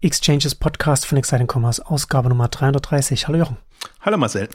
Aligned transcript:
Exchanges 0.00 0.54
Podcast 0.54 1.06
von 1.06 1.18
Exciting 1.18 1.48
Commerce, 1.52 1.84
Ausgabe 1.84 2.28
Nummer 2.28 2.46
330. 2.46 3.26
Hallo 3.26 3.36
Jochen. 3.36 3.56
Hallo 4.00 4.16
Marcel. 4.16 4.48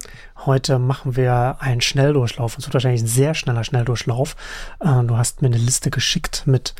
Heute 0.45 0.79
machen 0.79 1.17
wir 1.17 1.57
einen 1.59 1.81
Schnelldurchlauf. 1.81 2.57
Es 2.57 2.65
wird 2.65 2.73
wahrscheinlich 2.73 3.01
ein 3.01 3.07
sehr 3.07 3.33
schneller 3.33 3.65
Schnelldurchlauf. 3.65 4.37
Äh, 4.79 5.03
du 5.03 5.17
hast 5.17 5.41
mir 5.41 5.49
eine 5.49 5.57
Liste 5.57 5.91
geschickt 5.91 6.43
mit 6.45 6.75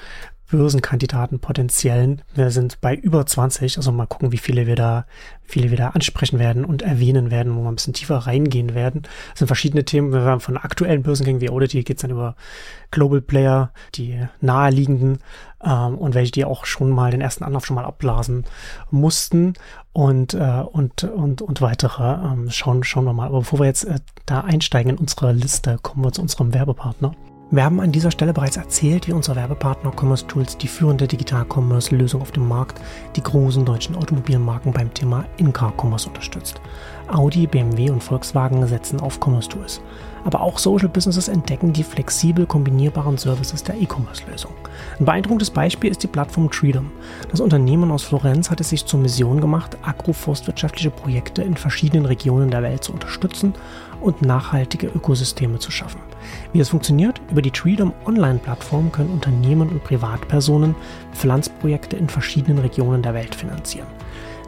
Börsenkandidaten 0.50 1.40
potenziellen. 1.40 2.22
Wir 2.36 2.52
sind 2.52 2.80
bei 2.82 2.96
über 2.96 3.26
20, 3.26 3.78
also 3.78 3.92
mal 3.92 4.06
gucken, 4.06 4.32
wie 4.32 4.38
viele 4.38 4.68
wir 4.68 4.76
da, 4.76 5.06
viele 5.44 5.72
wir 5.72 5.78
da 5.78 5.90
ansprechen 5.90 6.40
werden 6.40 6.66
und 6.66 6.82
erwähnen 6.82 7.32
werden, 7.32 7.56
wo 7.56 7.62
wir 7.62 7.70
ein 7.70 7.76
bisschen 7.76 7.94
tiefer 7.94 8.18
reingehen 8.18 8.76
werden. 8.76 9.04
Es 9.34 9.40
sind 9.40 9.48
verschiedene 9.48 9.86
Themen. 9.86 10.12
Wir 10.12 10.22
haben 10.22 10.42
von 10.42 10.58
aktuellen 10.58 11.04
Börsengängen 11.04 11.42
wie 11.42 11.50
Audity 11.50 11.84
geht 11.84 11.98
es 11.98 12.02
dann 12.02 12.12
über 12.12 12.36
Global 12.92 13.22
Player, 13.22 13.72
die 13.96 14.20
naheliegenden 14.42 15.20
ähm, 15.64 15.98
und 15.98 16.14
welche, 16.14 16.32
die 16.32 16.46
auch 16.46 16.66
schon 16.66 16.92
mal 16.92 17.12
den 17.12 17.22
ersten 17.22 17.44
Anlauf 17.44 17.66
schon 17.66 17.76
mal 17.76 17.86
abblasen 17.86 18.46
mussten 18.92 19.54
und, 19.92 20.34
äh, 20.34 20.64
und, 20.72 21.04
und, 21.04 21.42
und 21.42 21.62
weitere. 21.62 22.04
Ähm, 22.04 22.50
schauen, 22.52 22.84
schauen 22.84 23.06
wir 23.06 23.14
mal. 23.14 23.28
Aber 23.28 23.40
bevor 23.40 23.60
wir 23.60 23.66
jetzt 23.66 23.86
äh, 23.86 24.00
da 24.26 24.42
einsteigen 24.42 24.92
in 24.92 24.98
unsere 24.98 25.32
Liste, 25.32 25.80
kommen 25.82 26.04
wir 26.04 26.12
zu 26.12 26.22
unserem 26.22 26.54
Werbepartner. 26.54 27.14
Wir 27.54 27.66
haben 27.66 27.80
an 27.80 27.92
dieser 27.92 28.10
Stelle 28.10 28.34
bereits 28.34 28.58
erzählt, 28.58 29.08
wie 29.08 29.12
unser 29.12 29.36
Werbepartner 29.36 29.92
Commerce 29.96 30.26
Tools 30.26 30.58
die 30.58 30.68
führende 30.68 31.08
Digital-Commerce-Lösung 31.08 32.20
auf 32.20 32.32
dem 32.32 32.48
Markt, 32.48 32.82
die 33.16 33.22
großen 33.22 33.64
deutschen 33.64 33.96
Automobilmarken 33.96 34.74
beim 34.74 34.92
Thema 34.92 35.26
In-Car-Commerce 35.38 36.08
unterstützt. 36.08 36.60
Audi, 37.08 37.46
BMW 37.46 37.92
und 37.92 38.04
Volkswagen 38.04 38.66
setzen 38.66 39.00
auf 39.00 39.20
Commerce 39.24 39.50
Tools. 39.50 39.82
Aber 40.24 40.42
auch 40.42 40.58
Social 40.58 40.90
Businesses 40.90 41.28
entdecken 41.28 41.74
die 41.74 41.84
flexibel 41.84 42.48
kombinierbaren 42.48 43.20
Services 43.20 43.64
der 43.64 43.80
E-Commerce-Lösung. 43.80 44.54
Ein 44.98 45.06
beeindruckendes 45.06 45.52
Beispiel 45.52 45.92
ist 45.92 46.02
die 46.02 46.08
Plattform 46.08 46.50
Treedom. 46.50 46.90
Das 47.30 47.40
Unternehmen 47.40 47.92
aus 47.92 48.02
Florenz 48.02 48.50
hat 48.50 48.62
es 48.62 48.70
sich 48.70 48.88
zur 48.88 49.00
Mission 49.00 49.42
gemacht, 49.42 49.78
agroforstwirtschaftliche 49.84 50.90
Projekte 50.90 51.44
in 51.44 51.56
verschiedenen 51.56 52.08
Regionen 52.08 52.50
der 52.50 52.64
Welt 52.64 52.84
zu 52.84 52.94
unterstützen 52.94 53.54
und 54.04 54.22
nachhaltige 54.22 54.88
Ökosysteme 54.88 55.60
zu 55.60 55.72
schaffen. 55.72 56.02
Wie 56.52 56.60
es 56.60 56.70
funktioniert? 56.70 57.22
Über 57.32 57.42
die 57.42 57.52
Treedom 57.52 57.94
Online-Plattform 58.06 58.92
können 58.92 59.10
Unternehmen 59.10 59.70
und 59.70 59.84
Privatpersonen 59.84 60.76
Pflanzprojekte 61.14 61.96
in 61.96 62.10
verschiedenen 62.10 62.60
Regionen 62.60 63.02
der 63.02 63.14
Welt 63.14 63.36
finanzieren. 63.36 63.88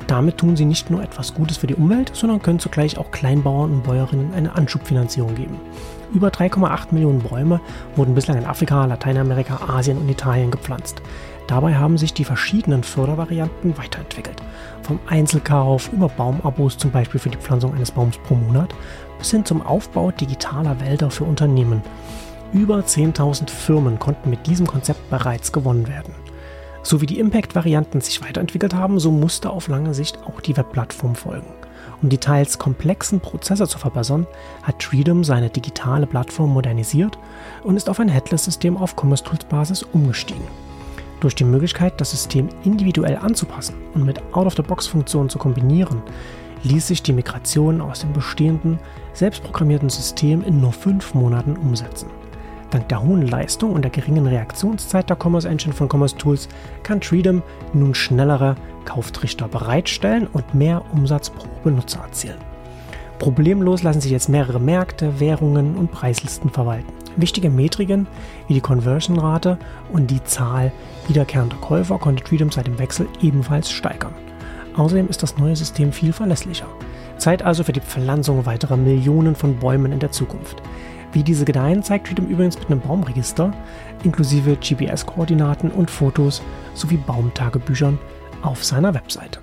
Damit 0.08 0.38
tun 0.38 0.56
sie 0.56 0.66
nicht 0.66 0.92
nur 0.92 1.02
etwas 1.02 1.34
Gutes 1.34 1.58
für 1.58 1.68
die 1.68 1.76
Umwelt, 1.76 2.12
sondern 2.14 2.42
können 2.42 2.60
zugleich 2.60 2.98
auch 2.98 3.10
Kleinbauern 3.10 3.72
und 3.72 3.84
Bäuerinnen 3.84 4.34
eine 4.36 4.54
Anschubfinanzierung 4.56 5.34
geben. 5.34 5.60
Über 6.14 6.28
3,8 6.28 6.88
Millionen 6.92 7.20
Bäume 7.20 7.60
wurden 7.96 8.14
bislang 8.14 8.38
in 8.38 8.46
Afrika, 8.46 8.86
Lateinamerika, 8.86 9.62
Asien 9.68 9.98
und 9.98 10.08
Italien 10.08 10.52
gepflanzt. 10.52 11.02
Dabei 11.48 11.76
haben 11.76 11.98
sich 11.98 12.14
die 12.14 12.24
verschiedenen 12.24 12.84
Fördervarianten 12.84 13.78
weiterentwickelt. 13.78 14.42
Vom 14.82 15.00
Einzelkauf 15.08 15.92
über 15.92 16.10
Baumabos 16.10 16.78
zum 16.78 16.92
Beispiel 16.92 17.20
für 17.20 17.30
die 17.30 17.38
Pflanzung 17.38 17.74
eines 17.74 17.92
Baums 17.92 18.18
pro 18.20 18.36
Monat 18.36 18.74
bis 19.18 19.32
hin 19.32 19.46
zum 19.46 19.62
Aufbau 19.62 20.12
digitaler 20.12 20.80
Wälder 20.80 21.10
für 21.10 21.24
Unternehmen. 21.24 21.82
Über 22.54 22.80
10.000 22.80 23.50
Firmen 23.50 24.00
konnten 24.00 24.30
mit 24.30 24.48
diesem 24.48 24.68
Konzept 24.68 25.10
bereits 25.10 25.52
gewonnen 25.52 25.88
werden. 25.88 26.14
So 26.84 27.02
wie 27.02 27.08
die 27.08 27.20
Impact-Varianten 27.20 28.00
sich 28.00 28.22
weiterentwickelt 28.22 28.76
haben, 28.76 29.00
so 29.00 29.12
musste 29.12 29.50
auf 29.50 29.68
lange 29.68 29.94
Sicht 29.94 30.20
auch 30.26 30.40
die 30.40 30.56
Webplattform 30.56 31.16
folgen. 31.16 31.48
Um 32.02 32.10
die 32.10 32.18
teils 32.18 32.60
komplexen 32.60 33.20
Prozesse 33.20 33.68
zu 33.68 33.80
verbessern, 33.80 34.28
hat 34.62 34.80
Treedom 34.80 35.24
seine 35.24 35.50
digitale 35.50 36.06
Plattform 36.06 36.52
modernisiert 36.52 37.18
und 37.64 37.76
ist 37.76 37.90
auf 37.90 38.00
ein 38.00 38.10
Headless-System 38.10 38.78
auf 38.78 38.96
Commerce 38.96 39.24
Tools 39.24 39.46
Basis 39.46 39.82
umgestiegen. 39.82 40.48
Durch 41.22 41.34
die 41.34 41.44
Möglichkeit, 41.44 42.00
das 42.00 42.12
System 42.12 42.50
individuell 42.64 43.18
anzupassen 43.18 43.76
und 43.96 44.06
mit 44.06 44.22
Out-of-the-Box-Funktionen 44.34 45.30
zu 45.30 45.40
kombinieren, 45.40 46.04
ließ 46.66 46.88
sich 46.88 47.02
die 47.04 47.14
Migration 47.14 47.80
aus 47.80 48.00
dem 48.00 48.12
bestehenden, 48.14 48.80
selbstprogrammierten 49.14 49.90
System 49.90 50.44
in 50.44 50.60
nur 50.60 50.74
fünf 50.74 51.14
Monaten 51.14 51.56
umsetzen. 51.56 52.10
Dank 52.72 52.90
der 52.90 53.02
hohen 53.02 53.28
Leistung 53.28 53.74
und 53.74 53.84
der 53.84 53.92
geringen 53.92 54.28
Reaktionszeit 54.28 55.10
der 55.10 55.18
Commerce 55.22 55.48
Engine 55.48 55.74
von 55.74 55.88
Commerce 55.90 56.18
Tools 56.18 56.50
kann 56.84 57.00
Treedom 57.00 57.42
nun 57.74 57.94
schnellere 57.96 58.56
Kauftrichter 58.84 59.48
bereitstellen 59.48 60.28
und 60.34 60.54
mehr 60.54 60.84
Umsatz 60.92 61.30
pro 61.30 61.48
Benutzer 61.64 62.02
erzielen. 62.02 62.38
Problemlos 63.20 63.84
lassen 63.84 64.02
sich 64.02 64.12
jetzt 64.12 64.28
mehrere 64.28 64.60
Märkte, 64.60 65.20
Währungen 65.20 65.76
und 65.76 65.92
Preislisten 65.92 66.50
verwalten. 66.50 66.92
Wichtige 67.16 67.50
Metriken 67.50 68.08
wie 68.48 68.56
die 68.56 68.62
Conversion-Rate 68.62 69.58
und 69.94 70.12
die 70.12 70.24
Zahl 70.26 70.74
wiederkehrender 71.08 71.56
Käufer 71.58 71.98
konnte 71.98 72.24
Treedom 72.24 72.52
seit 72.52 72.68
dem 72.68 72.78
Wechsel 72.78 73.08
ebenfalls 73.22 73.72
steigern. 73.72 74.14
Außerdem 74.78 75.08
ist 75.08 75.24
das 75.24 75.38
neue 75.38 75.56
System 75.56 75.92
viel 75.92 76.12
verlässlicher. 76.12 76.68
Zeit 77.18 77.44
also 77.44 77.64
für 77.64 77.72
die 77.72 77.82
Pflanzung 77.82 78.46
weiterer 78.46 78.78
Millionen 78.78 79.36
von 79.36 79.58
Bäumen 79.58 79.92
in 79.92 80.00
der 80.00 80.12
Zukunft. 80.12 80.62
Wie 81.14 81.24
diese 81.24 81.46
gedeihen, 81.46 81.82
zeigt 81.82 82.10
Freedom 82.10 82.28
übrigens 82.28 82.60
mit 82.60 82.70
einem 82.70 82.82
Baumregister, 82.82 83.54
inklusive 84.04 84.58
GPS-Koordinaten 84.58 85.72
und 85.72 85.90
Fotos 85.90 86.42
sowie 86.74 86.98
Baumtagebüchern 86.98 87.98
auf 88.42 88.66
seiner 88.66 88.94
Webseite. 88.94 89.40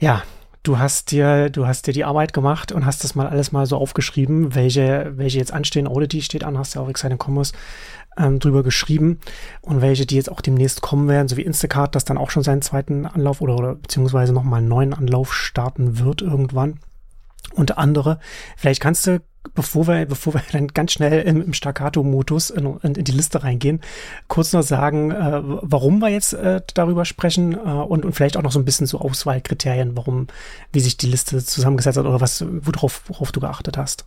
Ja, 0.00 0.22
du 0.64 0.78
hast 0.78 1.12
dir, 1.12 1.50
du 1.50 1.68
hast 1.68 1.86
dir 1.86 1.92
die 1.92 2.04
Arbeit 2.04 2.32
gemacht 2.32 2.72
und 2.72 2.84
hast 2.84 3.04
das 3.04 3.14
mal 3.14 3.28
alles 3.28 3.52
mal 3.52 3.66
so 3.66 3.76
aufgeschrieben, 3.76 4.56
welche, 4.56 5.12
welche 5.14 5.38
jetzt 5.38 5.52
anstehen. 5.52 5.86
Audity 5.86 6.20
steht 6.22 6.42
an, 6.42 6.58
hast 6.58 6.74
ja 6.74 6.80
auch 6.80 6.88
Exciting 6.88 7.18
Commerce 7.22 7.52
ähm, 8.16 8.38
drüber 8.38 8.62
geschrieben 8.62 9.18
und 9.60 9.80
welche, 9.80 10.06
die 10.06 10.16
jetzt 10.16 10.30
auch 10.30 10.40
demnächst 10.40 10.82
kommen 10.82 11.08
werden, 11.08 11.28
so 11.28 11.36
wie 11.36 11.42
Instacart, 11.42 11.94
das 11.94 12.04
dann 12.04 12.18
auch 12.18 12.30
schon 12.30 12.42
seinen 12.42 12.62
zweiten 12.62 13.06
Anlauf 13.06 13.40
oder, 13.40 13.56
oder 13.56 13.74
beziehungsweise 13.74 14.32
nochmal 14.32 14.58
einen 14.58 14.68
neuen 14.68 14.94
Anlauf 14.94 15.34
starten 15.34 15.98
wird 15.98 16.22
irgendwann. 16.22 16.80
Unter 17.54 17.78
andere. 17.78 18.20
Vielleicht 18.56 18.80
kannst 18.80 19.06
du 19.06 19.20
bevor 19.54 19.86
wir, 19.86 20.06
bevor 20.06 20.34
wir 20.34 20.42
dann 20.52 20.68
ganz 20.68 20.92
schnell 20.92 21.22
im, 21.22 21.42
im 21.42 21.52
Staccato-Modus 21.52 22.50
in, 22.50 22.66
in, 22.82 22.94
in, 22.94 23.04
die 23.04 23.12
Liste 23.12 23.42
reingehen, 23.42 23.80
kurz 24.28 24.52
noch 24.52 24.62
sagen, 24.62 25.10
äh, 25.10 25.40
warum 25.42 26.00
wir 26.00 26.08
jetzt 26.08 26.32
äh, 26.34 26.60
darüber 26.74 27.04
sprechen 27.04 27.54
äh, 27.54 27.56
und, 27.56 28.04
und 28.04 28.12
vielleicht 28.12 28.36
auch 28.36 28.42
noch 28.42 28.52
so 28.52 28.58
ein 28.58 28.64
bisschen 28.64 28.86
so 28.86 29.00
Auswahlkriterien, 29.00 29.96
warum, 29.96 30.26
wie 30.72 30.80
sich 30.80 30.96
die 30.96 31.08
Liste 31.08 31.42
zusammengesetzt 31.44 31.98
hat 31.98 32.06
oder 32.06 32.20
was, 32.20 32.44
worauf, 32.46 33.02
worauf 33.08 33.32
du 33.32 33.40
geachtet 33.40 33.76
hast. 33.76 34.04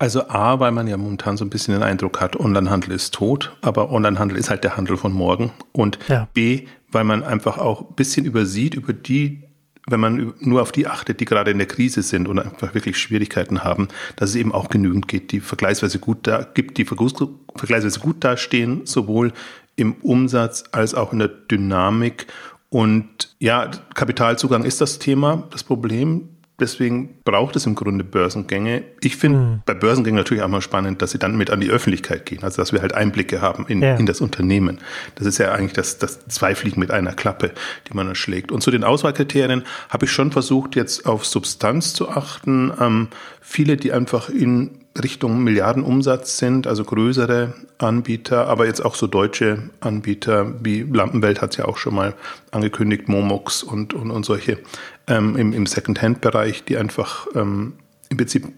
Also 0.00 0.28
A, 0.28 0.58
weil 0.60 0.72
man 0.72 0.88
ja 0.88 0.96
momentan 0.96 1.36
so 1.36 1.44
ein 1.44 1.50
bisschen 1.50 1.74
den 1.74 1.82
Eindruck 1.82 2.22
hat, 2.22 2.34
Onlinehandel 2.34 2.92
ist 2.92 3.12
tot, 3.12 3.54
aber 3.60 3.92
Onlinehandel 3.92 4.38
ist 4.38 4.48
halt 4.48 4.64
der 4.64 4.78
Handel 4.78 4.96
von 4.96 5.12
morgen. 5.12 5.52
Und 5.72 5.98
ja. 6.08 6.26
B, 6.32 6.66
weil 6.90 7.04
man 7.04 7.22
einfach 7.22 7.58
auch 7.58 7.82
ein 7.82 7.94
bisschen 7.96 8.24
übersieht 8.24 8.74
über 8.74 8.94
die 8.94 9.44
wenn 9.86 10.00
man 10.00 10.34
nur 10.38 10.62
auf 10.62 10.72
die 10.72 10.86
achtet, 10.86 11.20
die 11.20 11.24
gerade 11.24 11.50
in 11.50 11.58
der 11.58 11.66
Krise 11.66 12.02
sind 12.02 12.28
und 12.28 12.38
einfach 12.38 12.74
wirklich 12.74 12.98
Schwierigkeiten 12.98 13.64
haben, 13.64 13.88
dass 14.14 14.30
es 14.30 14.36
eben 14.36 14.52
auch 14.52 14.68
genügend 14.68 15.08
geht, 15.08 15.32
die 15.32 15.40
vergleichsweise 15.40 15.98
gut 15.98 16.26
da 16.26 16.46
gibt, 16.54 16.78
die 16.78 16.84
vergleichsweise 16.84 17.98
gut 17.98 18.22
dastehen, 18.22 18.82
sowohl 18.84 19.32
im 19.76 19.94
Umsatz 19.94 20.64
als 20.70 20.94
auch 20.94 21.12
in 21.12 21.18
der 21.18 21.28
Dynamik. 21.28 22.26
Und 22.68 23.34
ja, 23.40 23.70
Kapitalzugang 23.94 24.64
ist 24.64 24.80
das 24.80 24.98
Thema, 24.98 25.48
das 25.50 25.64
Problem. 25.64 26.28
Deswegen 26.60 27.20
braucht 27.24 27.56
es 27.56 27.66
im 27.66 27.74
Grunde 27.74 28.04
Börsengänge. 28.04 28.82
Ich 29.00 29.16
finde 29.16 29.38
mhm. 29.38 29.62
bei 29.64 29.74
Börsengängen 29.74 30.18
natürlich 30.18 30.42
auch 30.42 30.48
mal 30.48 30.60
spannend, 30.60 31.02
dass 31.02 31.12
sie 31.12 31.18
dann 31.18 31.36
mit 31.36 31.50
an 31.50 31.60
die 31.60 31.70
Öffentlichkeit 31.70 32.26
gehen, 32.26 32.42
also 32.42 32.58
dass 32.60 32.72
wir 32.72 32.82
halt 32.82 32.94
Einblicke 32.94 33.40
haben 33.40 33.66
in, 33.66 33.82
ja. 33.82 33.96
in 33.96 34.06
das 34.06 34.20
Unternehmen. 34.20 34.78
Das 35.14 35.26
ist 35.26 35.38
ja 35.38 35.52
eigentlich 35.52 35.72
das, 35.72 35.98
das 35.98 36.26
zwei 36.28 36.54
Fliegen 36.54 36.80
mit 36.80 36.90
einer 36.90 37.12
Klappe, 37.12 37.52
die 37.88 37.94
man 37.94 38.08
erschlägt. 38.08 38.52
Und 38.52 38.62
zu 38.62 38.70
den 38.70 38.84
Auswahlkriterien 38.84 39.64
habe 39.88 40.04
ich 40.04 40.12
schon 40.12 40.32
versucht, 40.32 40.76
jetzt 40.76 41.06
auf 41.06 41.24
Substanz 41.24 41.94
zu 41.94 42.08
achten. 42.10 42.72
Ähm, 42.78 43.08
viele, 43.40 43.76
die 43.76 43.92
einfach 43.92 44.28
in 44.28 44.79
Richtung 45.00 45.44
Milliardenumsatz 45.44 46.38
sind, 46.38 46.66
also 46.66 46.84
größere 46.84 47.54
Anbieter, 47.78 48.48
aber 48.48 48.66
jetzt 48.66 48.84
auch 48.84 48.96
so 48.96 49.06
deutsche 49.06 49.70
Anbieter 49.80 50.54
wie 50.64 50.82
Lampenwelt 50.82 51.40
hat 51.40 51.52
es 51.52 51.58
ja 51.58 51.66
auch 51.66 51.76
schon 51.76 51.94
mal 51.94 52.14
angekündigt, 52.50 53.08
Momox 53.08 53.62
und, 53.62 53.94
und, 53.94 54.10
und 54.10 54.24
solche 54.24 54.58
ähm, 55.06 55.36
im, 55.36 55.52
im 55.52 55.66
Second-Hand-Bereich, 55.66 56.64
die 56.64 56.76
einfach 56.76 57.28
ähm, 57.34 57.74
im 58.08 58.16
Prinzip 58.16 58.48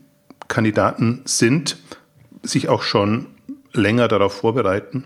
Kandidaten 0.48 1.20
sind, 1.24 1.76
sich 2.42 2.68
auch 2.68 2.82
schon 2.82 3.26
länger 3.72 4.08
darauf 4.08 4.32
vorbereiten. 4.32 5.04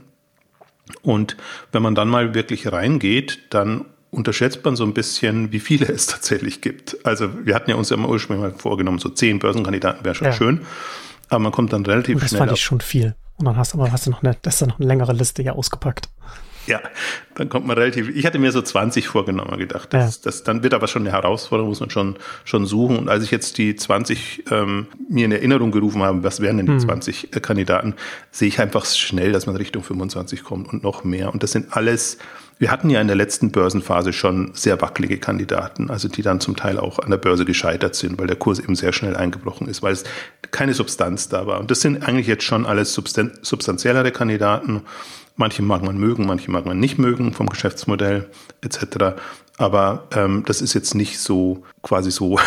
Und 1.03 1.37
wenn 1.73 1.83
man 1.83 1.95
dann 1.95 2.09
mal 2.09 2.35
wirklich 2.35 2.71
reingeht, 2.73 3.41
dann 3.51 3.85
unterschätzt 4.11 4.65
man 4.65 4.77
so 4.77 4.85
ein 4.85 4.95
bisschen, 4.95 5.53
wie 5.53 5.61
viele 5.61 5.87
es 5.89 6.07
tatsächlich 6.07 6.61
gibt. 6.61 7.05
Also 7.05 7.31
wir 7.45 7.55
hatten 7.55 7.71
ja 7.71 7.77
uns 7.77 7.91
ja 7.91 7.97
mal 7.97 8.09
ursprünglich 8.09 8.53
mal 8.53 8.59
vorgenommen, 8.59 8.99
so 8.99 9.09
zehn 9.09 9.39
Börsenkandidaten 9.39 10.05
wäre 10.05 10.15
schon 10.15 10.29
ja. 10.29 10.33
schön. 10.33 10.61
Aber 11.29 11.39
man 11.41 11.53
kommt 11.53 11.73
dann 11.73 11.85
relativ 11.85 12.21
das 12.21 12.31
schnell. 12.31 12.41
Das 12.41 12.49
fand 12.49 12.59
ich 12.59 12.65
schon 12.65 12.81
viel. 12.81 13.15
Und 13.37 13.47
dann 13.47 13.57
hast, 13.57 13.75
aber 13.75 13.93
hast 13.93 14.07
du 14.07 14.11
noch 14.11 14.23
eine, 14.23 14.37
das 14.43 14.55
ist 14.55 14.63
dann 14.63 14.71
noch 14.71 14.79
eine 14.79 14.89
längere 14.89 15.13
Liste 15.13 15.43
hier 15.43 15.55
ausgepackt. 15.55 16.09
Ja, 16.67 16.81
dann 17.37 17.49
kommt 17.49 17.67
man 17.67 17.79
relativ. 17.79 18.09
Ich 18.09 18.27
hatte 18.27 18.39
mir 18.39 18.51
so 18.51 18.61
20 18.61 19.07
vorgenommen, 19.07 19.57
gedacht. 19.57 19.93
Das, 19.93 20.17
ja. 20.17 20.21
das, 20.25 20.43
dann 20.43 20.63
wird 20.63 20.75
aber 20.75 20.89
schon 20.89 21.03
eine 21.03 21.13
Herausforderung, 21.13 21.69
muss 21.69 21.81
man 21.81 21.91
schon, 21.91 22.17
schon 22.45 22.67
suchen. 22.67 22.99
Und 22.99 23.09
als 23.09 23.23
ich 23.23 23.31
jetzt 23.31 23.59
die 23.59 23.77
20 23.77 24.45
ähm, 24.51 24.89
mir 25.09 25.27
in 25.27 25.33
Erinnerung 25.33 25.71
gerufen 25.71 26.03
habe, 26.03 26.25
was 26.25 26.41
wären 26.41 26.57
denn 26.57 26.67
die 26.67 26.73
hm. 26.73 26.81
20 26.81 27.37
äh, 27.37 27.41
Kandidaten, 27.41 27.95
sehe 28.33 28.49
ich 28.49 28.61
einfach 28.61 28.85
schnell, 28.85 29.33
dass 29.33 29.47
man 29.47 29.57
Richtung 29.57 29.83
25 29.83 30.43
kommt 30.43 30.73
und 30.73 30.83
noch 30.83 31.05
mehr. 31.05 31.33
Und 31.33 31.43
das 31.43 31.53
sind 31.53 31.77
alles 31.77 32.19
wir 32.59 32.71
hatten 32.71 32.89
ja 32.89 33.01
in 33.01 33.07
der 33.07 33.17
letzten 33.17 33.51
Börsenphase 33.51 34.13
schon 34.13 34.53
sehr 34.55 34.81
wackelige 34.81 35.19
Kandidaten, 35.19 35.91
also 35.91 36.09
die 36.09 36.23
dann 36.23 36.41
zum 36.41 36.57
Teil 36.57 36.79
auch 36.79 36.99
an 36.99 37.11
der 37.11 37.19
Börse 37.19 37.45
gescheitert 37.45 37.95
sind, 37.95 38.19
weil 38.19 38.27
der 38.27 38.37
Kurs 38.37 38.59
eben 38.59 38.77
sehr 38.77 38.93
schnell 38.93 39.15
eingebrochen 39.15 39.69
ist, 39.69 39.83
weil 39.83 39.93
es 39.93 40.05
keine 40.51 40.73
Substanz 40.73 41.29
da 41.29 41.47
war. 41.47 41.61
Und 41.61 41.71
das 41.71 41.83
sind 41.83 42.03
eigentlich 42.07 42.27
jetzt 42.27 42.45
schon 42.45 42.65
alles 42.65 42.95
substanziellere 42.95 44.11
Kandidaten. 44.11 44.83
Manche 45.37 45.63
mag 45.63 45.83
man 45.83 45.99
mögen, 45.99 46.25
manche 46.25 46.51
mag 46.51 46.65
man 46.65 46.79
nicht 46.81 46.99
mögen 46.99 47.35
vom 47.35 47.49
Geschäftsmodell 47.49 48.31
etc. 48.63 49.19
Aber 49.59 50.05
ähm, 50.15 50.45
das 50.47 50.63
ist 50.63 50.73
jetzt 50.73 50.95
nicht 50.95 51.19
so 51.19 51.63
quasi 51.83 52.11
so 52.11 52.39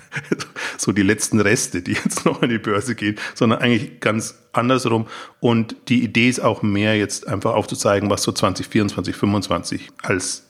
so 0.78 0.92
die 0.92 1.02
letzten 1.02 1.40
Reste, 1.40 1.82
die 1.82 1.92
jetzt 1.92 2.24
noch 2.24 2.42
an 2.42 2.48
die 2.48 2.58
Börse 2.58 2.94
gehen, 2.94 3.16
sondern 3.34 3.60
eigentlich 3.60 4.00
ganz 4.00 4.36
andersrum. 4.52 5.06
Und 5.40 5.76
die 5.88 6.02
Idee 6.02 6.28
ist 6.28 6.40
auch 6.40 6.62
mehr 6.62 6.96
jetzt 6.96 7.26
einfach 7.28 7.54
aufzuzeigen, 7.54 8.10
was 8.10 8.22
so 8.22 8.32
2024, 8.32 9.14
2025 9.14 9.90
als 10.02 10.44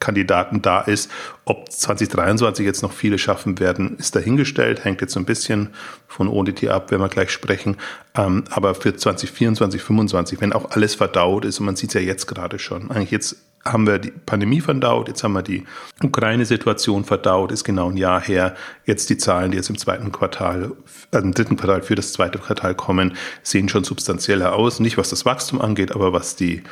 Kandidaten 0.00 0.62
da 0.62 0.80
ist. 0.80 1.10
Ob 1.44 1.70
2023 1.70 2.64
jetzt 2.64 2.82
noch 2.82 2.92
viele 2.92 3.18
schaffen 3.18 3.58
werden, 3.58 3.96
ist 3.98 4.14
dahingestellt, 4.14 4.84
hängt 4.84 5.00
jetzt 5.00 5.12
so 5.12 5.20
ein 5.20 5.26
bisschen 5.26 5.70
von 6.06 6.28
ODT 6.28 6.68
ab, 6.68 6.90
wenn 6.90 7.00
wir 7.00 7.08
gleich 7.08 7.30
sprechen. 7.30 7.76
Ähm, 8.14 8.44
aber 8.50 8.74
für 8.74 8.94
2024, 8.94 9.80
2025, 9.80 10.40
wenn 10.40 10.52
auch 10.52 10.70
alles 10.70 10.94
verdaut 10.94 11.44
ist, 11.44 11.58
und 11.60 11.66
man 11.66 11.76
sieht 11.76 11.90
es 11.90 11.94
ja 11.94 12.00
jetzt 12.00 12.26
gerade 12.26 12.58
schon, 12.58 12.90
eigentlich 12.90 13.10
jetzt 13.10 13.36
haben 13.72 13.86
wir 13.86 13.98
die 13.98 14.10
Pandemie 14.10 14.60
verdaut, 14.60 15.08
jetzt 15.08 15.22
haben 15.22 15.34
wir 15.34 15.42
die 15.42 15.64
Ukraine-Situation 16.02 17.04
verdaut, 17.04 17.52
ist 17.52 17.64
genau 17.64 17.90
ein 17.90 17.96
Jahr 17.96 18.20
her. 18.20 18.54
Jetzt 18.86 19.10
die 19.10 19.18
Zahlen, 19.18 19.50
die 19.50 19.56
jetzt 19.56 19.70
im 19.70 19.78
zweiten 19.78 20.12
Quartal, 20.12 20.72
äh, 21.12 21.18
im 21.18 21.34
dritten 21.34 21.56
Quartal 21.56 21.82
für 21.82 21.94
das 21.94 22.12
zweite 22.12 22.38
Quartal 22.38 22.74
kommen, 22.74 23.14
sehen 23.42 23.68
schon 23.68 23.84
substanzieller 23.84 24.54
aus. 24.54 24.80
Nicht 24.80 24.98
was 24.98 25.10
das 25.10 25.24
Wachstum 25.24 25.60
angeht, 25.60 25.92
aber 25.92 26.12
was 26.12 26.36
die, 26.36 26.62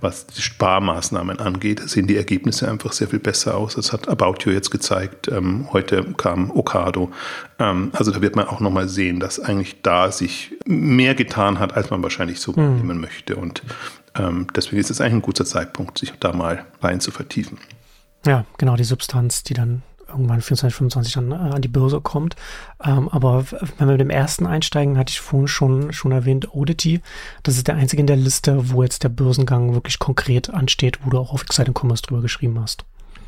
was 0.00 0.26
die 0.26 0.42
Sparmaßnahmen 0.42 1.40
angeht, 1.40 1.80
sehen 1.88 2.06
die 2.06 2.16
Ergebnisse 2.16 2.70
einfach 2.70 2.92
sehr 2.92 3.08
viel 3.08 3.18
besser 3.18 3.56
aus. 3.56 3.74
Das 3.74 3.92
hat 3.92 4.08
About 4.08 4.36
You 4.44 4.52
jetzt 4.52 4.70
gezeigt. 4.70 5.28
Ähm, 5.28 5.68
heute 5.72 6.04
kam 6.16 6.50
Okado. 6.50 7.10
Ähm, 7.58 7.90
also 7.92 8.10
da 8.10 8.20
wird 8.20 8.36
man 8.36 8.46
auch 8.46 8.60
nochmal 8.60 8.88
sehen, 8.88 9.20
dass 9.20 9.40
eigentlich 9.40 9.82
da 9.82 10.12
sich 10.12 10.52
mehr 10.66 11.14
getan 11.14 11.58
hat, 11.58 11.76
als 11.76 11.90
man 11.90 12.02
wahrscheinlich 12.02 12.40
so 12.40 12.52
mhm. 12.52 12.76
nehmen 12.76 13.00
möchte. 13.00 13.36
Und 13.36 13.62
ähm, 14.16 14.46
deswegen 14.54 14.78
ist 14.78 14.90
es 14.90 15.00
eigentlich 15.00 15.14
ein 15.14 15.22
guter 15.22 15.44
Zeitpunkt, 15.44 15.98
sich 15.98 16.12
da 16.20 16.32
mal 16.32 16.64
rein 16.80 17.00
zu 17.00 17.10
vertiefen. 17.10 17.58
Ja, 18.26 18.44
genau, 18.58 18.76
die 18.76 18.84
Substanz, 18.84 19.42
die 19.42 19.54
dann 19.54 19.82
irgendwann 20.08 20.40
24, 20.40 20.76
25 20.76 21.14
dann 21.14 21.32
äh, 21.32 21.54
an 21.54 21.62
die 21.62 21.68
Börse 21.68 22.00
kommt. 22.00 22.36
Ähm, 22.82 23.08
aber 23.08 23.44
wenn 23.50 23.88
wir 23.88 23.92
mit 23.92 24.00
dem 24.00 24.10
ersten 24.10 24.46
einsteigen, 24.46 24.96
hatte 24.96 25.10
ich 25.10 25.20
vorhin 25.20 25.48
schon, 25.48 25.92
schon 25.92 26.12
erwähnt, 26.12 26.54
Oddity. 26.54 27.00
Das 27.42 27.56
ist 27.56 27.68
der 27.68 27.76
einzige 27.76 28.00
in 28.00 28.06
der 28.06 28.16
Liste, 28.16 28.70
wo 28.70 28.82
jetzt 28.82 29.02
der 29.02 29.08
Börsengang 29.08 29.74
wirklich 29.74 29.98
konkret 29.98 30.50
ansteht, 30.50 31.00
wo 31.04 31.10
du 31.10 31.18
auch 31.18 31.32
auf 31.32 31.42
Exciting 31.42 31.74
Commerce 31.74 32.02
drüber 32.02 32.22
geschrieben 32.22 32.58
hast. 32.60 32.84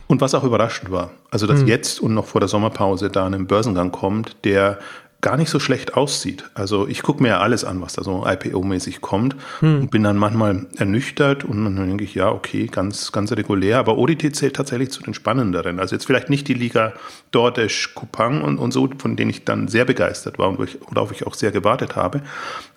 Und 0.08 0.20
was 0.20 0.34
auch 0.34 0.44
überraschend 0.44 0.92
war, 0.92 1.10
also 1.30 1.48
dass 1.48 1.60
hm. 1.60 1.66
jetzt 1.66 2.00
und 2.00 2.14
noch 2.14 2.26
vor 2.26 2.40
der 2.40 2.46
Sommerpause 2.46 3.10
da 3.10 3.26
ein 3.26 3.48
Börsengang 3.48 3.90
kommt, 3.90 4.36
der 4.44 4.78
gar 5.26 5.36
nicht 5.36 5.50
so 5.50 5.58
schlecht 5.58 5.94
aussieht. 5.94 6.44
Also 6.54 6.86
ich 6.86 7.02
gucke 7.02 7.20
mir 7.20 7.30
ja 7.30 7.40
alles 7.40 7.64
an, 7.64 7.80
was 7.82 7.94
da 7.94 8.04
so 8.04 8.24
IPO-mäßig 8.24 9.00
kommt 9.00 9.34
hm. 9.58 9.80
und 9.80 9.90
bin 9.90 10.04
dann 10.04 10.16
manchmal 10.16 10.66
ernüchtert 10.76 11.42
und 11.42 11.64
dann 11.64 11.74
denke 11.74 12.04
ich, 12.04 12.14
ja, 12.14 12.30
okay, 12.30 12.68
ganz, 12.68 13.10
ganz 13.10 13.32
regulär. 13.32 13.80
Aber 13.80 13.98
ODT 13.98 14.36
zählt 14.36 14.54
tatsächlich 14.54 14.90
zu 14.90 15.02
den 15.02 15.14
spannenderen. 15.14 15.80
Also 15.80 15.96
jetzt 15.96 16.04
vielleicht 16.04 16.30
nicht 16.30 16.46
die 16.46 16.54
Liga 16.54 16.92
Dordesh, 17.32 17.92
Kupang 17.96 18.40
und, 18.40 18.58
und 18.58 18.70
so, 18.70 18.88
von 18.98 19.16
denen 19.16 19.30
ich 19.30 19.44
dann 19.44 19.66
sehr 19.66 19.84
begeistert 19.84 20.38
war 20.38 20.48
und 20.48 20.60
worauf 20.60 21.10
ich 21.10 21.26
auch 21.26 21.34
sehr 21.34 21.50
gewartet 21.50 21.96
habe. 21.96 22.22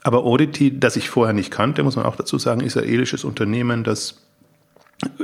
Aber 0.02 0.26
Oddity, 0.26 0.80
das 0.80 0.96
ich 0.96 1.08
vorher 1.08 1.36
nicht 1.36 1.52
kannte, 1.52 1.84
muss 1.84 1.98
man 1.98 2.06
auch 2.08 2.16
dazu 2.16 2.40
sagen, 2.40 2.62
israelisches 2.62 3.26
Unternehmen, 3.26 3.84
das 3.84 4.24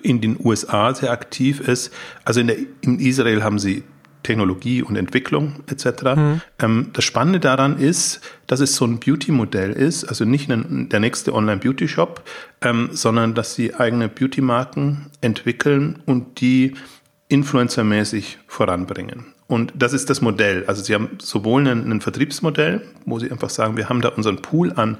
in 0.03 0.21
den 0.21 0.37
USA 0.45 0.93
sehr 0.93 1.09
aktiv 1.09 1.59
ist. 1.59 1.91
Also 2.23 2.41
in, 2.41 2.45
der, 2.45 2.57
in 2.81 2.99
Israel 2.99 3.43
haben 3.43 3.57
sie 3.57 3.83
Technologie 4.25 4.81
und 4.81 4.95
Entwicklung 4.95 5.63
etc. 5.67 6.15
Mhm. 6.15 6.41
Ähm, 6.59 6.89
das 6.93 7.05
Spannende 7.05 7.39
daran 7.39 7.77
ist, 7.77 8.21
dass 8.47 8.59
es 8.59 8.75
so 8.75 8.85
ein 8.85 8.99
Beauty-Modell 8.99 9.71
ist, 9.71 10.03
also 10.05 10.25
nicht 10.25 10.51
ein, 10.51 10.89
der 10.89 10.99
nächste 10.99 11.33
Online-Beauty-Shop, 11.33 12.23
ähm, 12.61 12.89
sondern 12.91 13.35
dass 13.35 13.53
sie 13.53 13.75
eigene 13.75 14.09
Beauty-Marken 14.09 15.11
entwickeln 15.21 16.01
und 16.05 16.41
die 16.41 16.73
influencermäßig 17.27 18.39
voranbringen. 18.47 19.27
Und 19.47 19.73
das 19.75 19.93
ist 19.93 20.09
das 20.09 20.21
Modell. 20.21 20.65
Also 20.65 20.81
sie 20.81 20.95
haben 20.95 21.09
sowohl 21.21 21.67
ein, 21.67 21.91
ein 21.91 22.01
Vertriebsmodell, 22.01 22.81
wo 23.05 23.19
sie 23.19 23.31
einfach 23.31 23.51
sagen, 23.51 23.77
wir 23.77 23.89
haben 23.89 24.01
da 24.01 24.09
unseren 24.09 24.41
Pool 24.41 24.73
an 24.73 24.97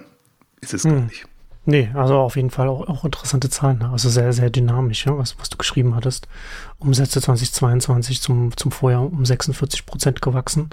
ist 0.60 0.74
es 0.74 0.84
hm. 0.84 0.92
gar 0.92 1.00
nicht. 1.02 1.26
Nee, 1.68 1.90
also 1.94 2.14
auf 2.18 2.36
jeden 2.36 2.50
Fall 2.50 2.68
auch, 2.68 2.88
auch 2.88 3.04
interessante 3.04 3.50
Zahlen. 3.50 3.78
Ne? 3.78 3.90
Also 3.90 4.08
sehr, 4.08 4.32
sehr 4.32 4.50
dynamisch, 4.50 5.04
ja, 5.04 5.18
was, 5.18 5.36
was 5.40 5.50
du 5.50 5.56
geschrieben 5.56 5.96
hattest. 5.96 6.28
Umsätze 6.78 7.20
2022 7.20 8.22
zum, 8.22 8.56
zum 8.56 8.70
Vorjahr 8.70 9.02
um 9.02 9.26
46 9.26 9.84
Prozent 9.84 10.22
gewachsen. 10.22 10.70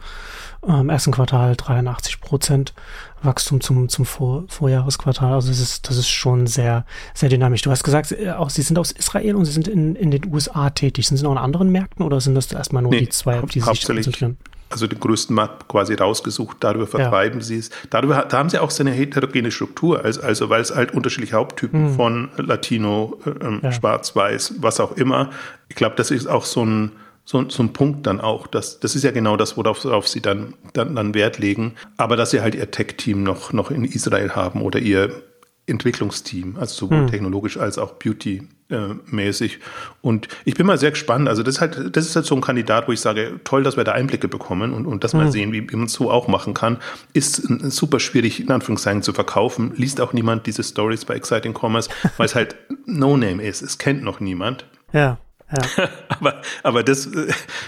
Im 0.62 0.76
ähm, 0.76 0.90
ersten 0.92 1.12
Quartal 1.12 1.56
83 1.56 2.22
Prozent. 2.22 2.76
Wachstum 3.24 3.62
zum, 3.62 3.90
zum 3.90 4.06
Vor 4.06 4.46
Vorjahresquartal. 4.48 5.34
Also 5.34 5.50
das 5.50 5.60
ist, 5.60 5.90
das 5.90 5.98
ist 5.98 6.10
schon 6.10 6.48
sehr, 6.48 6.86
sehr 7.14 7.30
dynamisch. 7.30 7.62
Du 7.62 7.72
hast 7.72 7.84
gesagt, 7.84 8.12
äh, 8.12 8.32
auch 8.32 8.50
Sie 8.50 8.62
sind 8.62 8.78
aus 8.78 8.92
Israel 8.92 9.36
und 9.36 9.46
Sie 9.46 9.52
sind 9.52 9.68
in, 9.68 9.96
in 9.96 10.12
den 10.12 10.34
USA 10.34 10.70
tätig. 10.70 11.08
Sind 11.08 11.18
Sie 11.18 11.24
noch 11.24 11.32
in 11.32 11.38
anderen 11.38 11.70
Märkten 11.70 12.06
oder 12.06 12.22
sind 12.22 12.36
das 12.36 12.52
erstmal 12.52 12.82
nur 12.84 12.92
nee, 12.92 13.02
die 13.02 13.10
zwei, 13.10 13.40
auf 13.40 13.50
die 13.50 13.62
Sie 13.62 13.70
sich 13.70 13.86
konzentrieren? 13.86 14.38
Also 14.70 14.88
den 14.88 15.00
größten 15.00 15.36
Markt 15.36 15.68
quasi 15.68 15.94
rausgesucht, 15.94 16.58
darüber 16.62 16.88
vertreiben 16.88 17.42
ja. 17.42 17.46
sie 17.46 17.58
es. 17.60 17.70
Darüber, 17.92 18.26
da 18.28 18.40
haben 18.40 18.50
sie 18.50 18.58
auch 18.58 18.72
so 18.72 18.82
eine 18.82 18.90
heterogene 18.90 19.52
Struktur, 19.52 20.04
also, 20.04 20.22
also 20.22 20.50
weil 20.50 20.62
es 20.62 20.74
halt 20.74 20.94
unterschiedliche 20.96 21.36
Haupttypen 21.36 21.92
mhm. 21.92 21.96
von 21.96 22.30
Latino, 22.38 23.20
äh, 23.26 23.66
ja. 23.66 23.72
Schwarz-Weiß, 23.72 24.56
was 24.62 24.80
auch 24.80 24.94
immer. 24.94 25.30
Ich 25.70 25.76
glaube, 25.76 25.96
das 25.96 26.10
ist 26.10 26.26
auch 26.26 26.46
so 26.46 26.66
ein, 26.66 26.92
so, 27.26 27.50
so 27.50 27.64
ein 27.64 27.74
Punkt 27.74 28.06
dann 28.06 28.20
auch. 28.20 28.48
Das, 28.48 28.80
das 28.80 28.96
ist 28.96 29.04
ja 29.04 29.12
genau 29.12 29.38
das, 29.38 29.58
worauf, 29.58 29.84
worauf 29.86 30.08
sie 30.08 30.22
dann, 30.22 30.56
dann, 30.74 30.96
dann 30.96 31.14
Wert 31.14 31.40
legen. 31.40 31.76
Aber 31.98 32.16
dass 32.16 32.32
sie 32.32 32.42
halt 32.42 32.56
ihr 32.56 32.70
Tech-Team 32.70 33.24
noch, 33.24 33.54
noch 33.54 33.72
in 33.72 33.86
Israel 33.86 34.32
haben 34.32 34.62
oder 34.62 34.80
ihr 34.80 35.24
Entwicklungsteam, 35.66 36.58
also 36.60 36.88
sowohl 36.88 37.04
hm. 37.04 37.08
technologisch 37.08 37.58
als 37.58 37.78
auch 37.78 37.94
beauty-mäßig. 37.94 39.60
und 40.02 40.28
ich 40.44 40.56
bin 40.56 40.68
mal 40.68 40.78
sehr 40.78 40.92
gespannt. 40.92 41.30
Also 41.30 41.42
das 41.42 41.56
ist 41.56 41.62
halt, 41.62 41.96
das 41.96 42.06
ist 42.06 42.18
halt 42.18 42.26
so 42.26 42.36
ein 42.36 42.42
Kandidat, 42.42 42.90
wo 42.90 42.92
ich 42.92 43.00
sage, 43.00 43.40
toll, 43.46 43.64
dass 43.64 43.78
wir 43.78 43.86
da 43.86 43.94
Einblicke 43.94 44.28
bekommen 44.28 44.74
und, 44.74 44.86
und 44.86 45.06
das 45.06 45.14
hm. 45.14 45.22
mal 45.22 45.32
sehen, 45.32 45.54
wie, 45.54 45.72
wie 45.72 45.76
man 45.78 45.86
es 45.86 45.94
so 45.94 46.12
auch 46.12 46.28
machen 46.28 46.54
kann. 46.54 46.80
Ist 47.14 47.36
super 47.72 48.02
schwierig, 48.02 48.42
in 48.42 48.52
Anführungszeichen, 48.52 49.04
zu 49.04 49.14
verkaufen. 49.14 49.72
Liest 49.78 50.02
auch 50.02 50.12
niemand 50.12 50.48
diese 50.48 50.64
Stories 50.64 51.06
bei 51.06 51.16
Exciting 51.16 51.54
Commerce, 51.58 51.90
weil 52.18 52.26
es 52.26 52.36
halt 52.36 52.58
No-Name 52.86 53.42
ist. 53.42 53.62
Es 53.62 53.78
kennt 53.78 54.04
noch 54.04 54.20
niemand. 54.20 54.66
Ja. 54.92 55.18
Ja. 55.52 55.90
aber, 56.10 56.42
aber 56.64 56.84
das, 56.84 57.10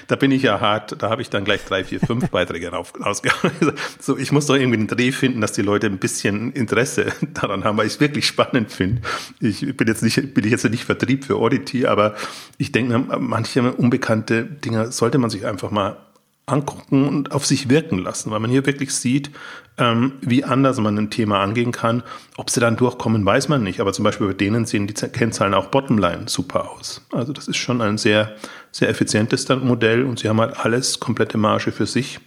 da 0.08 0.16
bin 0.16 0.32
ich 0.32 0.44
ja 0.44 0.60
hart, 0.60 1.02
da 1.02 1.10
habe 1.10 1.22
ich 1.22 1.30
dann 1.30 1.46
gleich 1.46 1.64
drei, 1.66 1.84
vier, 1.84 2.00
fünf 2.00 2.30
Beiträge 2.32 2.70
rausgehauen. 2.70 3.74
So, 4.00 4.18
ich 4.18 4.32
muss 4.32 4.46
doch 4.48 4.56
irgendwie 4.56 4.80
einen 4.80 4.88
Dreh 4.88 5.12
finden, 5.12 5.42
dass 5.42 5.52
die 5.52 5.62
Leute 5.62 5.88
ein 5.88 5.98
bisschen 5.98 6.52
Interesse 6.54 7.08
daran 7.34 7.64
haben, 7.64 7.78
weil 7.78 7.88
ich 7.88 7.94
es 7.94 8.00
wirklich 8.00 8.28
spannend 8.28 8.72
finde. 8.72 9.02
Ich 9.40 9.76
bin 9.76 9.88
jetzt 9.88 10.04
nicht, 10.04 10.34
bin 10.34 10.44
ich 10.46 10.52
jetzt 10.52 10.70
nicht 10.70 10.86
Vertrieb 10.86 11.26
für 11.26 11.36
Audity, 11.36 11.86
aber 11.86 12.16
ich 12.58 12.72
denke, 12.72 12.98
manche 13.20 13.74
unbekannte 13.74 14.44
Dinge 14.44 14.92
sollte 14.92 15.18
man 15.18 15.30
sich 15.30 15.46
einfach 15.46 15.72
mal 15.72 15.98
angucken 16.48 17.08
und 17.08 17.32
auf 17.32 17.46
sich 17.46 17.70
wirken 17.70 17.98
lassen, 17.98 18.32
weil 18.32 18.40
man 18.40 18.52
hier 18.52 18.66
wirklich 18.66 18.94
sieht, 18.94 19.32
ähm, 19.78 20.14
wie 20.22 20.44
anders 20.44 20.80
man 20.80 20.98
ein 20.98 21.10
Thema 21.10 21.40
angehen 21.42 21.72
kann. 21.72 22.04
Ob 22.38 22.50
sie 22.50 22.60
dann 22.60 22.78
durchkommen, 22.78 23.26
weiß 23.26 23.50
man 23.50 23.64
nicht. 23.64 23.80
Aber 23.80 23.94
zum 23.94 24.04
Beispiel 24.04 24.28
bei 24.28 24.34
denen 24.34 24.66
sehen 24.66 24.88
die 24.88 24.94
Kennzahlen 24.94 25.54
auch 25.54 25.68
Bottomline 25.68 26.28
super 26.28 26.72
aus. 26.72 27.02
Also 27.12 27.34
das 27.34 27.48
ist 27.48 27.58
schon 27.58 27.82
ein 27.82 27.98
sehr, 27.98 28.36
sehr 28.72 28.90
effizientes 28.90 29.48
Modell 29.50 30.04
und 30.04 30.20
sie 30.20 30.30
haben 30.30 30.40
halt 30.40 30.60
alles 30.60 31.00
komplette 31.00 31.38
Marge 31.38 31.72
für 31.72 31.88
sich. 31.88 32.20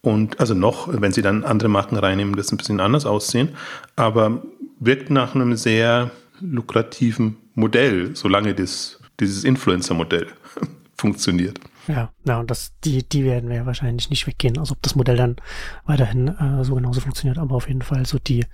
Und 0.00 0.40
also 0.40 0.54
noch, 0.54 0.88
wenn 0.90 1.12
sie 1.12 1.22
dann 1.22 1.44
andere 1.44 1.68
Marken 1.68 1.96
reinnehmen, 1.96 2.34
das 2.34 2.50
ein 2.50 2.56
bisschen 2.56 2.80
anders 2.80 3.06
aussehen. 3.06 3.50
Aber 3.94 4.42
wirkt 4.80 5.10
nach 5.10 5.36
einem 5.36 5.56
sehr 5.56 6.10
lukrativen 6.40 7.36
Modell, 7.54 8.10
solange 8.14 8.54
das, 8.54 8.98
dieses 9.20 9.44
Influencer-Modell 9.44 10.26
funktioniert. 10.96 11.60
Ja, 11.88 12.12
ja, 12.24 12.38
und 12.38 12.50
das, 12.50 12.74
die, 12.84 13.08
die 13.08 13.24
werden 13.24 13.48
wir 13.48 13.56
ja 13.56 13.66
wahrscheinlich 13.66 14.08
nicht 14.08 14.26
weggehen. 14.26 14.58
Also 14.58 14.72
ob 14.74 14.82
das 14.82 14.94
Modell 14.94 15.16
dann 15.16 15.36
weiterhin 15.84 16.28
äh, 16.28 16.64
so 16.64 16.74
genauso 16.76 17.00
funktioniert, 17.00 17.38
aber 17.38 17.56
auf 17.56 17.66
jeden 17.68 17.82
Fall 17.82 18.06
so 18.06 18.18
die, 18.18 18.46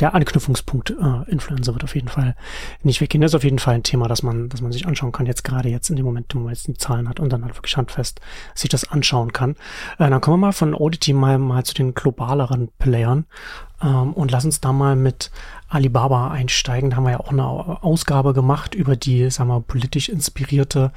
der 0.00 0.14
Anknüpfungspunkt 0.14 0.90
äh, 0.90 1.30
Influencer 1.30 1.72
wird 1.72 1.84
auf 1.84 1.94
jeden 1.94 2.08
Fall 2.08 2.34
nicht 2.82 3.00
weggehen. 3.00 3.22
Das 3.22 3.30
ist 3.30 3.36
auf 3.36 3.44
jeden 3.44 3.58
Fall 3.58 3.74
ein 3.74 3.82
Thema, 3.82 4.08
das 4.08 4.22
man, 4.22 4.48
das 4.48 4.60
man 4.60 4.72
sich 4.72 4.86
anschauen 4.86 5.12
kann, 5.12 5.26
jetzt 5.26 5.44
gerade 5.44 5.68
jetzt 5.68 5.88
in 5.90 5.96
dem 5.96 6.04
Moment, 6.04 6.34
wo 6.34 6.40
man 6.40 6.52
jetzt 6.52 6.66
die 6.66 6.74
Zahlen 6.74 7.08
hat 7.08 7.20
und 7.20 7.32
dann 7.32 7.44
halt 7.44 7.56
wirklich 7.56 7.76
handfest 7.76 8.20
sich 8.54 8.68
das 8.68 8.90
anschauen 8.90 9.32
kann. 9.32 9.52
Äh, 9.98 10.10
dann 10.10 10.20
kommen 10.20 10.40
wir 10.40 10.48
mal 10.48 10.52
von 10.52 10.74
Audity 10.74 11.12
mal, 11.12 11.38
mal 11.38 11.64
zu 11.64 11.74
den 11.74 11.94
globaleren 11.94 12.68
Playern 12.78 13.24
ähm, 13.82 14.12
und 14.12 14.30
lass 14.30 14.44
uns 14.44 14.60
da 14.60 14.72
mal 14.72 14.96
mit 14.96 15.30
Alibaba 15.68 16.30
einsteigen. 16.30 16.90
Da 16.90 16.96
haben 16.96 17.04
wir 17.04 17.12
ja 17.12 17.20
auch 17.20 17.30
eine 17.30 17.44
Ausgabe 17.46 18.32
gemacht 18.34 18.74
über 18.74 18.96
die, 18.96 19.30
sagen 19.30 19.48
wir, 19.48 19.60
politisch 19.60 20.08
inspirierte 20.08 20.92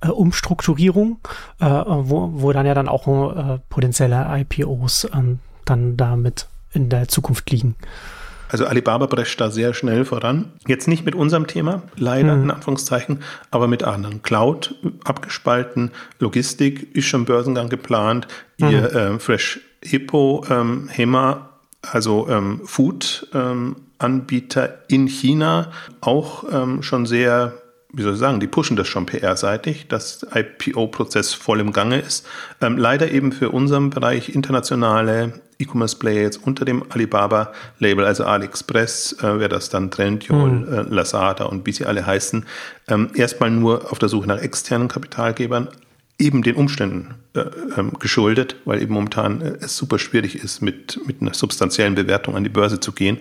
äh, 0.00 0.08
Umstrukturierung, 0.08 1.18
äh, 1.60 1.66
wo, 1.66 2.30
wo 2.34 2.52
dann 2.52 2.66
ja 2.66 2.74
dann 2.74 2.88
auch 2.88 3.06
äh, 3.06 3.58
potenzielle 3.68 4.26
IPOs 4.40 5.08
ähm, 5.14 5.38
dann 5.64 5.96
damit 5.96 6.48
in 6.72 6.88
der 6.88 7.08
Zukunft 7.08 7.50
liegen. 7.50 7.76
Also 8.50 8.66
Alibaba 8.66 9.06
prescht 9.06 9.40
da 9.40 9.50
sehr 9.50 9.74
schnell 9.74 10.04
voran. 10.04 10.52
Jetzt 10.66 10.88
nicht 10.88 11.04
mit 11.04 11.14
unserem 11.14 11.46
Thema, 11.46 11.82
leider 11.96 12.34
mhm. 12.34 12.44
in 12.44 12.50
Anführungszeichen, 12.50 13.22
aber 13.50 13.68
mit 13.68 13.84
anderen. 13.84 14.22
Cloud 14.22 14.74
abgespalten, 15.04 15.92
Logistik 16.18 16.94
ist 16.94 17.06
schon 17.06 17.24
Börsengang 17.24 17.68
geplant, 17.68 18.26
mhm. 18.58 18.70
ihr 18.70 18.92
äh, 18.92 19.18
Fresh 19.18 19.60
Hippo, 19.82 20.44
ähm, 20.50 20.88
HEMA, 20.90 21.48
also 21.82 22.28
ähm, 22.28 22.60
Food 22.64 23.28
ähm, 23.32 23.76
Anbieter 23.98 24.78
in 24.88 25.06
China 25.06 25.70
auch 26.00 26.44
ähm, 26.50 26.82
schon 26.82 27.06
sehr, 27.06 27.54
wie 27.92 28.02
soll 28.02 28.14
ich 28.14 28.18
sagen, 28.18 28.40
die 28.40 28.46
pushen 28.46 28.76
das 28.76 28.88
schon 28.88 29.06
PR-seitig, 29.06 29.88
dass 29.88 30.26
IPO-Prozess 30.34 31.34
voll 31.34 31.60
im 31.60 31.72
Gange 31.72 32.00
ist. 32.00 32.26
Ähm, 32.60 32.78
leider 32.78 33.10
eben 33.10 33.30
für 33.32 33.50
unseren 33.50 33.90
Bereich 33.90 34.30
internationale 34.34 35.40
E-Commerce-Player 35.60 36.22
jetzt 36.22 36.40
unter 36.44 36.64
dem 36.64 36.84
Alibaba-Label, 36.90 38.04
also 38.04 38.24
AliExpress, 38.24 39.16
äh, 39.20 39.38
wäre 39.38 39.48
das 39.48 39.68
dann 39.68 39.90
Trendyol, 39.90 40.50
mhm. 40.50 40.72
äh, 40.72 40.82
Lazada 40.82 41.44
und 41.44 41.66
wie 41.66 41.72
sie 41.72 41.86
alle 41.86 42.06
heißen, 42.06 42.46
ähm, 42.88 43.10
erstmal 43.14 43.50
nur 43.50 43.90
auf 43.92 43.98
der 43.98 44.08
Suche 44.08 44.26
nach 44.26 44.38
externen 44.38 44.88
Kapitalgebern, 44.88 45.68
eben 46.20 46.42
den 46.42 46.54
Umständen 46.54 47.14
äh, 47.34 47.44
ähm, 47.76 47.92
geschuldet, 47.98 48.56
weil 48.66 48.82
eben 48.82 48.92
momentan 48.92 49.40
äh, 49.40 49.56
es 49.60 49.76
super 49.76 49.98
schwierig 49.98 50.36
ist, 50.36 50.60
mit, 50.60 51.00
mit 51.06 51.22
einer 51.22 51.34
substanziellen 51.34 51.94
Bewertung 51.94 52.36
an 52.36 52.44
die 52.44 52.50
Börse 52.50 52.78
zu 52.78 52.92
gehen. 52.92 53.18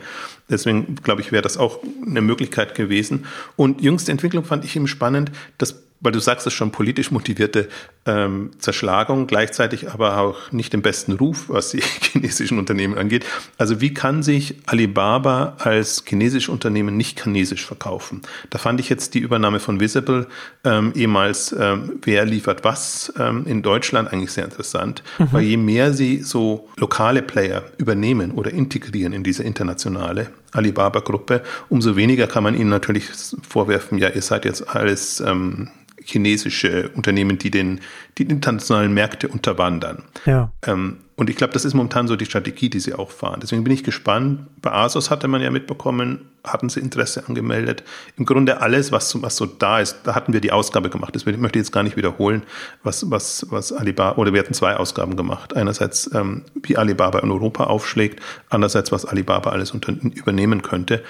Deswegen 0.49 0.95
glaube 0.95 1.21
ich, 1.21 1.31
wäre 1.31 1.41
das 1.41 1.57
auch 1.57 1.79
eine 2.05 2.21
Möglichkeit 2.21 2.75
gewesen. 2.75 3.25
Und 3.55 3.81
jüngste 3.81 4.11
Entwicklung 4.11 4.43
fand 4.43 4.65
ich 4.65 4.75
eben 4.75 4.87
spannend, 4.87 5.31
dass 5.57 5.81
weil 6.01 6.11
du 6.11 6.19
sagst 6.19 6.47
es 6.47 6.53
schon, 6.53 6.71
politisch 6.71 7.11
motivierte 7.11 7.67
ähm, 8.05 8.51
Zerschlagung, 8.59 9.27
gleichzeitig 9.27 9.91
aber 9.91 10.17
auch 10.17 10.51
nicht 10.51 10.73
den 10.73 10.81
besten 10.81 11.13
Ruf, 11.13 11.45
was 11.49 11.71
die 11.71 11.81
chinesischen 12.01 12.57
Unternehmen 12.57 12.97
angeht. 12.97 13.25
Also 13.57 13.81
wie 13.81 13.93
kann 13.93 14.23
sich 14.23 14.55
Alibaba 14.65 15.57
als 15.59 16.03
chinesisches 16.07 16.49
Unternehmen 16.49 16.95
nicht 16.95 17.21
chinesisch 17.21 17.65
verkaufen? 17.65 18.21
Da 18.49 18.59
fand 18.59 18.79
ich 18.79 18.89
jetzt 18.89 19.13
die 19.13 19.19
Übernahme 19.19 19.59
von 19.59 19.79
Visible, 19.79 20.27
ähm, 20.63 20.93
ehemals 20.95 21.55
ähm, 21.57 21.99
wer 22.01 22.25
liefert 22.25 22.63
was 22.63 23.13
ähm, 23.19 23.45
in 23.45 23.61
Deutschland 23.61 24.11
eigentlich 24.11 24.31
sehr 24.31 24.45
interessant, 24.45 25.03
mhm. 25.17 25.27
weil 25.31 25.43
je 25.43 25.57
mehr 25.57 25.93
sie 25.93 26.21
so 26.21 26.69
lokale 26.77 27.21
Player 27.21 27.63
übernehmen 27.77 28.31
oder 28.31 28.51
integrieren 28.51 29.13
in 29.13 29.23
diese 29.23 29.43
internationale 29.43 30.27
Alibaba-Gruppe, 30.51 31.43
umso 31.69 31.95
weniger 31.95 32.25
kann 32.25 32.43
man 32.43 32.55
ihnen 32.55 32.69
natürlich 32.69 33.05
vorwerfen, 33.47 33.97
ja, 33.97 34.09
ihr 34.09 34.21
seid 34.21 34.45
jetzt 34.45 34.67
alles 34.67 35.19
ähm, 35.19 35.69
chinesische 36.09 36.89
Unternehmen, 36.89 37.37
die 37.37 37.51
den 37.51 37.81
die 38.17 38.23
internationalen 38.23 38.93
Märkte 38.93 39.27
unterwandern. 39.27 40.03
Ja. 40.25 40.51
Ähm, 40.65 40.97
und 41.15 41.29
ich 41.29 41.35
glaube, 41.35 41.51
das 41.51 41.65
ist 41.65 41.73
momentan 41.73 42.07
so 42.07 42.15
die 42.15 42.25
Strategie, 42.25 42.69
die 42.69 42.79
sie 42.79 42.93
auch 42.93 43.11
fahren. 43.11 43.39
Deswegen 43.41 43.63
bin 43.65 43.73
ich 43.73 43.83
gespannt. 43.83 44.47
Bei 44.61 44.71
Asos 44.71 45.09
hatte 45.09 45.27
man 45.27 45.41
ja 45.41 45.51
mitbekommen, 45.51 46.29
hatten 46.45 46.69
sie 46.69 46.79
Interesse 46.79 47.27
angemeldet. 47.27 47.83
Im 48.15 48.25
Grunde 48.25 48.61
alles, 48.61 48.93
was, 48.93 49.21
was 49.21 49.35
so 49.35 49.45
da 49.45 49.81
ist, 49.81 49.97
da 50.03 50.15
hatten 50.15 50.31
wir 50.31 50.39
die 50.39 50.53
Ausgabe 50.53 50.89
gemacht. 50.89 51.13
Das 51.15 51.25
möchte 51.25 51.45
ich 51.45 51.55
jetzt 51.55 51.71
gar 51.73 51.83
nicht 51.83 51.97
wiederholen, 51.97 52.43
was, 52.83 53.11
was, 53.11 53.45
was 53.49 53.73
Alibaba, 53.73 54.17
oder 54.17 54.33
wir 54.33 54.39
hatten 54.39 54.53
zwei 54.53 54.77
Ausgaben 54.77 55.17
gemacht. 55.17 55.57
Einerseits, 55.57 56.09
ähm, 56.13 56.45
wie 56.63 56.77
Alibaba 56.77 57.19
in 57.19 57.31
Europa 57.31 57.65
aufschlägt, 57.65 58.21
andererseits, 58.49 58.93
was 58.93 59.03
Alibaba 59.03 59.49
alles 59.49 59.71
unter, 59.71 59.91
übernehmen 59.91 60.61
könnte. 60.61 61.03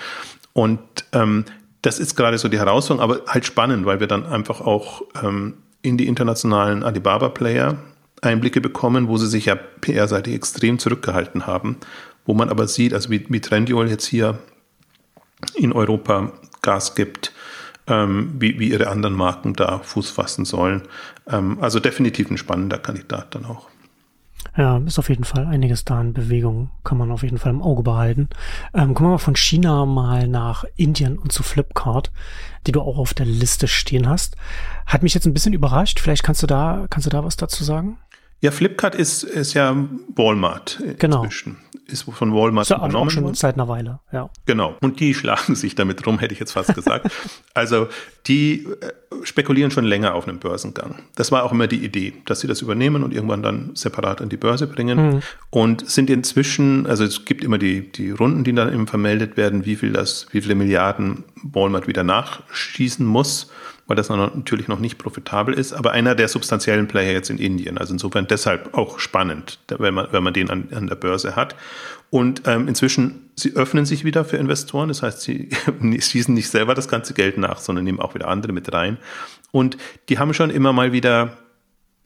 Und 0.53 0.79
ähm, 1.13 1.45
das 1.81 1.99
ist 1.99 2.15
gerade 2.15 2.37
so 2.37 2.49
die 2.49 2.59
Herausforderung, 2.59 3.11
aber 3.11 3.25
halt 3.27 3.45
spannend, 3.45 3.85
weil 3.85 3.99
wir 3.99 4.07
dann 4.07 4.25
einfach 4.25 4.61
auch 4.61 5.03
ähm, 5.23 5.55
in 5.81 5.97
die 5.97 6.07
internationalen 6.07 6.83
Alibaba-Player 6.83 7.77
Einblicke 8.21 8.59
bekommen, 8.59 9.07
wo 9.07 9.17
sie 9.17 9.27
sich 9.27 9.45
ja 9.45 9.55
PR-seitig 9.55 10.33
extrem 10.33 10.77
zurückgehalten 10.77 11.47
haben, 11.47 11.77
wo 12.25 12.33
man 12.33 12.49
aber 12.49 12.67
sieht, 12.67 12.93
also 12.93 13.09
wie, 13.09 13.25
wie 13.29 13.39
Trendyol 13.39 13.89
jetzt 13.89 14.05
hier 14.05 14.39
in 15.55 15.71
Europa 15.71 16.33
Gas 16.61 16.95
gibt, 16.95 17.31
ähm, 17.87 18.35
wie, 18.37 18.59
wie 18.59 18.71
ihre 18.71 18.87
anderen 18.87 19.15
Marken 19.15 19.53
da 19.53 19.79
Fuß 19.79 20.09
fassen 20.09 20.43
sollen. 20.43 20.83
Ähm, 21.27 21.57
also 21.61 21.79
definitiv 21.79 22.29
ein 22.29 22.37
spannender 22.37 22.77
Kandidat 22.77 23.35
dann 23.35 23.45
auch. 23.45 23.68
Ja, 24.57 24.77
ist 24.77 24.99
auf 24.99 25.09
jeden 25.09 25.23
Fall 25.23 25.45
einiges 25.45 25.85
da 25.85 26.01
in 26.01 26.13
Bewegung. 26.13 26.69
Kann 26.83 26.97
man 26.97 27.11
auf 27.11 27.23
jeden 27.23 27.37
Fall 27.37 27.51
im 27.51 27.61
Auge 27.61 27.83
behalten. 27.83 28.29
Ähm, 28.73 28.93
kommen 28.93 29.09
wir 29.09 29.13
mal 29.13 29.17
von 29.17 29.35
China 29.35 29.85
mal 29.85 30.27
nach 30.27 30.65
Indien 30.75 31.17
und 31.17 31.31
zu 31.31 31.43
Flipkart, 31.43 32.11
die 32.67 32.71
du 32.71 32.81
auch 32.81 32.97
auf 32.97 33.13
der 33.13 33.25
Liste 33.25 33.67
stehen 33.67 34.07
hast. 34.07 34.35
Hat 34.85 35.03
mich 35.03 35.13
jetzt 35.13 35.25
ein 35.25 35.33
bisschen 35.33 35.53
überrascht. 35.53 35.99
Vielleicht 35.99 36.23
kannst 36.23 36.43
du 36.43 36.47
da, 36.47 36.87
kannst 36.89 37.05
du 37.05 37.11
da 37.11 37.23
was 37.23 37.37
dazu 37.37 37.63
sagen? 37.63 37.97
Ja, 38.41 38.51
Flipkart 38.51 38.95
ist, 38.95 39.23
ist 39.23 39.53
ja 39.53 39.75
Walmart 40.15 40.81
genau. 40.97 41.23
inzwischen. 41.23 41.57
Ist 41.87 42.03
von 42.03 42.33
Walmart 42.33 42.69
ist 42.69 42.77
übernommen 42.77 43.07
auch 43.07 43.11
schon 43.11 43.33
seit 43.33 43.55
einer 43.55 43.67
Weile, 43.67 43.99
ja. 44.13 44.29
Genau. 44.45 44.77
Und 44.81 44.99
die 44.99 45.13
schlagen 45.15 45.55
sich 45.55 45.75
damit 45.75 46.05
rum, 46.05 46.19
hätte 46.19 46.33
ich 46.33 46.39
jetzt 46.39 46.51
fast 46.53 46.73
gesagt. 46.73 47.11
also 47.53 47.87
die 48.27 48.65
äh, 48.65 48.91
spekulieren 49.23 49.71
schon 49.71 49.83
länger 49.85 50.13
auf 50.13 50.27
einem 50.27 50.39
Börsengang. 50.39 50.99
Das 51.15 51.31
war 51.31 51.43
auch 51.43 51.51
immer 51.51 51.67
die 51.67 51.83
Idee, 51.83 52.13
dass 52.25 52.39
sie 52.39 52.47
das 52.47 52.61
übernehmen 52.61 53.03
und 53.03 53.13
irgendwann 53.13 53.41
dann 53.41 53.71
separat 53.73 54.21
an 54.21 54.29
die 54.29 54.37
Börse 54.37 54.67
bringen. 54.67 55.15
Mhm. 55.15 55.19
Und 55.49 55.89
sind 55.89 56.09
inzwischen, 56.09 56.85
also 56.85 57.03
es 57.03 57.25
gibt 57.25 57.43
immer 57.43 57.57
die, 57.57 57.91
die 57.91 58.11
Runden, 58.11 58.43
die 58.43 58.53
dann 58.53 58.71
eben 58.71 58.87
vermeldet 58.87 59.35
werden, 59.35 59.65
wie 59.65 59.75
viel 59.75 59.91
das, 59.91 60.27
wie 60.31 60.41
viele 60.41 60.55
Milliarden 60.55 61.25
Walmart 61.43 61.87
wieder 61.87 62.03
nachschießen 62.03 63.05
muss 63.05 63.49
weil 63.89 63.95
das 63.95 64.07
natürlich 64.07 64.67
noch 64.67 64.79
nicht 64.79 64.99
profitabel 64.99 65.53
ist, 65.55 65.73
aber 65.73 65.91
einer 65.91 66.13
der 66.13 66.27
substanziellen 66.27 66.87
Player 66.87 67.11
jetzt 67.11 67.31
in 67.31 67.39
Indien. 67.39 67.79
Also 67.79 67.91
insofern 67.91 68.27
deshalb 68.27 68.75
auch 68.77 68.99
spannend, 68.99 69.57
wenn 69.67 69.95
man, 69.95 70.07
wenn 70.11 70.21
man 70.21 70.31
den 70.31 70.51
an, 70.51 70.69
an 70.71 70.85
der 70.85 70.95
Börse 70.95 71.35
hat. 71.35 71.55
Und 72.11 72.43
ähm, 72.45 72.67
inzwischen, 72.67 73.31
sie 73.35 73.55
öffnen 73.55 73.85
sich 73.85 74.03
wieder 74.03 74.25
für 74.25 74.37
Investoren, 74.37 74.89
das 74.89 75.01
heißt, 75.01 75.21
sie 75.21 75.49
schießen 75.99 76.33
nicht 76.33 76.49
selber 76.49 76.75
das 76.75 76.87
ganze 76.87 77.15
Geld 77.15 77.39
nach, 77.39 77.57
sondern 77.57 77.83
nehmen 77.83 77.99
auch 77.99 78.13
wieder 78.13 78.27
andere 78.27 78.53
mit 78.53 78.71
rein. 78.71 78.97
Und 79.49 79.75
die 80.07 80.19
haben 80.19 80.35
schon 80.35 80.51
immer 80.51 80.71
mal 80.71 80.91
wieder 80.91 81.37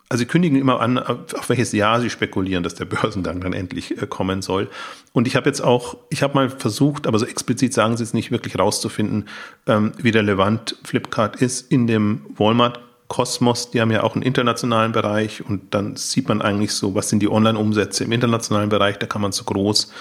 also 0.09 0.21
sie 0.21 0.25
kündigen 0.27 0.59
immer 0.59 0.79
an, 0.79 0.99
auf 0.99 1.49
welches 1.49 1.71
Jahr 1.71 1.99
sie 1.99 2.09
spekulieren, 2.09 2.63
dass 2.63 2.75
der 2.75 2.85
Börsengang 2.85 3.41
dann 3.41 3.53
endlich 3.53 4.01
äh, 4.01 4.07
kommen 4.07 4.41
soll. 4.41 4.69
Und 5.11 5.27
ich 5.27 5.35
habe 5.35 5.47
jetzt 5.47 5.61
auch, 5.61 5.97
ich 6.09 6.23
habe 6.23 6.35
mal 6.35 6.49
versucht, 6.49 7.07
aber 7.07 7.19
so 7.19 7.25
explizit 7.25 7.73
sagen 7.73 7.97
sie 7.97 8.03
es 8.03 8.13
nicht 8.13 8.31
wirklich 8.31 8.59
rauszufinden, 8.59 9.27
ähm, 9.67 9.93
wie 9.97 10.09
relevant 10.09 10.77
Flipkart 10.83 11.37
ist 11.37 11.71
in 11.71 11.87
dem 11.87 12.21
Walmart 12.35 12.79
Kosmos, 13.07 13.69
die 13.69 13.79
haben 13.79 13.91
ja 13.91 14.01
auch 14.01 14.15
einen 14.15 14.23
internationalen 14.23 14.91
Bereich 14.91 15.45
und 15.47 15.75
dann 15.75 15.95
sieht 15.97 16.27
man 16.29 16.41
eigentlich 16.41 16.71
so, 16.71 16.95
was 16.95 17.09
sind 17.09 17.19
die 17.19 17.29
Online-Umsätze 17.29 18.05
im 18.05 18.11
internationalen 18.11 18.69
Bereich, 18.69 18.97
da 18.97 19.05
kann 19.05 19.21
man 19.21 19.31
so 19.31 19.43
groß, 19.43 19.91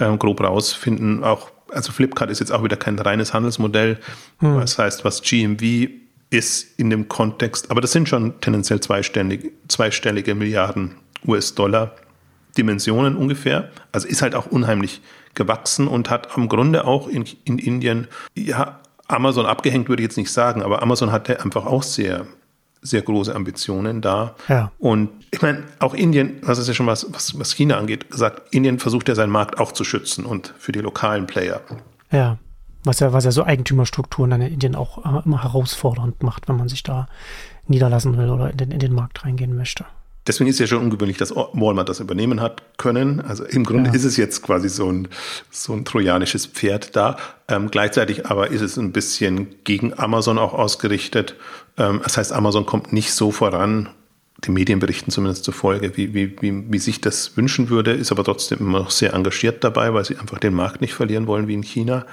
ähm, 0.00 0.18
grob 0.18 0.42
rausfinden. 0.42 1.24
Auch, 1.24 1.50
also 1.70 1.92
Flipkart 1.92 2.30
ist 2.30 2.40
jetzt 2.40 2.52
auch 2.52 2.62
wieder 2.62 2.76
kein 2.76 2.98
reines 2.98 3.32
Handelsmodell. 3.32 3.98
Hm. 4.40 4.60
Das 4.60 4.78
heißt, 4.78 5.02
was 5.04 5.22
GMV 5.22 5.88
ist 6.30 6.78
in 6.78 6.90
dem 6.90 7.08
Kontext, 7.08 7.70
aber 7.70 7.80
das 7.80 7.92
sind 7.92 8.08
schon 8.08 8.40
tendenziell 8.40 8.80
zweistellige, 8.80 9.50
zweistellige 9.68 10.34
Milliarden 10.34 10.96
US-Dollar 11.26 11.92
Dimensionen 12.56 13.16
ungefähr. 13.16 13.70
Also 13.92 14.08
ist 14.08 14.20
halt 14.20 14.34
auch 14.34 14.46
unheimlich 14.46 15.00
gewachsen 15.34 15.88
und 15.88 16.10
hat 16.10 16.36
am 16.36 16.48
Grunde 16.48 16.84
auch 16.84 17.08
in, 17.08 17.24
in 17.44 17.58
Indien, 17.58 18.08
ja, 18.34 18.80
Amazon 19.06 19.46
abgehängt 19.46 19.88
würde 19.88 20.02
ich 20.02 20.08
jetzt 20.08 20.18
nicht 20.18 20.32
sagen, 20.32 20.62
aber 20.62 20.82
Amazon 20.82 21.12
hatte 21.12 21.42
einfach 21.42 21.64
auch 21.64 21.82
sehr, 21.82 22.26
sehr 22.82 23.00
große 23.00 23.34
Ambitionen 23.34 24.02
da. 24.02 24.34
Ja. 24.48 24.70
Und 24.78 25.10
ich 25.30 25.40
meine, 25.40 25.64
auch 25.78 25.94
Indien, 25.94 26.42
das 26.46 26.58
ist 26.58 26.68
ja 26.68 26.74
schon 26.74 26.86
was, 26.86 27.06
was, 27.12 27.38
was 27.38 27.52
China 27.54 27.78
angeht, 27.78 28.10
gesagt, 28.10 28.54
Indien 28.54 28.78
versucht 28.78 29.08
ja 29.08 29.14
seinen 29.14 29.30
Markt 29.30 29.58
auch 29.58 29.72
zu 29.72 29.84
schützen 29.84 30.26
und 30.26 30.52
für 30.58 30.72
die 30.72 30.80
lokalen 30.80 31.26
Player. 31.26 31.62
Ja. 32.10 32.38
Was 32.88 33.00
ja, 33.00 33.12
was 33.12 33.24
ja 33.24 33.32
so 33.32 33.44
Eigentümerstrukturen 33.44 34.30
dann 34.30 34.40
in 34.40 34.54
Indien 34.54 34.74
auch 34.74 35.04
äh, 35.04 35.22
immer 35.24 35.42
herausfordernd 35.42 36.22
macht, 36.22 36.48
wenn 36.48 36.56
man 36.56 36.68
sich 36.68 36.82
da 36.82 37.06
niederlassen 37.66 38.16
will 38.16 38.30
oder 38.30 38.50
in 38.50 38.56
den, 38.56 38.70
in 38.70 38.78
den 38.78 38.94
Markt 38.94 39.24
reingehen 39.24 39.54
möchte. 39.54 39.84
Deswegen 40.26 40.48
ist 40.48 40.56
es 40.56 40.60
ja 40.60 40.66
schon 40.66 40.84
ungewöhnlich, 40.84 41.16
dass 41.16 41.34
Walmart 41.34 41.88
das 41.88 42.00
übernehmen 42.00 42.40
hat 42.40 42.62
können. 42.78 43.20
Also 43.20 43.44
im 43.44 43.64
Grunde 43.64 43.90
ja. 43.90 43.96
ist 43.96 44.04
es 44.04 44.16
jetzt 44.16 44.42
quasi 44.42 44.68
so 44.68 44.90
ein, 44.90 45.08
so 45.50 45.72
ein 45.72 45.84
trojanisches 45.84 46.46
Pferd 46.46 46.96
da. 46.96 47.16
Ähm, 47.48 47.70
gleichzeitig 47.70 48.26
aber 48.26 48.50
ist 48.50 48.62
es 48.62 48.76
ein 48.76 48.92
bisschen 48.92 49.48
gegen 49.64 49.98
Amazon 49.98 50.38
auch 50.38 50.54
ausgerichtet. 50.54 51.34
Ähm, 51.76 52.00
das 52.02 52.16
heißt, 52.16 52.32
Amazon 52.32 52.66
kommt 52.66 52.92
nicht 52.92 53.12
so 53.12 53.32
voran, 53.32 53.90
die 54.44 54.50
Medienberichten 54.50 55.10
zumindest 55.10 55.44
zufolge, 55.44 55.96
wie, 55.96 56.14
wie, 56.14 56.36
wie, 56.40 56.72
wie 56.72 56.78
sich 56.78 57.00
das 57.00 57.36
wünschen 57.36 57.70
würde, 57.70 57.92
ist 57.92 58.12
aber 58.12 58.22
trotzdem 58.22 58.58
immer 58.60 58.78
noch 58.80 58.90
sehr 58.90 59.14
engagiert 59.14 59.64
dabei, 59.64 59.92
weil 59.94 60.04
sie 60.04 60.16
einfach 60.16 60.38
den 60.38 60.54
Markt 60.54 60.80
nicht 60.80 60.94
verlieren 60.94 61.26
wollen 61.26 61.48
wie 61.48 61.54
in 61.54 61.62
China. 61.62 62.06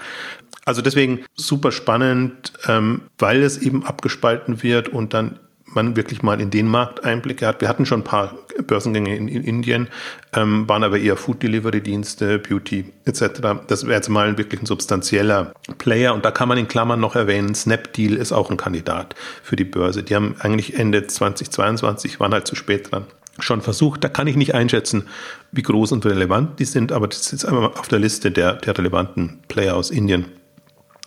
Also 0.65 0.81
deswegen 0.81 1.23
super 1.35 1.71
spannend, 1.71 2.53
ähm, 2.67 3.01
weil 3.19 3.43
es 3.43 3.57
eben 3.59 3.85
abgespalten 3.85 4.63
wird 4.63 4.89
und 4.89 5.13
dann 5.13 5.39
man 5.75 5.95
wirklich 5.95 6.23
mal 6.23 6.41
in 6.41 6.49
den 6.49 6.67
Markt 6.67 7.03
Einblicke 7.03 7.45
hat. 7.45 7.61
Wir 7.61 7.67
hatten 7.67 7.85
schon 7.85 8.01
ein 8.01 8.05
paar 8.05 8.35
Börsengänge 8.65 9.15
in, 9.15 9.27
in 9.27 9.43
Indien, 9.43 9.89
ähm, 10.33 10.67
waren 10.67 10.83
aber 10.83 10.97
eher 10.97 11.17
Food 11.17 11.43
Delivery 11.43 11.81
Dienste, 11.81 12.39
Beauty 12.39 12.93
etc. 13.05 13.41
Das 13.67 13.85
wäre 13.85 13.95
jetzt 13.95 14.09
mal 14.09 14.37
wirklich 14.37 14.61
ein 14.61 14.65
substanzieller 14.65 15.53
Player 15.77 16.13
und 16.13 16.23
da 16.23 16.31
kann 16.31 16.47
man 16.47 16.57
in 16.57 16.67
Klammern 16.67 16.99
noch 16.99 17.15
erwähnen, 17.15 17.53
Snapdeal 17.53 18.13
ist 18.13 18.31
auch 18.31 18.49
ein 18.49 18.57
Kandidat 18.57 19.15
für 19.43 19.55
die 19.55 19.65
Börse. 19.65 20.03
Die 20.03 20.15
haben 20.15 20.35
eigentlich 20.39 20.79
Ende 20.79 21.05
2022, 21.07 22.19
waren 22.19 22.33
halt 22.33 22.47
zu 22.47 22.55
spät 22.55 22.91
dran 22.91 23.05
schon 23.39 23.59
versucht. 23.61 24.01
Da 24.01 24.07
kann 24.07 24.27
ich 24.27 24.37
nicht 24.37 24.55
einschätzen, 24.55 25.09
wie 25.51 25.61
groß 25.61 25.91
und 25.91 26.05
relevant 26.05 26.57
die 26.59 26.65
sind, 26.65 26.93
aber 26.93 27.09
das 27.09 27.33
ist 27.33 27.43
einmal 27.43 27.65
auf 27.65 27.89
der 27.89 27.99
Liste 27.99 28.31
der, 28.31 28.53
der 28.53 28.77
relevanten 28.77 29.39
Player 29.49 29.75
aus 29.75 29.91
Indien 29.91 30.27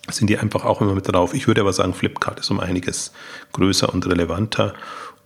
sind 0.09 0.29
die 0.29 0.37
einfach 0.37 0.65
auch 0.65 0.81
immer 0.81 0.95
mit 0.95 1.11
drauf. 1.11 1.33
Ich 1.33 1.47
würde 1.47 1.61
aber 1.61 1.73
sagen, 1.73 1.93
Flipkart 1.93 2.39
ist 2.39 2.49
um 2.51 2.59
einiges 2.59 3.11
größer 3.53 3.93
und 3.93 4.07
relevanter 4.07 4.73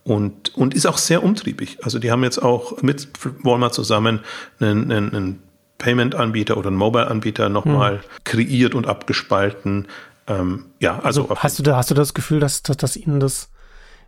und, 0.04 0.54
und 0.54 0.74
ist 0.74 0.86
auch 0.86 0.98
sehr 0.98 1.22
umtriebig. 1.22 1.78
Also 1.82 1.98
die 1.98 2.10
haben 2.10 2.22
jetzt 2.22 2.38
auch 2.38 2.82
mit 2.82 3.08
Walmart 3.42 3.74
zusammen 3.74 4.20
einen, 4.60 4.90
einen, 4.92 5.14
einen 5.14 5.42
Payment-Anbieter 5.78 6.56
oder 6.56 6.68
einen 6.68 6.76
Mobile-Anbieter 6.76 7.48
nochmal 7.48 7.94
hm. 7.94 8.00
kreiert 8.24 8.74
und 8.74 8.86
abgespalten. 8.86 9.88
Ähm, 10.26 10.66
ja, 10.78 10.98
also, 11.00 11.28
also 11.28 11.36
hast 11.36 11.58
du 11.58 11.62
da 11.62 11.76
hast 11.76 11.90
du 11.90 11.94
das 11.94 12.14
Gefühl, 12.14 12.40
dass, 12.40 12.62
dass, 12.62 12.76
dass 12.76 12.96
ihnen 12.96 13.20
das 13.20 13.50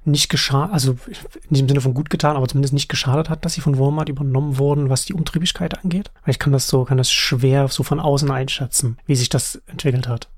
nicht 0.05 0.29
geschadet, 0.29 0.73
also 0.73 0.97
in 1.49 1.51
diesem 1.51 1.69
Sinne 1.69 1.81
von 1.81 1.93
gut 1.93 2.11
getan, 2.11 2.37
aber 2.37 2.47
zumindest 2.47 2.75
nicht 2.75 2.89
geschadet 2.89 3.29
hat, 3.29 3.45
dass 3.45 3.55
sie 3.55 3.61
von 3.61 3.77
Walmart 3.77 4.09
übernommen 4.09 4.57
wurden, 4.57 4.89
was 4.89 5.05
die 5.05 5.15
Umtriebigkeit 5.15 5.83
angeht? 5.83 6.13
Weil 6.25 6.31
ich 6.31 6.39
kann 6.39 6.53
das 6.53 6.69
so, 6.69 6.85
kann 6.85 6.99
das 6.99 7.11
schwer 7.11 7.67
so 7.69 7.83
von 7.83 7.99
außen 7.99 8.31
einschätzen, 8.31 8.99
wie 9.07 9.17
sich 9.17 9.31
das 9.31 9.61
entwickelt 9.67 10.07
hat 10.07 10.29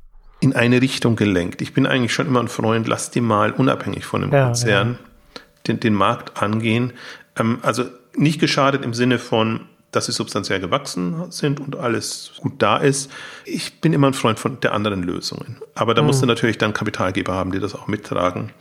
in 0.41 0.55
eine 0.55 0.81
Richtung 0.81 1.17
gelenkt. 1.17 1.63
Ich 1.63 1.75
bin 1.75 1.87
eigentlich 1.87 2.13
schon 2.13 2.27
immer 2.27 2.41
ein 2.41 2.49
Freund, 2.49 2.87
lass 2.87 3.11
die 3.11 3.21
mal 3.21 3.53
unabhängig 3.53 4.05
von 4.05 4.23
dem 4.23 4.33
ja, 4.33 4.47
Konzern 4.47 4.93
ja. 4.93 5.41
Den, 5.67 5.81
den 5.81 5.95
Markt 5.95 6.41
angehen. 6.41 6.93
Ähm, 7.37 7.59
also 7.63 7.85
nicht 8.17 8.41
geschadet 8.41 8.85
im 8.85 8.95
Sinne 8.95 9.19
von, 9.19 9.61
dass 9.91 10.07
sie 10.07 10.13
substanziell 10.13 10.61
gewachsen 10.61 11.31
sind 11.31 11.61
und 11.61 11.77
alles 11.77 12.33
gut 12.39 12.55
da 12.59 12.77
ist. 12.77 13.11
Ich 13.45 13.81
bin 13.81 13.93
immer 13.93 14.09
ein 14.09 14.15
Freund 14.15 14.39
von 14.39 14.61
der 14.61 14.73
anderen 14.73 15.03
Lösungen. 15.03 15.61
Aber 15.75 15.95
da 15.95 16.03
mhm. 16.03 16.09
musst 16.09 16.23
du 16.23 16.27
natürlich 16.27 16.59
dann 16.59 16.73
Kapitalgeber 16.73 17.33
haben, 17.33 17.53
die 17.53 17.61
das 17.61 17.75
auch 17.75 17.87
mittragen. 17.87 18.53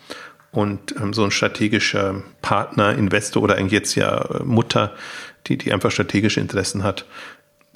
Und 0.52 0.96
ähm, 1.00 1.14
so 1.14 1.24
ein 1.24 1.32
strategischer 1.32 2.24
Partner, 2.42 2.98
Investor 2.98 3.44
oder 3.44 3.56
eigentlich 3.56 3.74
jetzt 3.74 3.96
ja 3.96 4.22
äh, 4.22 4.44
Mutter, 4.44 4.94
die, 5.48 5.58
die 5.58 5.74
einfach 5.74 5.92
strategische 5.92 6.40
Interessen 6.40 6.84
hat, 6.84 7.06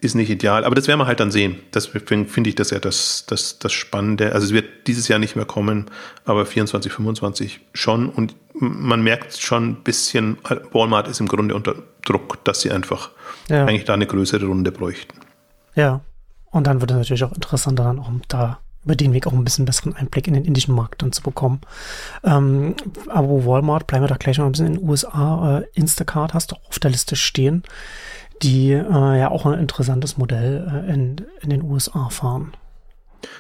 ist 0.02 0.16
nicht 0.16 0.32
ideal, 0.32 0.66
aber 0.66 0.74
das 0.74 0.88
werden 0.88 1.00
wir 1.00 1.06
halt 1.06 1.20
dann 1.20 1.30
sehen. 1.30 1.58
Deswegen 1.74 2.28
finde 2.28 2.50
ich 2.50 2.56
das 2.56 2.72
ja 2.72 2.80
das, 2.80 3.26
das, 3.28 3.60
das 3.60 3.72
Spannende. 3.72 4.34
Also 4.34 4.48
es 4.48 4.54
wird 4.54 4.88
dieses 4.88 5.08
Jahr 5.08 5.20
nicht 5.20 5.36
mehr 5.36 5.46
kommen, 5.46 5.92
aber 6.26 6.46
24, 6.48 6.92
25 6.92 7.60
schon. 7.74 8.10
Und 8.10 8.36
man 8.56 9.04
merkt 9.04 9.38
schon 9.38 9.70
ein 9.70 9.76
bisschen, 9.84 10.38
Walmart 10.72 11.08
ist 11.08 11.20
im 11.20 11.28
Grunde 11.28 11.54
unter 11.54 11.76
Druck, 12.04 12.44
dass 12.44 12.62
sie 12.62 12.72
einfach 12.72 13.12
ja. 13.48 13.66
eigentlich 13.66 13.86
da 13.86 13.94
eine 13.94 14.08
größere 14.08 14.46
Runde 14.46 14.72
bräuchten. 14.72 15.20
Ja, 15.76 16.02
und 16.50 16.66
dann 16.66 16.82
wird 16.82 16.90
es 16.92 16.98
natürlich 16.98 17.24
auch 17.24 17.34
interessanter, 17.34 17.84
dann 17.84 18.00
auch 18.00 18.10
da 18.28 18.60
über 18.84 18.96
den 18.96 19.14
Weg 19.14 19.28
auch 19.28 19.34
ein 19.34 19.44
bisschen 19.44 19.66
besseren 19.66 19.96
Einblick 19.96 20.28
in 20.28 20.34
den 20.34 20.46
indischen 20.46 20.74
Markt 20.74 21.04
dann 21.04 21.12
zu 21.12 21.22
bekommen. 21.22 21.62
Ähm, 22.24 22.76
aber 23.08 23.46
Walmart, 23.46 23.86
bleiben 23.86 24.04
wir 24.04 24.10
da 24.10 24.16
gleich 24.16 24.40
noch 24.40 24.46
ein 24.46 24.52
bisschen 24.52 24.68
in 24.68 24.74
den 24.78 24.90
USA. 24.90 25.60
Äh, 25.60 25.66
Instacart 25.76 26.34
hast 26.34 26.52
du 26.52 26.56
auch 26.56 26.70
auf 26.70 26.80
der 26.80 26.90
Liste 26.90 27.16
stehen 27.16 27.62
die 28.44 28.72
äh, 28.72 29.20
ja 29.20 29.30
auch 29.30 29.46
ein 29.46 29.60
interessantes 29.60 30.18
Modell 30.18 30.86
äh, 30.88 30.94
in, 30.94 31.18
in 31.42 31.50
den 31.50 31.64
USA 31.64 32.10
fahren. 32.10 32.54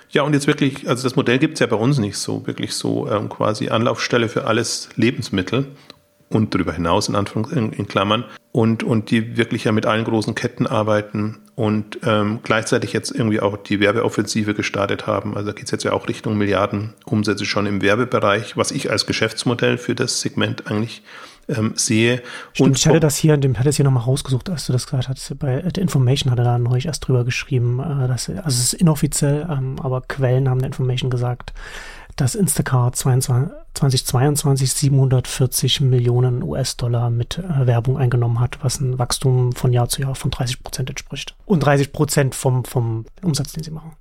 Ja, 0.09 0.23
und 0.23 0.33
jetzt 0.33 0.47
wirklich, 0.47 0.87
also 0.87 1.03
das 1.03 1.15
Modell 1.15 1.39
gibt 1.39 1.55
es 1.55 1.59
ja 1.59 1.67
bei 1.67 1.75
uns 1.75 1.97
nicht 1.97 2.17
so, 2.17 2.45
wirklich 2.45 2.73
so 2.73 3.09
ähm, 3.09 3.29
quasi 3.29 3.69
Anlaufstelle 3.69 4.29
für 4.29 4.45
alles 4.45 4.89
Lebensmittel 4.95 5.67
und 6.29 6.53
darüber 6.53 6.73
hinaus 6.73 7.09
in 7.09 7.15
Anführungs 7.15 7.51
in, 7.51 7.73
in, 7.73 7.87
Klammern 7.87 8.25
und, 8.51 8.83
und 8.83 9.11
die 9.11 9.37
wirklich 9.37 9.65
ja 9.65 9.71
mit 9.71 9.85
allen 9.85 10.03
großen 10.03 10.35
Ketten 10.35 10.67
arbeiten 10.67 11.39
und 11.55 11.99
ähm, 12.05 12.39
gleichzeitig 12.43 12.93
jetzt 12.93 13.11
irgendwie 13.11 13.39
auch 13.39 13.57
die 13.57 13.79
Werbeoffensive 13.79 14.53
gestartet 14.53 15.07
haben. 15.07 15.35
Also 15.35 15.47
da 15.47 15.53
geht 15.53 15.65
es 15.65 15.71
jetzt 15.71 15.83
ja 15.83 15.93
auch 15.93 16.07
Richtung 16.07 16.37
Milliarden 16.37 16.93
Umsätze 17.05 17.45
schon 17.45 17.65
im 17.65 17.81
Werbebereich, 17.81 18.55
was 18.55 18.71
ich 18.71 18.91
als 18.91 19.05
Geschäftsmodell 19.05 19.77
für 19.77 19.95
das 19.95 20.21
Segment 20.21 20.67
eigentlich 20.67 21.03
ähm, 21.55 21.73
sehe. 21.75 22.21
Stimmt, 22.53 22.69
und 22.69 22.77
ich 22.77 22.87
hatte 22.87 22.99
das 22.99 23.17
hier, 23.17 23.37
dem 23.37 23.57
hatte 23.57 23.69
es 23.69 23.75
hier 23.75 23.85
nochmal 23.85 24.03
rausgesucht, 24.03 24.49
als 24.49 24.65
du 24.65 24.73
das 24.73 24.85
gesagt 24.85 25.07
hast. 25.07 25.39
Bei 25.39 25.63
The 25.73 25.81
Information 25.81 26.31
hat 26.31 26.39
er 26.39 26.45
da 26.45 26.57
neulich 26.57 26.85
erst 26.85 27.07
drüber 27.07 27.23
geschrieben, 27.23 27.79
äh, 27.79 28.07
dass, 28.07 28.29
also 28.29 28.41
es 28.47 28.59
ist 28.59 28.73
inoffiziell, 28.73 29.47
ähm, 29.49 29.75
aber 29.81 30.01
Quellen 30.01 30.49
haben 30.49 30.59
der 30.59 30.67
Information 30.67 31.09
gesagt, 31.09 31.53
dass 32.15 32.35
Instacart 32.35 32.95
22, 32.95 33.55
2022 33.73 34.71
740 34.73 35.81
Millionen 35.81 36.43
US-Dollar 36.43 37.09
mit 37.09 37.37
äh, 37.37 37.67
Werbung 37.67 37.97
eingenommen 37.97 38.39
hat, 38.39 38.63
was 38.63 38.79
ein 38.79 38.99
Wachstum 38.99 39.53
von 39.53 39.73
Jahr 39.73 39.89
zu 39.89 40.01
Jahr 40.01 40.15
von 40.15 40.31
30 40.31 40.63
Prozent 40.63 40.89
entspricht. 40.89 41.35
Und 41.45 41.61
30 41.61 41.93
Prozent 41.93 42.35
vom, 42.35 42.65
vom 42.65 43.05
Umsatz, 43.21 43.53
den 43.53 43.63
sie 43.63 43.71
machen. 43.71 43.93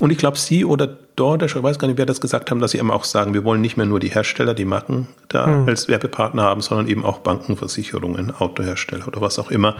Und 0.00 0.10
ich 0.10 0.18
glaube, 0.18 0.38
Sie 0.38 0.64
oder 0.64 0.86
DoorDash, 0.86 1.56
ich 1.56 1.62
weiß 1.62 1.78
gar 1.78 1.88
nicht, 1.88 1.98
wer 1.98 2.06
das 2.06 2.20
gesagt 2.20 2.50
haben, 2.50 2.60
dass 2.60 2.70
sie 2.70 2.78
immer 2.78 2.94
auch 2.94 3.04
sagen, 3.04 3.34
wir 3.34 3.44
wollen 3.44 3.60
nicht 3.60 3.76
mehr 3.76 3.86
nur 3.86 4.00
die 4.00 4.08
Hersteller, 4.08 4.54
die 4.54 4.64
Marken 4.64 5.08
da 5.28 5.46
hm. 5.46 5.68
als 5.68 5.86
Werbepartner 5.86 6.42
haben, 6.42 6.62
sondern 6.62 6.88
eben 6.88 7.04
auch 7.04 7.18
Banken, 7.18 7.56
Versicherungen, 7.56 8.30
Autohersteller 8.30 9.06
oder 9.06 9.20
was 9.20 9.38
auch 9.38 9.50
immer. 9.50 9.76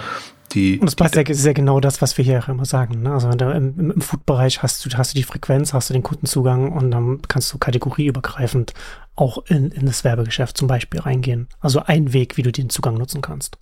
Die, 0.53 0.79
und 0.79 0.87
das 0.87 0.97
passt 0.97 1.15
ja, 1.15 1.23
ist 1.23 1.47
ja 1.47 1.53
genau 1.53 1.81
das, 1.81 2.03
was 2.03 2.19
wir 2.19 2.25
hier 2.25 2.41
auch 2.41 2.49
immer 2.49 2.65
sagen. 2.65 3.03
Ne? 3.03 3.13
Also 3.13 3.31
im, 3.31 3.79
im, 3.79 3.91
im 3.93 4.01
Food-Bereich 4.01 4.63
hast 4.63 4.85
du, 4.85 4.91
hast 4.99 5.15
du 5.15 5.17
die 5.17 5.23
Frequenz, 5.23 5.73
hast 5.73 5.89
du 5.89 5.95
den 5.95 6.03
Kundenzugang 6.03 6.73
und 6.73 6.91
dann 6.91 7.21
kannst 7.29 7.53
du 7.53 7.59
kategorieübergreifend 7.59 8.75
auch 9.17 9.45
in, 9.47 9.71
in 9.71 9.87
das 9.87 10.05
Werbegeschäft 10.05 10.59
zum 10.59 10.69
Beispiel 10.69 11.01
reingehen. 11.01 11.49
Also 11.61 11.83
ein 11.87 12.13
Weg, 12.13 12.37
wie 12.37 12.43
du 12.43 12.53
den 12.53 12.69
Zugang 12.69 12.95
nutzen 12.95 13.23
kannst. 13.23 13.59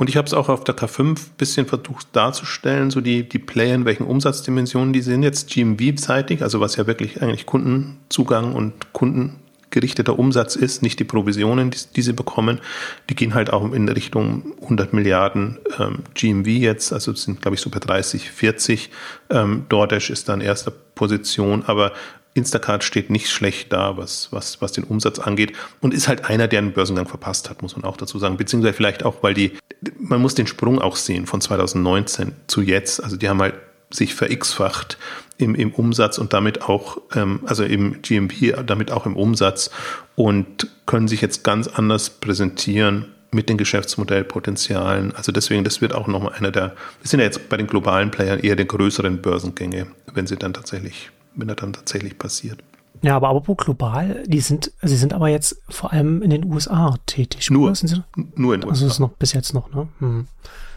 Und 0.00 0.08
ich 0.08 0.16
habe 0.16 0.26
es 0.26 0.32
auch 0.32 0.48
auf 0.48 0.64
der 0.64 0.74
K5 0.74 1.02
ein 1.02 1.14
bisschen 1.36 1.66
versucht 1.66 2.06
darzustellen, 2.14 2.90
so 2.90 3.02
die, 3.02 3.28
die 3.28 3.38
Player, 3.38 3.74
in 3.74 3.84
welchen 3.84 4.04
Umsatzdimensionen 4.04 4.94
die 4.94 5.02
sind. 5.02 5.22
Jetzt 5.22 5.50
GMV-seitig, 5.50 6.42
also 6.42 6.58
was 6.58 6.76
ja 6.76 6.86
wirklich 6.86 7.20
eigentlich 7.20 7.44
Kundenzugang 7.44 8.54
und 8.54 8.94
kundengerichteter 8.94 10.18
Umsatz 10.18 10.56
ist, 10.56 10.82
nicht 10.82 11.00
die 11.00 11.04
Provisionen, 11.04 11.70
die, 11.70 11.78
die 11.94 12.00
sie 12.00 12.14
bekommen. 12.14 12.62
Die 13.10 13.14
gehen 13.14 13.34
halt 13.34 13.52
auch 13.52 13.70
in 13.74 13.90
Richtung 13.90 14.54
100 14.62 14.94
Milliarden 14.94 15.58
ähm, 15.78 15.98
GMV 16.14 16.46
jetzt, 16.46 16.94
also 16.94 17.12
sind, 17.14 17.42
glaube 17.42 17.56
ich, 17.56 17.60
so 17.60 17.68
bei 17.68 17.78
30, 17.78 18.30
40. 18.30 18.88
Ähm, 19.28 19.66
DoorDash 19.68 20.08
ist 20.08 20.30
dann 20.30 20.40
erster 20.40 20.70
Position, 20.94 21.62
aber 21.66 21.92
Instacart 22.34 22.84
steht 22.84 23.10
nicht 23.10 23.28
schlecht 23.28 23.72
da, 23.72 23.96
was, 23.96 24.28
was, 24.30 24.62
was 24.62 24.72
den 24.72 24.84
Umsatz 24.84 25.18
angeht 25.18 25.52
und 25.80 25.92
ist 25.92 26.08
halt 26.08 26.26
einer, 26.26 26.48
der 26.48 26.60
einen 26.60 26.72
Börsengang 26.72 27.08
verpasst 27.08 27.50
hat, 27.50 27.62
muss 27.62 27.76
man 27.76 27.84
auch 27.84 27.96
dazu 27.96 28.18
sagen. 28.18 28.36
Beziehungsweise 28.36 28.74
vielleicht 28.74 29.04
auch, 29.04 29.22
weil 29.22 29.34
die, 29.34 29.52
man 29.98 30.20
muss 30.20 30.34
den 30.34 30.46
Sprung 30.46 30.80
auch 30.80 30.96
sehen 30.96 31.26
von 31.26 31.40
2019 31.40 32.32
zu 32.46 32.62
jetzt. 32.62 33.02
Also 33.02 33.16
die 33.16 33.28
haben 33.28 33.40
halt 33.40 33.54
sich 33.90 34.14
verX-facht 34.14 34.98
im, 35.38 35.54
im 35.54 35.72
Umsatz 35.72 36.18
und 36.18 36.32
damit 36.32 36.62
auch, 36.62 36.98
ähm, 37.14 37.40
also 37.46 37.64
im 37.64 38.02
GMP, 38.02 38.54
damit 38.64 38.92
auch 38.92 39.06
im 39.06 39.16
Umsatz 39.16 39.70
und 40.14 40.68
können 40.86 41.08
sich 41.08 41.20
jetzt 41.20 41.42
ganz 41.42 41.66
anders 41.66 42.10
präsentieren 42.10 43.06
mit 43.32 43.48
den 43.48 43.58
Geschäftsmodellpotenzialen. 43.58 45.14
Also 45.14 45.32
deswegen, 45.32 45.64
das 45.64 45.80
wird 45.80 45.94
auch 45.94 46.06
nochmal 46.06 46.34
einer 46.34 46.50
der, 46.50 46.74
wir 47.00 47.08
sind 47.08 47.20
ja 47.20 47.26
jetzt 47.26 47.48
bei 47.48 47.56
den 47.56 47.66
globalen 47.66 48.10
Playern 48.10 48.40
eher 48.40 48.56
der 48.56 48.66
größeren 48.66 49.22
Börsengänge, 49.22 49.88
wenn 50.12 50.26
sie 50.26 50.36
dann 50.36 50.52
tatsächlich 50.52 51.10
wenn 51.34 51.48
das 51.48 51.56
dann 51.56 51.72
tatsächlich 51.72 52.18
passiert. 52.18 52.62
Ja, 53.02 53.16
aber 53.16 53.28
apropos 53.28 53.56
global, 53.56 54.22
die 54.26 54.40
sind, 54.40 54.72
sie 54.82 54.96
sind 54.96 55.14
aber 55.14 55.28
jetzt 55.28 55.62
vor 55.68 55.92
allem 55.92 56.20
in 56.22 56.30
den 56.30 56.44
USA 56.44 56.96
tätig. 57.06 57.50
Nur, 57.50 57.74
sie? 57.74 58.02
nur 58.34 58.54
in 58.54 58.60
den 58.60 58.68
USA. 58.68 58.82
Also 58.82 58.86
ist 58.86 58.98
noch 58.98 59.10
bis 59.10 59.32
jetzt 59.32 59.54
noch, 59.54 59.72
ne? 59.72 59.88
Hm. 60.00 60.26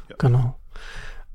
Ja. 0.10 0.16
Genau. 0.20 0.56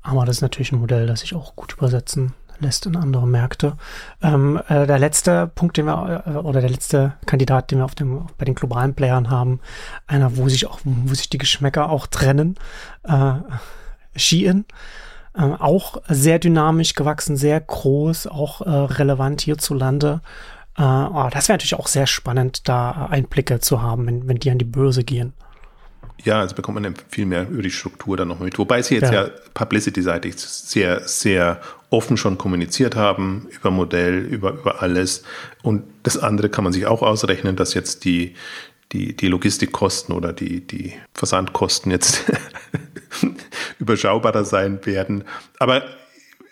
Aber 0.01 0.25
das 0.25 0.37
ist 0.37 0.41
natürlich 0.41 0.71
ein 0.71 0.79
Modell, 0.79 1.05
das 1.05 1.19
sich 1.19 1.35
auch 1.35 1.55
gut 1.55 1.73
übersetzen 1.73 2.33
lässt 2.59 2.85
in 2.85 2.95
andere 2.95 3.27
Märkte. 3.27 3.77
Ähm, 4.21 4.59
äh, 4.67 4.85
der 4.85 4.99
letzte 4.99 5.47
Punkt, 5.47 5.77
den 5.77 5.85
wir, 5.85 6.23
äh, 6.25 6.31
oder 6.31 6.61
der 6.61 6.69
letzte 6.69 7.13
Kandidat, 7.25 7.71
den 7.71 7.79
wir 7.79 7.85
auf 7.85 7.95
dem, 7.95 8.27
bei 8.37 8.45
den 8.45 8.55
globalen 8.55 8.93
Playern 8.93 9.29
haben, 9.29 9.59
einer, 10.07 10.37
wo 10.37 10.49
sich 10.49 10.67
auch, 10.67 10.79
wo 10.83 11.13
sich 11.13 11.29
die 11.29 11.37
Geschmäcker 11.37 11.89
auch 11.89 12.07
trennen, 12.07 12.55
äh, 13.03 13.33
Shein. 14.15 14.65
Ähm, 15.39 15.53
auch 15.53 16.01
sehr 16.09 16.39
dynamisch 16.39 16.95
gewachsen, 16.95 17.37
sehr 17.37 17.59
groß, 17.61 18.27
auch 18.27 18.61
äh, 18.61 18.69
relevant 18.69 19.41
hierzulande. 19.41 20.21
Äh, 20.77 20.81
oh, 20.83 21.29
das 21.31 21.47
wäre 21.47 21.53
natürlich 21.53 21.75
auch 21.75 21.87
sehr 21.87 22.07
spannend, 22.07 22.67
da 22.67 23.07
Einblicke 23.09 23.59
zu 23.59 23.81
haben, 23.81 24.05
wenn, 24.07 24.27
wenn 24.27 24.37
die 24.37 24.51
an 24.51 24.57
die 24.57 24.65
Börse 24.65 25.03
gehen. 25.03 25.33
Ja, 26.23 26.41
also 26.41 26.55
bekommt 26.55 26.81
man 26.81 26.93
viel 27.09 27.25
mehr 27.25 27.47
über 27.49 27.61
die 27.61 27.71
Struktur 27.71 28.17
dann 28.17 28.27
noch 28.27 28.39
mit. 28.39 28.57
Wobei 28.59 28.81
sie 28.81 28.95
jetzt 28.95 29.13
ja, 29.13 29.27
ja 29.27 29.29
publicity-seitig 29.53 30.35
sehr, 30.37 31.07
sehr 31.07 31.61
offen 31.89 32.17
schon 32.17 32.37
kommuniziert 32.37 32.97
haben 32.97 33.47
über 33.49 33.71
Modell, 33.71 34.19
über, 34.19 34.51
über 34.51 34.81
alles. 34.81 35.23
Und 35.63 35.83
das 36.03 36.17
andere 36.17 36.49
kann 36.49 36.65
man 36.65 36.73
sich 36.73 36.85
auch 36.85 37.01
ausrechnen, 37.01 37.55
dass 37.55 37.73
jetzt 37.73 38.03
die, 38.03 38.35
die, 38.91 39.15
die 39.15 39.27
Logistikkosten 39.27 40.13
oder 40.13 40.33
die, 40.33 40.65
die 40.65 40.93
Versandkosten 41.13 41.91
jetzt 41.91 42.25
überschaubarer 43.79 44.45
sein 44.45 44.85
werden. 44.85 45.23
Aber 45.59 45.83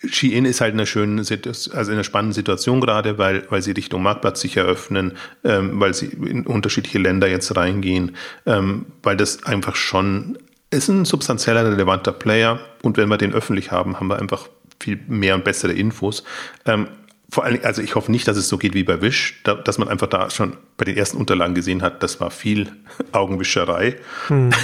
Shein 0.09 0.45
ist 0.45 0.61
halt 0.61 0.73
in 0.73 0.79
einer 0.79 0.85
schönen, 0.85 1.19
also 1.19 1.91
in 1.91 1.91
einer 1.91 2.03
spannenden 2.03 2.33
Situation 2.33 2.81
gerade, 2.81 3.17
weil, 3.17 3.45
weil 3.49 3.61
sie 3.61 3.71
Richtung 3.71 4.03
Marktplatz 4.03 4.41
sich 4.41 4.57
eröffnen, 4.57 5.13
ähm, 5.43 5.79
weil 5.79 5.93
sie 5.93 6.07
in 6.07 6.45
unterschiedliche 6.45 6.99
Länder 6.99 7.27
jetzt 7.27 7.55
reingehen, 7.55 8.15
ähm, 8.45 8.85
weil 9.01 9.17
das 9.17 9.43
einfach 9.43 9.75
schon 9.75 10.37
ist 10.69 10.89
ein 10.89 11.05
substanzieller, 11.05 11.65
relevanter 11.65 12.11
Player 12.11 12.59
und 12.83 12.97
wenn 12.97 13.09
wir 13.09 13.17
den 13.17 13.33
öffentlich 13.33 13.71
haben, 13.71 13.99
haben 13.99 14.07
wir 14.07 14.19
einfach 14.19 14.49
viel 14.79 14.99
mehr 15.07 15.35
und 15.35 15.43
bessere 15.43 15.73
Infos. 15.73 16.23
Ähm, 16.65 16.87
vor 17.29 17.43
allem, 17.43 17.59
also 17.63 17.81
ich 17.81 17.95
hoffe 17.95 18.11
nicht, 18.11 18.27
dass 18.27 18.37
es 18.37 18.47
so 18.47 18.57
geht 18.57 18.73
wie 18.73 18.83
bei 18.83 19.01
Wish, 19.01 19.41
da, 19.43 19.55
dass 19.55 19.77
man 19.77 19.89
einfach 19.89 20.07
da 20.07 20.29
schon 20.29 20.55
bei 20.77 20.85
den 20.85 20.95
ersten 20.95 21.17
Unterlagen 21.17 21.55
gesehen 21.55 21.81
hat, 21.81 22.01
das 22.01 22.21
war 22.21 22.31
viel 22.31 22.71
Augenwischerei. 23.11 23.97
Hm. 24.27 24.51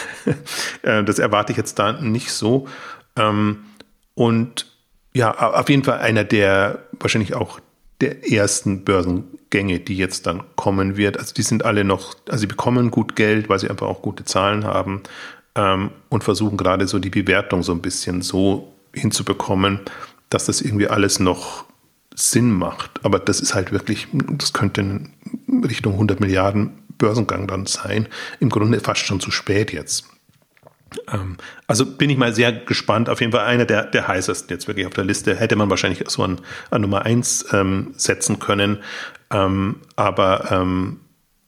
Äh, 0.84 1.04
das 1.06 1.18
erwarte 1.18 1.54
ich 1.54 1.58
jetzt 1.58 1.80
da 1.80 1.94
nicht 1.94 2.32
so. 2.32 2.68
Ähm, 3.16 3.64
und 4.16 4.66
ja, 5.14 5.34
auf 5.34 5.70
jeden 5.70 5.84
Fall 5.84 6.00
einer 6.00 6.26
der 6.26 6.80
wahrscheinlich 7.00 7.36
auch 7.36 7.60
der 8.02 8.30
ersten 8.30 8.84
Börsengänge, 8.84 9.80
die 9.80 9.96
jetzt 9.96 10.28
dann 10.28 10.44
kommen 10.56 10.98
wird. 10.98 11.18
Also 11.18 11.34
die 11.34 11.42
sind 11.42 11.64
alle 11.64 11.86
noch, 11.86 12.16
also 12.28 12.42
sie 12.42 12.48
bekommen 12.48 12.92
gut 12.92 13.16
Geld, 13.16 13.48
weil 13.48 13.60
sie 13.60 13.70
einfach 13.70 13.88
auch 13.88 14.02
gute 14.02 14.26
Zahlen 14.26 14.66
haben 14.66 15.04
ähm, 15.56 15.92
und 16.10 16.24
versuchen 16.24 16.58
gerade 16.58 16.88
so 16.88 17.00
die 17.00 17.10
Bewertung 17.10 17.64
so 17.64 17.72
ein 17.72 17.82
bisschen 17.82 18.22
so 18.22 18.74
hinzubekommen, 18.94 19.80
dass 20.30 20.46
das 20.46 20.62
irgendwie 20.62 20.88
alles 20.88 21.20
noch 21.20 21.66
Sinn 22.16 22.52
macht. 22.52 23.04
Aber 23.04 23.20
das 23.20 23.40
ist 23.40 23.54
halt 23.54 23.72
wirklich, 23.72 24.08
das 24.14 24.54
könnte 24.54 24.82
in 24.82 25.14
Richtung 25.64 25.94
100 25.94 26.20
Milliarden 26.20 26.72
Börsengang 26.98 27.48
dann 27.48 27.66
sein. 27.66 28.08
Im 28.40 28.50
Grunde 28.50 28.80
fast 28.80 29.06
schon 29.06 29.20
zu 29.20 29.32
spät 29.32 29.74
jetzt. 29.74 30.06
Ähm, 31.12 31.38
also 31.68 31.86
bin 31.86 32.10
ich 32.10 32.18
mal 32.18 32.34
sehr 32.34 32.52
gespannt. 32.52 33.10
Auf 33.10 33.20
jeden 33.20 33.32
Fall 33.32 33.46
einer 33.46 33.66
der, 33.66 33.86
der 33.86 34.08
heißesten 34.08 34.50
jetzt 34.50 34.68
wirklich 34.68 34.86
auf 34.86 34.94
der 34.94 35.06
Liste. 35.06 35.36
Hätte 35.36 35.56
man 35.56 35.70
wahrscheinlich 35.70 36.04
so 36.08 36.24
an, 36.24 36.40
an 36.70 36.82
Nummer 36.82 37.04
1 37.04 37.48
ähm, 37.54 37.94
setzen 37.98 38.40
können. 38.40 38.80
Ähm, 39.32 39.78
aber 39.96 40.52
ähm, 40.52 41.00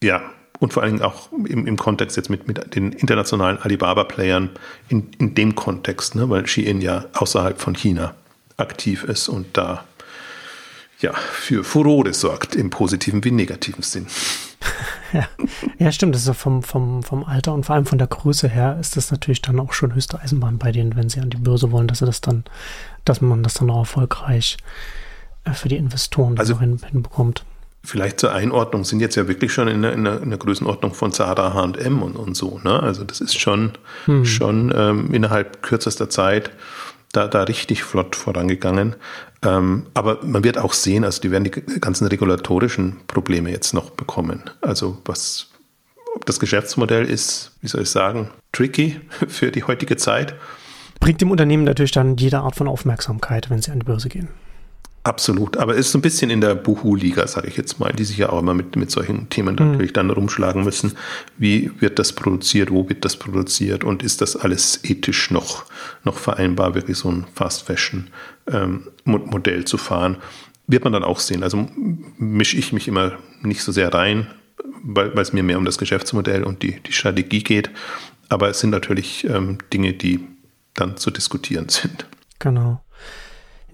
ja, 0.01 0.21
und 0.59 0.73
vor 0.73 0.83
Dingen 0.85 1.01
auch 1.01 1.31
im, 1.31 1.67
im 1.67 1.77
Kontext 1.77 2.17
jetzt 2.17 2.29
mit, 2.29 2.47
mit 2.47 2.75
den 2.75 2.91
internationalen 2.91 3.57
Alibaba-Playern 3.59 4.49
in, 4.89 5.09
in 5.19 5.35
dem 5.35 5.55
Kontext, 5.55 6.15
ne, 6.15 6.29
weil 6.29 6.47
Shein 6.47 6.81
ja 6.81 7.05
außerhalb 7.13 7.59
von 7.59 7.75
China 7.75 8.15
aktiv 8.57 9.03
ist 9.03 9.27
und 9.27 9.57
da 9.57 9.83
ja, 10.99 11.13
für 11.13 11.63
Furore 11.63 12.13
sorgt, 12.13 12.55
im 12.55 12.69
positiven 12.69 13.23
wie 13.23 13.31
negativen 13.31 13.83
Sinn. 13.83 14.07
ja. 15.13 15.27
ja, 15.77 15.91
stimmt. 15.91 16.15
Das 16.15 16.25
ist 16.25 16.37
vom, 16.37 16.63
vom, 16.63 17.03
vom 17.03 17.23
Alter 17.23 17.53
und 17.53 17.65
vor 17.65 17.75
allem 17.75 17.85
von 17.85 17.97
der 17.97 18.07
Größe 18.07 18.47
her 18.47 18.77
ist 18.79 18.97
das 18.97 19.11
natürlich 19.11 19.41
dann 19.41 19.59
auch 19.59 19.73
schon 19.73 19.93
höchste 19.93 20.19
Eisenbahn 20.19 20.57
bei 20.57 20.71
denen, 20.71 20.95
wenn 20.95 21.09
sie 21.09 21.19
an 21.19 21.29
die 21.29 21.37
Börse 21.37 21.71
wollen, 21.71 21.87
dass 21.87 21.99
sie 21.99 22.05
das 22.05 22.21
dann, 22.21 22.43
dass 23.03 23.21
man 23.21 23.43
das 23.43 23.55
dann 23.55 23.69
auch 23.69 23.79
erfolgreich 23.79 24.57
äh, 25.43 25.53
für 25.53 25.69
die 25.69 25.77
Investoren 25.77 26.37
also, 26.37 26.59
hin, 26.59 26.79
hinbekommt. 26.89 27.43
Vielleicht 27.83 28.19
zur 28.19 28.33
Einordnung 28.33 28.83
sind 28.83 28.99
jetzt 28.99 29.15
ja 29.15 29.27
wirklich 29.27 29.53
schon 29.53 29.67
in 29.67 29.83
der, 29.83 29.93
in 29.93 30.05
der, 30.05 30.21
in 30.21 30.29
der 30.29 30.39
Größenordnung 30.39 30.95
von 30.95 31.11
Zara 31.11 31.53
H&M 31.53 32.01
und, 32.01 32.15
und 32.15 32.35
so. 32.35 32.59
Ne? 32.63 32.81
Also 32.81 33.03
das 33.03 33.21
ist 33.21 33.39
schon, 33.39 33.73
hm. 34.05 34.25
schon 34.25 34.73
ähm, 34.75 35.13
innerhalb 35.13 35.61
kürzester 35.61 36.09
Zeit 36.09 36.49
da, 37.11 37.27
da 37.27 37.43
richtig 37.43 37.83
flott 37.83 38.15
vorangegangen. 38.15 38.95
Ähm, 39.45 39.85
aber 39.93 40.19
man 40.23 40.43
wird 40.43 40.57
auch 40.57 40.73
sehen, 40.73 41.03
also 41.03 41.21
die 41.21 41.31
werden 41.31 41.43
die 41.43 41.51
ganzen 41.51 42.07
regulatorischen 42.07 42.97
Probleme 43.07 43.51
jetzt 43.51 43.73
noch 43.73 43.91
bekommen. 43.91 44.43
Also 44.61 44.97
was, 45.05 45.47
ob 46.15 46.25
das 46.25 46.39
Geschäftsmodell 46.39 47.05
ist, 47.05 47.51
wie 47.61 47.67
soll 47.67 47.83
ich 47.83 47.89
sagen, 47.89 48.29
tricky 48.51 48.99
für 49.27 49.51
die 49.51 49.63
heutige 49.63 49.97
Zeit. 49.97 50.35
Bringt 50.99 51.21
dem 51.21 51.31
Unternehmen 51.31 51.63
natürlich 51.63 51.91
dann 51.91 52.17
jede 52.17 52.39
Art 52.39 52.55
von 52.55 52.67
Aufmerksamkeit, 52.67 53.49
wenn 53.49 53.61
sie 53.61 53.71
an 53.71 53.79
die 53.79 53.85
Börse 53.85 54.09
gehen. 54.09 54.29
Absolut, 55.05 55.57
aber 55.57 55.73
es 55.73 55.81
ist 55.81 55.91
so 55.91 55.99
ein 55.99 56.01
bisschen 56.01 56.31
in 56.31 56.41
der 56.41 56.55
Buhu-Liga, 56.55 57.27
sage 57.27 57.47
ich 57.47 57.55
jetzt 57.57 57.79
mal, 57.79 57.93
die 57.93 58.05
sich 58.05 58.17
ja 58.17 58.29
auch 58.29 58.39
immer 58.39 58.55
mit, 58.55 58.75
mit 58.75 58.89
solchen 58.89 59.29
Themen 59.29 59.55
mhm. 59.55 59.73
natürlich 59.73 59.93
dann 59.93 60.09
rumschlagen 60.09 60.63
müssen. 60.63 60.93
Wie 61.37 61.69
wird 61.79 61.99
das 61.99 62.13
produziert, 62.13 62.71
wo 62.71 62.89
wird 62.89 63.05
das 63.05 63.15
produziert 63.15 63.83
und 63.83 64.01
ist 64.01 64.21
das 64.21 64.35
alles 64.35 64.79
ethisch 64.83 65.29
noch, 65.29 65.65
noch 66.03 66.17
vereinbar, 66.17 66.73
wirklich 66.73 66.97
so 66.97 67.11
ein 67.11 67.27
Fast-Fashion-Modell 67.35 68.11
ähm, 68.47 68.87
zu 69.65 69.77
fahren? 69.77 70.17
Wird 70.67 70.83
man 70.83 70.93
dann 70.93 71.03
auch 71.03 71.19
sehen. 71.19 71.43
Also 71.43 71.67
mische 72.17 72.57
ich 72.57 72.73
mich 72.73 72.87
immer 72.87 73.13
nicht 73.41 73.61
so 73.61 73.71
sehr 73.71 73.93
rein, 73.93 74.27
weil, 74.83 75.15
weil 75.15 75.21
es 75.21 75.33
mir 75.33 75.43
mehr 75.43 75.57
um 75.57 75.65
das 75.65 75.77
Geschäftsmodell 75.77 76.43
und 76.43 76.63
die, 76.63 76.79
die 76.79 76.93
Strategie 76.93 77.43
geht. 77.43 77.69
Aber 78.29 78.49
es 78.49 78.59
sind 78.59 78.71
natürlich 78.71 79.25
ähm, 79.25 79.59
Dinge, 79.71 79.93
die 79.93 80.25
dann 80.73 80.97
zu 80.97 81.11
diskutieren 81.11 81.69
sind. 81.69 82.07
Genau. 82.39 82.81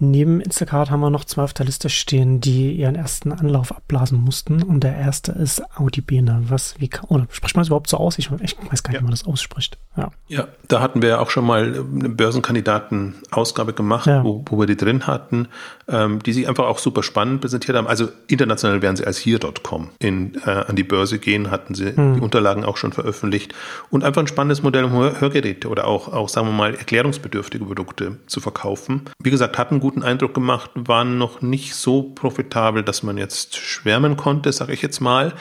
Neben 0.04 0.42
Instacart 0.42 0.90
haben 0.90 1.02
wir 1.02 1.12
noch 1.12 1.26
zwei 1.26 1.44
auf 1.44 1.54
der 1.54 1.68
Liste 1.68 1.88
stehen, 1.88 2.42
die 2.42 2.72
ihren 2.72 2.96
ersten 2.96 3.32
Anlauf 3.32 3.72
abblasen 3.72 4.20
mussten. 4.20 4.64
Und 4.64 4.84
der 4.84 4.98
erste 4.98 5.32
ist 5.32 5.62
Audi 5.78 6.02
Bene. 6.02 6.42
Was, 6.48 6.74
wie, 6.80 6.90
oder 7.08 7.28
spricht 7.30 7.56
man 7.56 7.62
das 7.62 7.68
überhaupt 7.68 7.88
so 7.88 7.98
aus? 7.98 8.18
Ich, 8.18 8.32
ich 8.42 8.58
weiß 8.72 8.82
gar 8.82 8.90
nicht, 8.90 8.96
ja. 8.96 9.02
wie 9.02 9.04
man 9.04 9.12
das 9.12 9.28
ausspricht. 9.28 9.78
Ja. 9.96 10.10
ja, 10.28 10.48
da 10.68 10.82
hatten 10.82 11.04
wir 11.04 11.10
ja 11.10 11.20
auch 11.20 11.30
schon 11.30 11.46
mal 11.46 11.86
eine 11.94 12.10
Börsenkandidaten-Ausgabe 12.10 13.74
gemacht, 13.74 14.08
ja. 14.08 14.24
wo, 14.24 14.44
wo 14.48 14.60
wir 14.60 14.66
die 14.66 14.76
drin 14.76 15.06
hatten, 15.06 15.50
ähm, 15.88 16.22
die 16.24 16.34
sich 16.34 16.48
einfach 16.48 16.66
auch 16.66 16.80
super 16.80 17.04
spannend 17.04 17.42
präsentiert 17.42 17.78
haben. 17.78 17.88
Also 17.88 18.10
international 18.28 18.82
werden 18.82 18.96
sie 18.96 19.06
als 19.06 19.18
hier.com 19.18 19.90
in, 20.00 20.36
äh, 20.46 20.50
an 20.50 20.76
die 20.76 20.84
Börse 20.84 21.20
gehen, 21.20 21.52
hatten 21.52 21.76
sie 21.76 21.96
hm. 21.96 22.16
die 22.16 22.22
Unterlagen 22.22 22.64
auch 22.64 22.78
schon 22.78 22.94
veröffentlicht. 22.94 23.54
Und 23.90 24.04
einfach 24.04 24.22
ein 24.22 24.28
spannendes 24.28 24.64
Modell, 24.64 24.86
um 24.86 24.94
Hörgeräte 24.94 25.68
oder 25.68 25.88
auch, 25.88 26.12
auch, 26.12 26.30
sagen 26.30 26.48
wir 26.48 26.54
mal, 26.54 26.76
erklärungsbedürftige 26.76 27.66
Produkte 27.66 28.18
zu 28.28 28.40
verkaufen. 28.40 29.04
Wie 29.22 29.32
gesagt, 29.32 29.58
hatten 29.58 29.76
einen 29.76 29.82
guten 29.82 30.04
Eindruck 30.04 30.34
gemacht, 30.34 30.72
waren 30.76 31.18
noch 31.18 31.42
nicht 31.42 31.76
so 31.76 32.04
profitabel, 32.04 32.84
dass 32.84 33.04
man 33.04 33.18
jetzt 33.18 33.58
schwärmen 33.58 34.18
konnte, 34.18 34.52
sage 34.52 34.74
ich 34.74 34.82
jetzt 34.82 35.00
mal. 35.00 35.34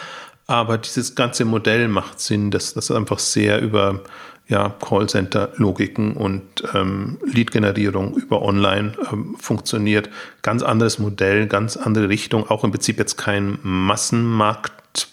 Aber 0.50 0.78
dieses 0.78 1.14
ganze 1.14 1.44
Modell 1.44 1.86
macht 1.86 2.18
Sinn, 2.18 2.50
dass 2.50 2.74
das 2.74 2.90
einfach 2.90 3.20
sehr 3.20 3.62
über 3.62 4.00
ja, 4.48 4.68
Callcenter-Logiken 4.68 6.14
und 6.14 6.42
ähm, 6.74 7.18
Lead-Generierung 7.24 8.16
über 8.16 8.42
Online 8.42 8.94
ähm, 9.12 9.36
funktioniert. 9.38 10.10
Ganz 10.42 10.64
anderes 10.64 10.98
Modell, 10.98 11.46
ganz 11.46 11.76
andere 11.76 12.08
Richtung, 12.08 12.50
auch 12.50 12.64
im 12.64 12.72
Prinzip 12.72 12.98
jetzt 12.98 13.16
kein 13.16 13.60
Massenmarkt, 13.62 15.06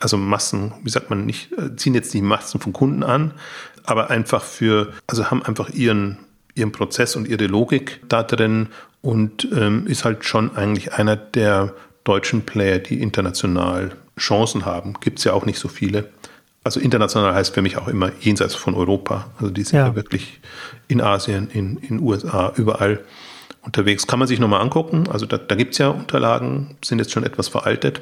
also 0.00 0.16
Massen, 0.16 0.72
wie 0.82 0.90
sagt 0.90 1.10
man, 1.10 1.26
nicht, 1.26 1.52
äh, 1.52 1.76
ziehen 1.76 1.94
jetzt 1.94 2.12
die 2.12 2.20
Massen 2.20 2.60
von 2.60 2.72
Kunden 2.72 3.04
an, 3.04 3.34
aber 3.84 4.10
einfach 4.10 4.42
für, 4.42 4.92
also 5.06 5.30
haben 5.30 5.44
einfach 5.44 5.70
ihren, 5.70 6.18
ihren 6.56 6.72
Prozess 6.72 7.14
und 7.14 7.28
ihre 7.28 7.46
Logik 7.46 8.00
da 8.08 8.24
drin 8.24 8.70
und 9.00 9.46
ähm, 9.56 9.86
ist 9.86 10.04
halt 10.04 10.24
schon 10.24 10.56
eigentlich 10.56 10.92
einer 10.94 11.14
der 11.14 11.72
deutschen 12.02 12.42
Player, 12.42 12.80
die 12.80 13.00
international 13.00 13.92
Chancen 14.18 14.64
haben. 14.64 14.94
Gibt 15.00 15.18
es 15.18 15.24
ja 15.24 15.32
auch 15.32 15.44
nicht 15.44 15.58
so 15.58 15.68
viele 15.68 16.10
also 16.66 16.80
international 16.80 17.32
heißt 17.32 17.54
für 17.54 17.62
mich 17.62 17.76
auch 17.76 17.86
immer 17.86 18.10
jenseits 18.20 18.56
von 18.56 18.74
Europa. 18.74 19.30
Also 19.38 19.50
die 19.50 19.62
sind 19.62 19.78
ja, 19.78 19.86
ja 19.86 19.94
wirklich 19.94 20.40
in 20.88 21.00
Asien, 21.00 21.48
in 21.48 21.76
den 21.76 22.00
USA, 22.00 22.52
überall 22.56 23.04
unterwegs. 23.62 24.08
Kann 24.08 24.18
man 24.18 24.26
sich 24.26 24.40
nochmal 24.40 24.60
angucken. 24.60 25.08
Also 25.08 25.26
da, 25.26 25.38
da 25.38 25.54
gibt 25.54 25.72
es 25.72 25.78
ja 25.78 25.88
Unterlagen, 25.90 26.76
sind 26.84 26.98
jetzt 26.98 27.12
schon 27.12 27.22
etwas 27.22 27.46
veraltet, 27.46 28.00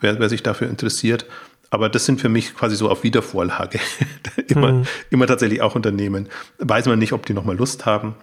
wer, 0.00 0.18
wer 0.18 0.28
sich 0.28 0.42
dafür 0.42 0.68
interessiert. 0.68 1.24
Aber 1.70 1.88
das 1.88 2.04
sind 2.04 2.20
für 2.20 2.28
mich 2.28 2.56
quasi 2.56 2.74
so 2.74 2.90
auf 2.90 3.04
Wiedervorlage. 3.04 3.78
immer, 4.48 4.72
mhm. 4.72 4.86
immer 5.10 5.28
tatsächlich 5.28 5.62
auch 5.62 5.76
Unternehmen. 5.76 6.28
Weiß 6.58 6.86
man 6.86 6.98
nicht, 6.98 7.12
ob 7.12 7.26
die 7.26 7.32
nochmal 7.32 7.56
Lust 7.56 7.86
haben 7.86 8.16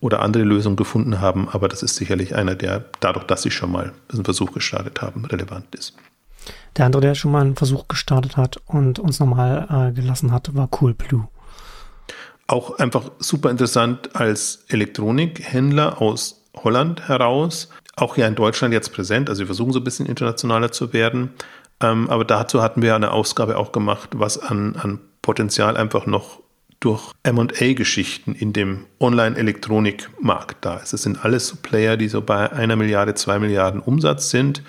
oder 0.00 0.22
andere 0.22 0.42
Lösungen 0.42 0.74
gefunden 0.74 1.20
haben, 1.20 1.48
aber 1.48 1.68
das 1.68 1.84
ist 1.84 1.94
sicherlich 1.94 2.34
einer, 2.34 2.56
der 2.56 2.84
dadurch, 2.98 3.26
dass 3.26 3.42
sie 3.42 3.52
schon 3.52 3.70
mal 3.70 3.92
einen 4.12 4.24
Versuch 4.24 4.50
gestartet 4.50 5.02
haben, 5.02 5.24
relevant 5.26 5.72
ist. 5.76 5.94
Der 6.76 6.86
andere, 6.86 7.02
der 7.02 7.14
schon 7.14 7.32
mal 7.32 7.42
einen 7.42 7.56
Versuch 7.56 7.88
gestartet 7.88 8.36
hat 8.36 8.58
und 8.66 8.98
uns 8.98 9.18
nochmal 9.18 9.90
äh, 9.90 9.92
gelassen 9.92 10.32
hat, 10.32 10.54
war 10.54 10.68
Cool 10.80 10.94
Blue. 10.94 11.28
Auch 12.46 12.78
einfach 12.78 13.10
super 13.18 13.50
interessant 13.50 14.16
als 14.16 14.64
Elektronikhändler 14.68 16.00
aus 16.00 16.42
Holland 16.56 17.08
heraus. 17.08 17.68
Auch 17.96 18.16
hier 18.16 18.26
in 18.26 18.34
Deutschland 18.34 18.74
jetzt 18.74 18.92
präsent. 18.92 19.28
Also 19.28 19.40
wir 19.40 19.46
versuchen 19.46 19.72
so 19.72 19.80
ein 19.80 19.84
bisschen 19.84 20.06
internationaler 20.06 20.72
zu 20.72 20.92
werden. 20.92 21.30
Ähm, 21.80 22.08
aber 22.10 22.24
dazu 22.24 22.62
hatten 22.62 22.82
wir 22.82 22.94
eine 22.94 23.12
Ausgabe 23.12 23.56
auch 23.56 23.72
gemacht, 23.72 24.10
was 24.14 24.38
an, 24.38 24.76
an 24.76 25.00
Potenzial 25.22 25.76
einfach 25.76 26.06
noch 26.06 26.40
durch 26.80 27.12
MA-Geschichten 27.30 28.34
in 28.34 28.52
dem 28.52 28.86
Online-Elektronikmarkt 29.00 30.64
da 30.64 30.78
ist. 30.78 30.94
Es 30.94 31.02
sind 31.02 31.24
alles 31.24 31.46
so 31.46 31.56
Player, 31.60 31.96
die 31.98 32.08
so 32.08 32.22
bei 32.22 32.50
einer 32.50 32.74
Milliarde, 32.74 33.14
zwei 33.14 33.38
Milliarden 33.38 33.80
Umsatz 33.80 34.30
sind 34.30 34.62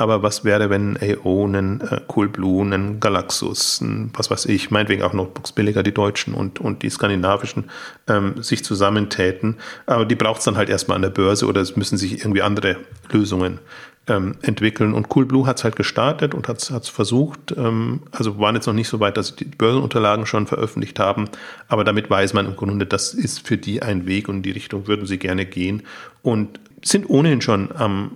aber 0.00 0.22
was 0.22 0.44
wäre, 0.44 0.70
wenn 0.70 0.96
AO, 0.96 1.46
ein 1.46 1.82
äh, 1.82 2.00
Coolblue, 2.06 2.62
ein 2.62 3.00
Galaxus, 3.00 3.80
ein, 3.82 4.10
was 4.14 4.30
weiß 4.30 4.46
ich, 4.46 4.70
meinetwegen 4.70 5.02
auch 5.02 5.12
Notebooks 5.12 5.52
billiger, 5.52 5.82
die 5.82 5.92
deutschen 5.92 6.32
und, 6.32 6.58
und 6.58 6.82
die 6.82 6.88
skandinavischen, 6.88 7.64
ähm, 8.08 8.42
sich 8.42 8.64
zusammentäten. 8.64 9.56
Aber 9.84 10.06
die 10.06 10.14
braucht 10.14 10.38
es 10.38 10.44
dann 10.44 10.56
halt 10.56 10.70
erstmal 10.70 10.96
an 10.96 11.02
der 11.02 11.10
Börse 11.10 11.46
oder 11.46 11.60
es 11.60 11.76
müssen 11.76 11.98
sich 11.98 12.20
irgendwie 12.20 12.40
andere 12.40 12.76
Lösungen 13.10 13.60
ähm, 14.06 14.36
entwickeln. 14.40 14.94
Und 14.94 15.10
Coolblue 15.10 15.46
hat 15.46 15.58
es 15.58 15.64
halt 15.64 15.76
gestartet 15.76 16.34
und 16.34 16.48
hat 16.48 16.58
es 16.58 16.88
versucht. 16.88 17.54
Ähm, 17.56 18.00
also 18.10 18.38
waren 18.38 18.54
jetzt 18.54 18.66
noch 18.66 18.74
nicht 18.74 18.88
so 18.88 19.00
weit, 19.00 19.18
dass 19.18 19.28
sie 19.28 19.36
die 19.36 19.56
Börsenunterlagen 19.56 20.24
schon 20.24 20.46
veröffentlicht 20.46 20.98
haben. 20.98 21.26
Aber 21.68 21.84
damit 21.84 22.08
weiß 22.08 22.32
man 22.32 22.46
im 22.46 22.56
Grunde, 22.56 22.86
das 22.86 23.12
ist 23.12 23.46
für 23.46 23.58
die 23.58 23.82
ein 23.82 24.06
Weg 24.06 24.28
und 24.28 24.36
in 24.36 24.42
die 24.42 24.50
Richtung 24.50 24.86
würden 24.86 25.06
sie 25.06 25.18
gerne 25.18 25.44
gehen 25.44 25.82
und 26.22 26.58
sind 26.82 27.08
ohnehin 27.10 27.42
schon 27.42 27.70
am 27.76 28.12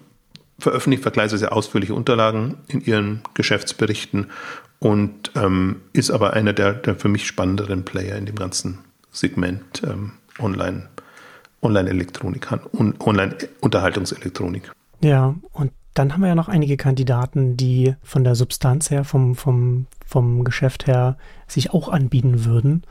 veröffentlicht 0.64 1.02
vergleichsweise 1.02 1.52
ausführliche 1.52 1.94
Unterlagen 1.94 2.56
in 2.68 2.80
ihren 2.80 3.20
Geschäftsberichten 3.34 4.30
und 4.80 5.30
ähm, 5.36 5.82
ist 5.92 6.10
aber 6.10 6.32
einer 6.32 6.52
der, 6.52 6.72
der 6.72 6.96
für 6.96 7.08
mich 7.08 7.26
spannenderen 7.26 7.84
Player 7.84 8.16
in 8.16 8.26
dem 8.26 8.34
ganzen 8.34 8.78
Segment 9.12 9.82
ähm, 9.84 10.12
Online, 10.38 10.88
Online-Elektronik, 11.62 12.48
Online-Unterhaltungselektronik. 12.98 14.72
Ja, 15.00 15.34
und 15.52 15.70
dann 15.92 16.12
haben 16.12 16.22
wir 16.22 16.28
ja 16.28 16.34
noch 16.34 16.48
einige 16.48 16.76
Kandidaten, 16.76 17.56
die 17.56 17.94
von 18.02 18.24
der 18.24 18.34
Substanz 18.34 18.90
her, 18.90 19.04
vom, 19.04 19.36
vom, 19.36 19.86
vom 20.04 20.42
Geschäft 20.42 20.86
her 20.88 21.16
sich 21.46 21.72
auch 21.72 21.88
anbieten 21.88 22.44
würden, 22.44 22.82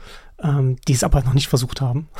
ähm, 0.42 0.76
die 0.88 0.92
es 0.92 1.04
aber 1.04 1.22
noch 1.22 1.34
nicht 1.34 1.48
versucht 1.48 1.80
haben. 1.80 2.08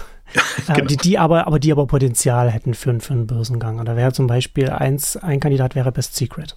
Äh, 0.66 0.72
genau. 0.72 0.86
die, 0.86 0.96
die 0.96 1.18
aber, 1.18 1.46
aber 1.46 1.58
die 1.58 1.70
aber 1.70 1.86
Potenzial 1.86 2.50
hätten 2.50 2.74
für, 2.74 2.98
für 2.98 3.12
einen 3.12 3.26
Börsengang. 3.26 3.78
Und 3.78 3.86
da 3.86 3.94
wäre 3.94 4.12
zum 4.12 4.26
Beispiel 4.26 4.70
eins, 4.70 5.16
ein 5.16 5.38
Kandidat 5.38 5.74
wäre 5.74 5.92
Best 5.92 6.16
Secret. 6.16 6.56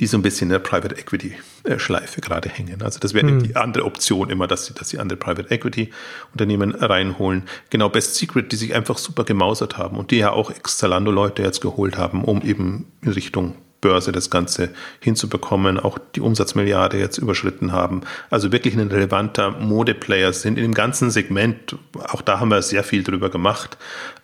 Die 0.00 0.06
so 0.06 0.18
ein 0.18 0.22
bisschen 0.22 0.48
in 0.48 0.52
der 0.52 0.58
Private 0.58 0.96
Equity 0.96 1.34
äh, 1.62 1.78
Schleife 1.78 2.20
gerade 2.20 2.48
hängen. 2.48 2.82
Also 2.82 2.98
das 2.98 3.14
wäre 3.14 3.28
hm. 3.28 3.42
die 3.42 3.56
andere 3.56 3.84
Option 3.84 4.28
immer, 4.28 4.46
dass 4.48 4.66
sie, 4.66 4.74
dass 4.74 4.88
sie 4.88 4.98
andere 4.98 5.16
Private 5.16 5.50
Equity 5.50 5.90
Unternehmen 6.32 6.74
reinholen. 6.74 7.44
Genau, 7.70 7.88
Best 7.88 8.16
Secret, 8.16 8.50
die 8.50 8.56
sich 8.56 8.74
einfach 8.74 8.98
super 8.98 9.24
gemausert 9.24 9.78
haben 9.78 9.96
und 9.96 10.10
die 10.10 10.16
ja 10.18 10.32
auch 10.32 10.50
Ex-Zalando 10.50 11.12
Leute 11.12 11.42
jetzt 11.42 11.60
geholt 11.60 11.96
haben, 11.96 12.24
um 12.24 12.42
eben 12.42 12.86
in 13.02 13.12
Richtung 13.12 13.54
Börse 13.86 14.10
das 14.10 14.30
Ganze 14.30 14.70
hinzubekommen, 14.98 15.78
auch 15.78 15.96
die 16.16 16.20
Umsatzmilliarde 16.20 16.98
jetzt 16.98 17.18
überschritten 17.18 17.70
haben. 17.70 18.00
Also 18.30 18.50
wirklich 18.50 18.74
ein 18.74 18.88
relevanter 18.88 19.52
Modeplayer 19.52 20.32
sind 20.32 20.58
in 20.58 20.64
dem 20.64 20.74
ganzen 20.74 21.12
Segment. 21.12 21.76
Auch 22.08 22.20
da 22.20 22.40
haben 22.40 22.48
wir 22.48 22.62
sehr 22.62 22.82
viel 22.82 23.04
drüber 23.04 23.30
gemacht. 23.30 23.78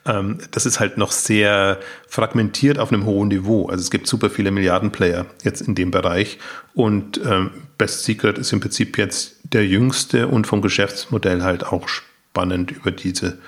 Ähm, 0.05 0.39
das 0.51 0.67
ist 0.67 0.81
halt 0.81 0.99
noch 0.99 1.13
sehr 1.13 1.79
fragmentiert 2.09 2.81
auf 2.81 2.93
einem 2.93 3.05
hohen 3.05 3.29
Niveau. 3.29 3.69
Also 3.69 3.83
es 3.83 3.93
gibt 3.93 4.09
super 4.09 4.31
viele 4.31 4.51
Milliardenplayer 4.51 5.27
jetzt 5.45 5.61
in 5.61 5.77
dem 5.77 5.93
Bereich 5.93 6.39
und 6.75 7.21
ähm, 7.25 7.51
Best 7.79 8.03
Secret 8.03 8.39
ist 8.39 8.53
im 8.53 8.59
Prinzip 8.59 8.99
jetzt 8.99 9.37
der 9.45 9.65
jüngste 9.65 10.27
und 10.27 10.49
vom 10.49 10.61
Geschäftsmodell 10.61 11.43
halt 11.45 11.65
auch 11.65 11.87
spannend 11.89 12.73
über 12.73 12.91
diese 12.91 13.39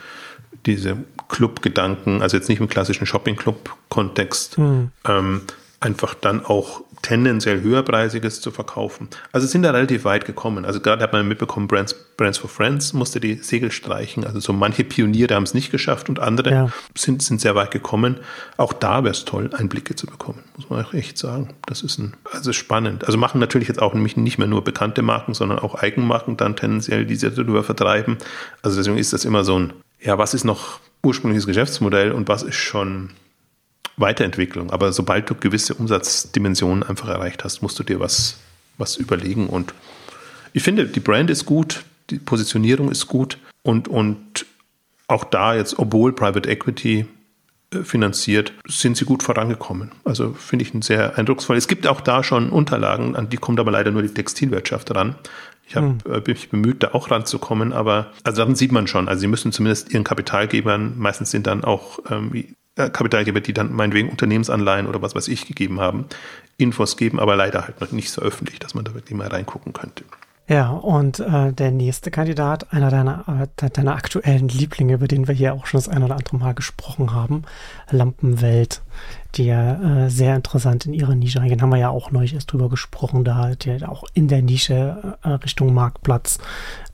diese 0.66 0.96
Club-Gedanken, 1.28 2.22
also 2.22 2.36
jetzt 2.36 2.48
nicht 2.48 2.60
im 2.60 2.68
klassischen 2.68 3.06
Shopping-Club-Kontext, 3.06 4.56
mhm. 4.56 4.90
ähm, 5.06 5.42
einfach 5.84 6.14
dann 6.14 6.44
auch 6.44 6.82
tendenziell 7.02 7.60
höherpreisiges 7.60 8.40
zu 8.40 8.50
verkaufen. 8.50 9.08
Also 9.32 9.46
sind 9.46 9.62
da 9.62 9.72
relativ 9.72 10.04
weit 10.04 10.24
gekommen. 10.24 10.64
Also 10.64 10.80
gerade 10.80 11.02
hat 11.02 11.12
man 11.12 11.28
mitbekommen, 11.28 11.68
Brands, 11.68 11.94
Brands 12.16 12.38
for 12.38 12.48
Friends 12.48 12.94
musste 12.94 13.20
die 13.20 13.34
Segel 13.34 13.70
streichen. 13.70 14.24
Also 14.24 14.40
so 14.40 14.54
manche 14.54 14.84
Pioniere 14.84 15.34
haben 15.34 15.42
es 15.42 15.52
nicht 15.52 15.70
geschafft 15.70 16.08
und 16.08 16.18
andere 16.18 16.50
ja. 16.50 16.72
sind, 16.96 17.22
sind 17.22 17.42
sehr 17.42 17.54
weit 17.54 17.70
gekommen. 17.70 18.20
Auch 18.56 18.72
da 18.72 19.04
wäre 19.04 19.12
es 19.12 19.26
toll, 19.26 19.50
Einblicke 19.52 19.94
zu 19.94 20.06
bekommen, 20.06 20.42
muss 20.56 20.70
man 20.70 20.82
auch 20.82 20.94
echt 20.94 21.18
sagen. 21.18 21.52
Das 21.66 21.82
ist 21.82 21.98
ein, 21.98 22.14
also 22.32 22.54
spannend. 22.54 23.04
Also 23.04 23.18
machen 23.18 23.38
natürlich 23.38 23.68
jetzt 23.68 23.82
auch 23.82 23.92
nämlich 23.92 24.16
nicht 24.16 24.38
mehr 24.38 24.48
nur 24.48 24.64
bekannte 24.64 25.02
Marken, 25.02 25.34
sondern 25.34 25.58
auch 25.58 25.74
Eigenmarken 25.74 26.38
dann 26.38 26.56
tendenziell, 26.56 27.04
die 27.04 27.16
sie 27.16 27.30
darüber 27.30 27.62
vertreiben. 27.62 28.16
Also 28.62 28.78
deswegen 28.78 28.96
ist 28.96 29.12
das 29.12 29.26
immer 29.26 29.44
so 29.44 29.58
ein, 29.58 29.74
ja, 30.00 30.16
was 30.16 30.32
ist 30.32 30.44
noch 30.44 30.80
ursprüngliches 31.02 31.46
Geschäftsmodell 31.46 32.12
und 32.12 32.28
was 32.28 32.42
ist 32.42 32.56
schon 32.56 33.10
Weiterentwicklung. 33.96 34.70
Aber 34.70 34.92
sobald 34.92 35.28
du 35.30 35.34
gewisse 35.34 35.74
Umsatzdimensionen 35.74 36.82
einfach 36.82 37.08
erreicht 37.08 37.44
hast, 37.44 37.62
musst 37.62 37.78
du 37.78 37.82
dir 37.82 38.00
was, 38.00 38.38
was 38.78 38.96
überlegen. 38.96 39.46
Und 39.46 39.74
ich 40.52 40.62
finde, 40.62 40.86
die 40.86 41.00
Brand 41.00 41.30
ist 41.30 41.46
gut, 41.46 41.84
die 42.10 42.18
Positionierung 42.18 42.90
ist 42.90 43.06
gut 43.06 43.38
und, 43.62 43.88
und 43.88 44.46
auch 45.06 45.24
da 45.24 45.54
jetzt, 45.54 45.78
obwohl 45.78 46.12
Private 46.12 46.48
Equity 46.48 47.06
äh, 47.72 47.82
finanziert, 47.82 48.52
sind 48.66 48.96
sie 48.96 49.04
gut 49.04 49.22
vorangekommen. 49.22 49.92
Also 50.04 50.32
finde 50.32 50.64
ich 50.64 50.74
ein 50.74 50.82
sehr 50.82 51.18
eindrucksvoll. 51.18 51.56
Es 51.56 51.68
gibt 51.68 51.86
auch 51.86 52.00
da 52.00 52.22
schon 52.22 52.50
Unterlagen, 52.50 53.16
an 53.16 53.28
die 53.28 53.36
kommt 53.36 53.60
aber 53.60 53.70
leider 53.70 53.90
nur 53.90 54.02
die 54.02 54.08
Textilwirtschaft 54.08 54.94
ran. 54.94 55.16
Ich 55.66 55.76
habe 55.76 55.96
hm. 56.04 56.12
Äh, 56.12 56.22
mich 56.26 56.50
bemüht, 56.50 56.82
da 56.82 56.92
auch 56.92 57.10
ranzukommen, 57.10 57.72
aber 57.72 58.12
also 58.22 58.38
daran 58.38 58.54
sieht 58.54 58.72
man 58.72 58.86
schon. 58.86 59.08
Also 59.08 59.20
sie 59.20 59.28
müssen 59.28 59.52
zumindest 59.52 59.92
ihren 59.92 60.04
Kapitalgebern, 60.04 60.94
meistens 60.98 61.30
sind 61.30 61.46
dann 61.46 61.64
auch 61.64 61.98
ähm, 62.10 62.34
äh, 62.34 62.44
Kapitalgeber, 62.76 63.40
die 63.40 63.52
dann 63.52 63.72
meinetwegen 63.72 64.08
Unternehmensanleihen 64.10 64.86
oder 64.86 65.00
was 65.00 65.14
weiß 65.14 65.28
ich 65.28 65.46
gegeben 65.46 65.80
haben, 65.80 66.06
Infos 66.56 66.96
geben, 66.96 67.20
aber 67.20 67.36
leider 67.36 67.62
halt 67.62 67.80
noch 67.80 67.92
nicht 67.92 68.10
so 68.10 68.22
öffentlich, 68.22 68.58
dass 68.58 68.74
man 68.74 68.84
da 68.84 68.94
wirklich 68.94 69.16
mal 69.16 69.28
reingucken 69.28 69.72
könnte. 69.72 70.04
Ja, 70.46 70.72
und 70.72 71.20
äh, 71.20 71.52
der 71.54 71.70
nächste 71.70 72.10
Kandidat, 72.10 72.70
einer 72.70 72.90
deiner, 72.90 73.48
äh, 73.56 73.70
deiner 73.70 73.94
aktuellen 73.94 74.48
Lieblinge, 74.48 74.94
über 74.94 75.08
den 75.08 75.26
wir 75.26 75.34
hier 75.34 75.54
auch 75.54 75.64
schon 75.64 75.78
das 75.78 75.88
ein 75.88 76.02
oder 76.02 76.16
andere 76.16 76.36
Mal 76.36 76.52
gesprochen 76.52 77.14
haben, 77.14 77.44
Lampenwelt, 77.90 78.82
die 79.36 79.46
ja 79.46 80.04
äh, 80.04 80.10
sehr 80.10 80.36
interessant 80.36 80.84
in 80.84 80.92
ihre 80.92 81.16
Nische 81.16 81.40
reingehen, 81.40 81.62
haben 81.62 81.70
wir 81.70 81.78
ja 81.78 81.88
auch 81.88 82.10
neulich 82.10 82.34
erst 82.34 82.52
drüber 82.52 82.68
gesprochen, 82.68 83.24
da 83.24 83.54
die 83.54 83.82
auch 83.86 84.04
in 84.12 84.28
der 84.28 84.42
Nische 84.42 85.16
äh, 85.22 85.28
Richtung 85.30 85.72
Marktplatz 85.72 86.38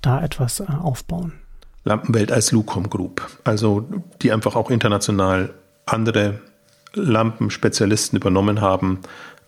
da 0.01 0.23
etwas 0.23 0.61
äh, 0.61 0.67
aufbauen. 0.81 1.33
Lampenwelt 1.83 2.31
als 2.31 2.53
Lucom 2.53 2.89
Group, 2.89 3.27
also 3.43 3.85
die 4.23 4.31
einfach 4.31 4.55
auch 4.55 4.71
international 4.71 5.55
andere 5.93 6.41
Lampenspezialisten 6.95 8.17
übernommen 8.19 8.61
haben. 8.61 9.01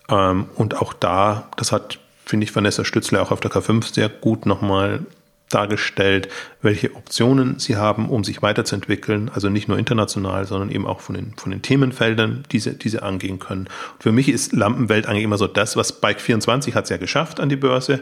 Ähm, 0.09 0.45
und 0.55 0.81
auch 0.81 0.93
da, 0.93 1.49
das 1.57 1.71
hat 1.71 1.99
finde 2.25 2.45
ich 2.45 2.55
Vanessa 2.55 2.85
Stützler 2.85 3.21
auch 3.21 3.31
auf 3.31 3.39
der 3.39 3.51
K5 3.51 3.93
sehr 3.93 4.09
gut 4.09 4.45
nochmal 4.45 5.01
dargestellt, 5.49 6.29
welche 6.61 6.95
Optionen 6.95 7.59
sie 7.59 7.75
haben, 7.75 8.09
um 8.09 8.23
sich 8.23 8.41
weiterzuentwickeln, 8.41 9.29
also 9.31 9.49
nicht 9.49 9.67
nur 9.67 9.77
international, 9.77 10.45
sondern 10.45 10.71
eben 10.71 10.87
auch 10.87 10.99
von 10.99 11.13
den, 11.13 11.33
von 11.37 11.51
den 11.51 11.61
Themenfeldern, 11.61 12.43
die 12.51 12.59
sie, 12.59 12.75
die 12.75 12.89
sie 12.89 13.03
angehen 13.03 13.37
können. 13.37 13.67
Und 13.93 14.03
für 14.03 14.11
mich 14.11 14.29
ist 14.29 14.53
Lampenwelt 14.53 15.05
eigentlich 15.05 15.23
immer 15.23 15.37
so 15.37 15.45
das, 15.45 15.77
was 15.77 16.01
Bike24 16.01 16.73
hat 16.73 16.85
es 16.85 16.89
ja 16.89 16.97
geschafft 16.97 17.39
an 17.39 17.49
die 17.49 17.55
Börse 17.55 17.99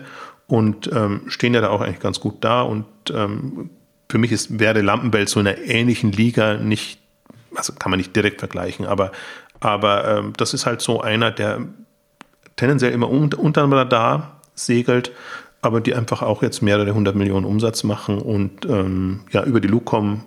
und 0.48 0.90
ähm, 0.94 1.24
stehen 1.28 1.54
ja 1.54 1.60
da 1.60 1.70
auch 1.70 1.82
eigentlich 1.82 2.00
ganz 2.00 2.22
gut 2.22 2.36
da. 2.42 2.62
Und 2.62 2.86
ähm, 3.14 3.70
für 4.10 4.18
mich 4.18 4.32
ist, 4.32 4.60
wäre 4.60 4.80
Lampenwelt 4.82 5.28
so 5.28 5.42
in 5.42 5.48
einer 5.48 5.58
ähnlichen 5.58 6.14
Liga 6.14 6.56
nicht, 6.56 7.01
also 7.56 7.74
kann 7.74 7.90
man 7.90 7.98
nicht 7.98 8.16
direkt 8.16 8.40
vergleichen, 8.40 8.86
aber, 8.86 9.12
aber 9.60 10.08
ähm, 10.08 10.34
das 10.38 10.54
ist 10.54 10.66
halt 10.66 10.82
so 10.82 11.02
einer, 11.02 11.32
der 11.32 11.62
tendenziell 12.56 12.92
immer 12.92 13.10
unter, 13.10 13.40
unter 13.40 13.62
dem 13.62 13.74
Radar 13.74 14.40
segelt, 14.56 15.12
aber 15.62 15.82
die 15.82 15.94
einfach 15.94 16.22
auch 16.22 16.42
jetzt 16.44 16.62
mehrere 16.62 16.94
hundert 16.94 17.16
Millionen 17.16 17.46
Umsatz 17.46 17.84
machen 17.84 18.20
und 18.20 18.66
ähm, 18.66 19.22
ja 19.32 19.44
über 19.44 19.60
die 19.60 19.68
Lucom 19.68 20.24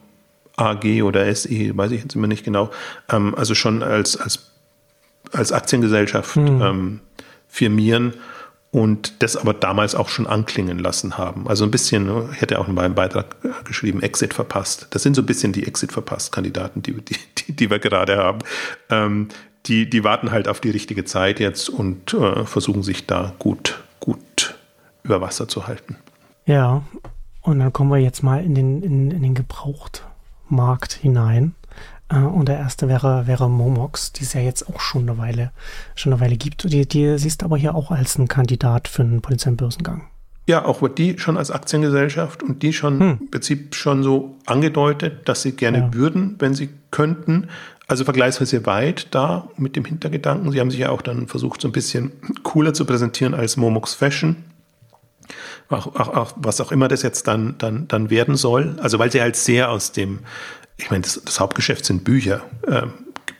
AG 0.56 1.02
oder 1.02 1.34
SE, 1.34 1.76
weiß 1.76 1.90
ich 1.90 2.02
jetzt 2.02 2.14
immer 2.14 2.28
nicht 2.28 2.44
genau, 2.44 2.70
ähm, 3.10 3.34
also 3.34 3.54
schon 3.54 3.82
als, 3.82 4.16
als, 4.16 4.52
als 5.32 5.52
Aktiengesellschaft 5.52 6.36
mhm. 6.36 7.00
firmieren 7.48 8.14
und 8.74 9.22
das 9.22 9.36
aber 9.36 9.54
damals 9.54 9.94
auch 9.94 10.08
schon 10.08 10.26
anklingen 10.26 10.80
lassen 10.80 11.16
haben. 11.16 11.46
Also 11.46 11.62
ein 11.64 11.70
bisschen, 11.70 12.06
ne, 12.06 12.28
ich 12.32 12.40
hätte 12.40 12.58
auch 12.58 12.66
in 12.66 12.74
meinem 12.74 12.96
Beitrag 12.96 13.36
geschrieben, 13.64 14.02
Exit 14.02 14.34
verpasst. 14.34 14.88
Das 14.90 15.04
sind 15.04 15.14
so 15.14 15.22
ein 15.22 15.26
bisschen 15.26 15.52
die 15.52 15.64
Exit 15.64 15.92
verpasst 15.92 16.32
Kandidaten, 16.32 16.82
die, 16.82 16.92
die, 16.92 17.52
die 17.52 17.70
wir 17.70 17.78
gerade 17.78 18.16
haben. 18.16 18.40
Ähm, 18.90 19.28
die, 19.66 19.88
die 19.88 20.02
warten 20.02 20.32
halt 20.32 20.48
auf 20.48 20.58
die 20.58 20.70
richtige 20.70 21.04
Zeit 21.04 21.38
jetzt 21.38 21.68
und 21.68 22.14
äh, 22.14 22.44
versuchen 22.46 22.82
sich 22.82 23.06
da 23.06 23.32
gut, 23.38 23.80
gut 24.00 24.56
über 25.04 25.20
Wasser 25.20 25.46
zu 25.46 25.68
halten. 25.68 25.96
Ja, 26.44 26.82
und 27.42 27.60
dann 27.60 27.72
kommen 27.72 27.92
wir 27.92 27.98
jetzt 27.98 28.24
mal 28.24 28.42
in 28.42 28.56
den, 28.56 28.82
in, 28.82 29.12
in 29.12 29.22
den 29.22 29.34
Gebrauchtmarkt 29.34 30.94
hinein. 30.94 31.54
Äh, 32.08 32.18
und 32.18 32.48
der 32.48 32.58
erste 32.58 32.88
wäre, 32.88 33.26
wäre 33.26 33.48
Momox, 33.48 34.12
die 34.12 34.24
es 34.24 34.32
ja 34.32 34.40
jetzt 34.40 34.68
auch 34.68 34.80
schon 34.80 35.02
eine 35.02 35.18
Weile, 35.18 35.50
schon 35.94 36.12
eine 36.12 36.20
Weile 36.20 36.36
gibt. 36.36 36.64
Die, 36.64 36.86
die 36.86 37.18
siehst 37.18 37.42
aber 37.42 37.56
hier 37.56 37.74
auch 37.74 37.90
als 37.90 38.18
ein 38.18 38.28
Kandidat 38.28 38.88
für 38.88 39.02
einen 39.02 39.22
potenziellen 39.22 39.56
Börsengang. 39.56 40.08
Ja, 40.46 40.66
auch 40.66 40.82
wird 40.82 40.98
die 40.98 41.18
schon 41.18 41.38
als 41.38 41.50
Aktiengesellschaft 41.50 42.42
und 42.42 42.62
die 42.62 42.74
schon 42.74 43.00
hm. 43.00 43.18
im 43.20 43.30
Prinzip 43.30 43.74
schon 43.74 44.02
so 44.02 44.36
angedeutet, 44.44 45.26
dass 45.26 45.40
sie 45.42 45.52
gerne 45.52 45.78
ja. 45.78 45.94
würden, 45.94 46.36
wenn 46.38 46.54
sie 46.54 46.68
könnten. 46.90 47.48
Also 47.86 48.04
vergleichsweise 48.04 48.64
weit 48.66 49.08
da 49.14 49.48
mit 49.56 49.76
dem 49.76 49.84
Hintergedanken. 49.84 50.52
Sie 50.52 50.60
haben 50.60 50.70
sich 50.70 50.80
ja 50.80 50.90
auch 50.90 51.02
dann 51.02 51.28
versucht, 51.28 51.60
so 51.62 51.68
ein 51.68 51.72
bisschen 51.72 52.12
cooler 52.42 52.74
zu 52.74 52.84
präsentieren 52.84 53.34
als 53.34 53.56
Momox 53.56 53.94
Fashion. 53.94 54.36
Auch, 55.70 55.86
auch, 55.94 56.08
auch, 56.08 56.32
was 56.36 56.60
auch 56.60 56.72
immer 56.72 56.88
das 56.88 57.02
jetzt 57.02 57.26
dann, 57.26 57.56
dann, 57.58 57.88
dann 57.88 58.10
werden 58.10 58.36
soll. 58.36 58.76
Also 58.80 58.98
weil 58.98 59.10
sie 59.10 59.22
halt 59.22 59.36
sehr 59.36 59.70
aus 59.70 59.92
dem, 59.92 60.20
ich 60.76 60.90
meine, 60.90 61.02
das, 61.02 61.20
das 61.24 61.40
Hauptgeschäft 61.40 61.84
sind 61.84 62.04
Bücher, 62.04 62.42
äh, 62.66 62.86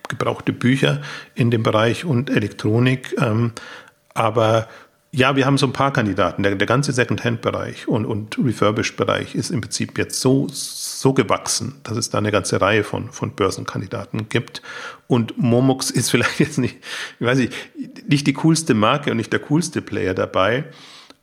gebrauchte 0.08 0.52
Bücher 0.52 1.02
in 1.34 1.50
dem 1.50 1.62
Bereich 1.62 2.04
und 2.04 2.30
Elektronik. 2.30 3.14
Ähm, 3.20 3.52
aber 4.14 4.68
ja, 5.16 5.36
wir 5.36 5.46
haben 5.46 5.58
so 5.58 5.66
ein 5.66 5.72
paar 5.72 5.92
Kandidaten. 5.92 6.42
Der, 6.42 6.56
der 6.56 6.66
ganze 6.66 6.92
Second-Hand-Bereich 6.92 7.86
und, 7.86 8.04
und 8.04 8.36
Refurbished-Bereich 8.36 9.36
ist 9.36 9.50
im 9.50 9.60
Prinzip 9.60 9.96
jetzt 9.96 10.20
so, 10.20 10.48
so 10.50 11.12
gewachsen, 11.12 11.80
dass 11.84 11.96
es 11.96 12.10
da 12.10 12.18
eine 12.18 12.32
ganze 12.32 12.60
Reihe 12.60 12.82
von, 12.82 13.12
von 13.12 13.30
Börsenkandidaten 13.32 14.28
gibt. 14.28 14.60
Und 15.06 15.38
Momox 15.38 15.90
ist 15.90 16.10
vielleicht 16.12 16.40
jetzt 16.40 16.58
nicht, 16.58 16.78
ich 17.20 17.26
weiß 17.26 17.38
nicht, 17.38 17.52
nicht 18.08 18.26
die 18.26 18.32
coolste 18.32 18.74
Marke 18.74 19.12
und 19.12 19.16
nicht 19.16 19.32
der 19.32 19.40
coolste 19.40 19.82
Player 19.82 20.14
dabei. 20.14 20.64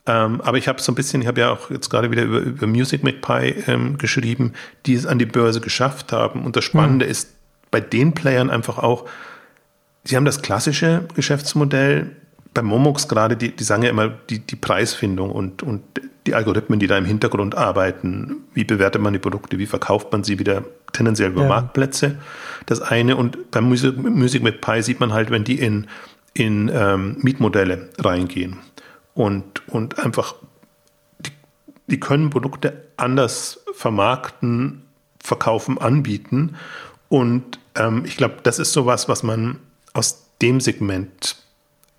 Ähm, 0.08 0.42
aber 0.42 0.58
ich 0.58 0.68
habe 0.68 0.82
so 0.82 0.92
ein 0.92 0.96
bisschen, 0.96 1.22
ich 1.22 1.28
habe 1.28 1.42
ja 1.42 1.52
auch 1.52 1.70
jetzt 1.70 1.90
gerade 1.90 2.10
wieder 2.10 2.24
über, 2.24 2.40
über 2.40 2.68
Music 2.68 3.04
McPie 3.04 3.64
ähm, 3.68 3.98
geschrieben, 3.98 4.54
die 4.86 4.96
es 4.96 5.06
an 5.06 5.20
die 5.20 5.26
Börse 5.26 5.62
geschafft 5.62 6.12
haben. 6.12 6.44
Und 6.44 6.56
das 6.56 6.64
Spannende 6.64 7.06
mhm. 7.06 7.12
ist 7.12 7.30
bei 7.70 7.80
den 7.80 8.14
Playern 8.14 8.50
einfach 8.50 8.80
auch, 8.80 9.08
sie 10.04 10.16
haben 10.16 10.26
das 10.26 10.42
klassische 10.42 11.06
Geschäftsmodell, 11.16 12.16
bei 12.54 12.62
Momox 12.62 13.08
gerade, 13.08 13.38
die, 13.38 13.56
die 13.56 13.64
sagen 13.64 13.84
ja 13.84 13.90
immer 13.90 14.10
die, 14.10 14.40
die 14.40 14.58
Preisfindung 14.58 15.32
und, 15.32 15.64
und 15.64 15.84
die 16.28 16.36
Algorithmen, 16.36 16.80
die 16.80 16.88
da 16.88 16.98
im 16.98 17.06
Hintergrund 17.06 17.56
arbeiten. 17.56 18.38
Wie 18.54 18.66
bewertet 18.66 19.02
man 19.02 19.14
die 19.14 19.20
Produkte? 19.20 19.58
Wie 19.58 19.66
verkauft 19.66 20.12
man 20.12 20.24
sie 20.24 20.38
wieder 20.38 20.64
tendenziell 20.92 21.32
über 21.32 21.44
ja. 21.44 21.48
Marktplätze? 21.48 22.18
Das 22.66 22.82
eine. 22.82 23.16
Und 23.16 23.52
beim 23.52 23.70
Music, 23.70 23.98
Music 23.98 24.44
mit 24.44 24.60
Pi 24.60 24.82
sieht 24.82 25.00
man 25.00 25.14
halt, 25.14 25.32
wenn 25.32 25.46
die 25.46 25.60
in, 25.60 25.88
in 26.34 26.70
ähm, 26.74 27.18
Mietmodelle 27.22 27.90
reingehen 28.00 28.58
und, 29.14 29.68
und 29.68 30.00
einfach, 30.00 30.36
die, 31.20 31.32
die 31.88 32.00
können 32.00 32.30
Produkte 32.30 32.88
anders 32.98 33.64
vermarkten, 33.74 34.84
verkaufen, 35.20 35.78
anbieten. 35.78 36.56
Und 37.10 37.60
ähm, 37.76 38.04
ich 38.06 38.18
glaube, 38.18 38.38
das 38.44 38.60
ist 38.60 38.74
sowas, 38.74 39.10
was 39.10 39.24
man 39.24 39.60
aus 39.94 40.28
dem 40.42 40.60
Segment 40.60 41.38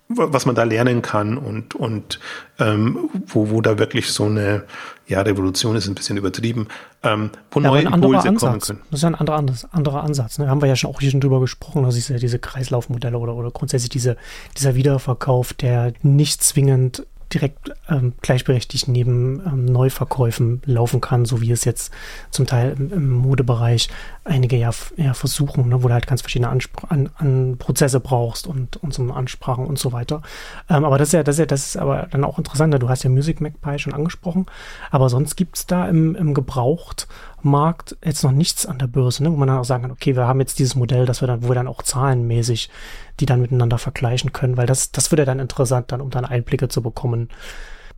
was 0.09 0.45
man 0.45 0.55
da 0.55 0.63
lernen 0.63 1.01
kann 1.01 1.37
und, 1.37 1.75
und 1.75 2.19
ähm, 2.59 3.09
wo, 3.27 3.49
wo 3.49 3.61
da 3.61 3.79
wirklich 3.79 4.11
so 4.11 4.25
eine 4.25 4.63
ja, 5.07 5.21
Revolution 5.21 5.75
ist 5.75 5.87
ein 5.87 5.95
bisschen 5.95 6.17
übertrieben, 6.17 6.67
ähm, 7.03 7.31
wo 7.51 7.59
ja, 7.59 7.69
neue 7.69 7.81
Impulse 7.83 8.29
Ansatz. 8.29 8.39
kommen 8.39 8.59
können. 8.59 8.79
Das 8.91 8.99
ist 8.99 9.03
ja 9.03 9.09
ein 9.09 9.15
anderer, 9.15 9.43
anderer 9.71 10.03
Ansatz. 10.03 10.39
Ne? 10.39 10.47
Haben 10.47 10.61
wir 10.61 10.67
ja 10.67 10.75
schon 10.75 10.89
auch 10.89 10.99
hier 10.99 11.11
schon 11.11 11.21
drüber 11.21 11.39
gesprochen, 11.39 11.83
dass 11.83 11.95
diese, 11.95 12.15
diese 12.15 12.39
Kreislaufmodelle 12.39 13.17
oder, 13.17 13.35
oder 13.35 13.51
grundsätzlich 13.51 13.89
diese, 13.89 14.17
dieser 14.57 14.75
Wiederverkauf, 14.75 15.53
der 15.53 15.93
nicht 16.01 16.43
zwingend 16.43 17.05
direkt 17.33 17.71
ähm, 17.89 18.13
gleichberechtigt 18.21 18.87
neben 18.87 19.41
ähm, 19.45 19.65
Neuverkäufen 19.65 20.61
laufen 20.65 21.01
kann, 21.01 21.25
so 21.25 21.41
wie 21.41 21.51
es 21.51 21.65
jetzt 21.65 21.91
zum 22.31 22.45
Teil 22.45 22.75
im, 22.77 22.91
im 22.91 23.11
Modebereich 23.11 23.89
einige 24.23 24.57
ja, 24.57 24.71
ja 24.95 25.13
versuchen, 25.13 25.69
ne, 25.69 25.83
wo 25.83 25.87
du 25.87 25.93
halt 25.93 26.07
ganz 26.07 26.21
verschiedene 26.21 26.49
Anspr 26.49 26.91
an, 26.91 27.09
an 27.17 27.57
Prozesse 27.57 27.99
brauchst 27.99 28.47
und, 28.47 28.77
und 28.77 28.93
so 28.93 29.03
Ansprachen 29.11 29.65
und 29.65 29.79
so 29.79 29.91
weiter. 29.91 30.21
Ähm, 30.69 30.85
aber 30.85 30.97
das 30.97 31.09
ist 31.09 31.13
ja, 31.13 31.23
das 31.23 31.35
ist 31.35 31.39
ja, 31.39 31.45
das 31.45 31.65
ist 31.67 31.77
aber 31.77 32.07
dann 32.11 32.23
auch 32.23 32.37
interessant, 32.37 32.71
ne? 32.71 32.79
du 32.79 32.89
hast 32.89 33.03
ja 33.03 33.09
Music 33.09 33.41
Magpie 33.41 33.79
schon 33.79 33.93
angesprochen, 33.93 34.45
aber 34.91 35.09
sonst 35.09 35.35
gibt 35.35 35.57
es 35.57 35.65
da 35.65 35.87
im, 35.87 36.15
im 36.15 36.33
Gebraucht 36.33 37.07
Markt 37.43 37.95
jetzt 38.03 38.23
noch 38.23 38.31
nichts 38.31 38.65
an 38.65 38.79
der 38.79 38.87
Börse, 38.87 39.23
ne, 39.23 39.31
wo 39.31 39.35
man 39.35 39.47
dann 39.47 39.57
auch 39.57 39.65
sagen 39.65 39.83
kann, 39.83 39.91
okay, 39.91 40.15
wir 40.15 40.27
haben 40.27 40.39
jetzt 40.39 40.59
dieses 40.59 40.75
Modell, 40.75 41.05
dass 41.05 41.21
wir 41.21 41.27
dann, 41.27 41.43
wo 41.43 41.49
wir 41.49 41.55
dann 41.55 41.67
auch 41.67 41.81
zahlenmäßig 41.81 42.69
die 43.19 43.25
dann 43.25 43.41
miteinander 43.41 43.77
vergleichen 43.77 44.33
können, 44.33 44.57
weil 44.57 44.65
das, 44.65 44.91
das 44.91 45.11
würde 45.11 45.25
dann 45.25 45.39
interessant, 45.39 45.91
dann, 45.91 46.01
um 46.01 46.09
dann 46.09 46.25
Einblicke 46.25 46.67
zu 46.67 46.81
bekommen, 46.81 47.29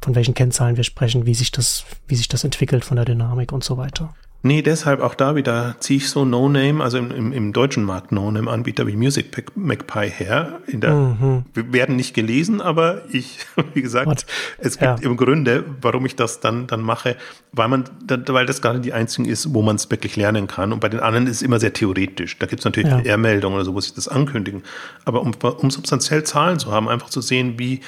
von 0.02 0.14
welchen 0.14 0.34
Kennzahlen 0.34 0.78
wir 0.78 0.84
sprechen, 0.84 1.26
wie 1.26 1.34
sich 1.34 1.52
das, 1.52 1.86
wie 2.08 2.16
sich 2.16 2.28
das 2.28 2.44
entwickelt 2.44 2.84
von 2.84 2.98
der 2.98 3.06
Dynamik 3.06 3.52
und 3.52 3.64
so 3.64 3.78
weiter. 3.78 4.14
Nee, 4.46 4.62
deshalb 4.62 5.02
auch 5.02 5.16
da 5.16 5.36
wieder 5.36 5.76
ziehe 5.80 5.98
ich 5.98 6.08
so 6.08 6.24
No-Name, 6.24 6.84
also 6.84 7.00
im, 7.00 7.10
im, 7.10 7.34
im 7.34 7.52
deutschen 7.52 7.84
Markt 7.84 8.12
No-Name-Anbieter 8.12 8.86
wie 8.86 8.96
Music 8.96 9.36
Magpie 9.56 10.08
her. 10.08 10.60
Der, 10.68 10.94
mhm. 10.94 11.46
werden 11.56 11.96
nicht 11.96 12.14
gelesen, 12.14 12.62
aber 12.62 13.02
ich, 13.12 13.40
wie 13.74 13.82
gesagt, 13.82 14.06
What? 14.06 14.26
es 14.60 14.78
gibt 14.78 15.00
ja. 15.00 15.04
eben 15.04 15.18
Gründe, 15.18 15.64
warum 15.82 16.06
ich 16.06 16.16
das 16.16 16.42
dann, 16.42 16.68
dann 16.68 16.82
mache, 16.82 17.16
weil 17.54 17.70
man, 17.70 17.86
weil 18.08 18.46
das 18.46 18.62
gerade 18.62 18.80
die 18.82 18.94
einzigen 18.94 19.28
ist, 19.28 19.52
wo 19.52 19.64
man 19.64 19.78
es 19.78 19.90
wirklich 19.90 20.16
lernen 20.16 20.46
kann. 20.46 20.74
Und 20.74 20.80
bei 20.80 20.90
den 20.90 21.00
anderen 21.00 21.26
ist 21.26 21.38
es 21.38 21.42
immer 21.42 21.60
sehr 21.60 21.74
theoretisch. 21.74 22.38
Da 22.38 22.46
gibt 22.46 22.60
es 22.60 22.66
natürlich 22.66 22.92
ja. 22.92 23.00
R-Meldungen 23.00 23.56
oder 23.56 23.66
so, 23.66 23.74
wo 23.74 23.82
sich 23.82 23.96
das 23.96 24.08
ankündigen. 24.08 24.62
Aber 25.06 25.24
um, 25.24 25.32
um 25.58 25.72
substanziell 25.72 26.24
Zahlen 26.24 26.60
zu 26.60 26.72
haben, 26.72 26.88
einfach 26.88 27.10
zu 27.10 27.22
sehen, 27.22 27.58
wie, 27.58 27.80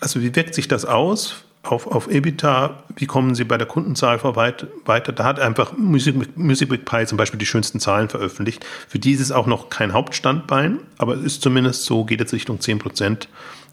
also 0.00 0.20
wie 0.20 0.36
wirkt 0.36 0.54
sich 0.54 0.68
das 0.68 0.84
aus? 0.84 1.44
Auf, 1.72 1.86
auf 1.86 2.10
EBITDA, 2.10 2.82
wie 2.96 3.06
kommen 3.06 3.34
Sie 3.34 3.44
bei 3.44 3.58
der 3.58 3.66
Kundenzahl 3.66 4.22
weiter? 4.24 5.12
Da 5.12 5.24
hat 5.24 5.40
einfach 5.40 5.76
Music, 5.76 6.36
Music 6.36 6.70
with 6.70 6.80
Pi 6.84 7.06
zum 7.06 7.18
Beispiel 7.18 7.38
die 7.38 7.46
schönsten 7.46 7.80
Zahlen 7.80 8.08
veröffentlicht. 8.08 8.64
Für 8.88 8.98
die 8.98 9.12
ist 9.12 9.20
es 9.20 9.32
auch 9.32 9.46
noch 9.46 9.68
kein 9.70 9.92
Hauptstandbein, 9.92 10.80
aber 10.98 11.14
es 11.14 11.24
ist 11.24 11.42
zumindest 11.42 11.84
so, 11.84 12.04
geht 12.04 12.20
jetzt 12.20 12.32
Richtung 12.32 12.60
10 12.60 12.78
Prozent 12.78 13.28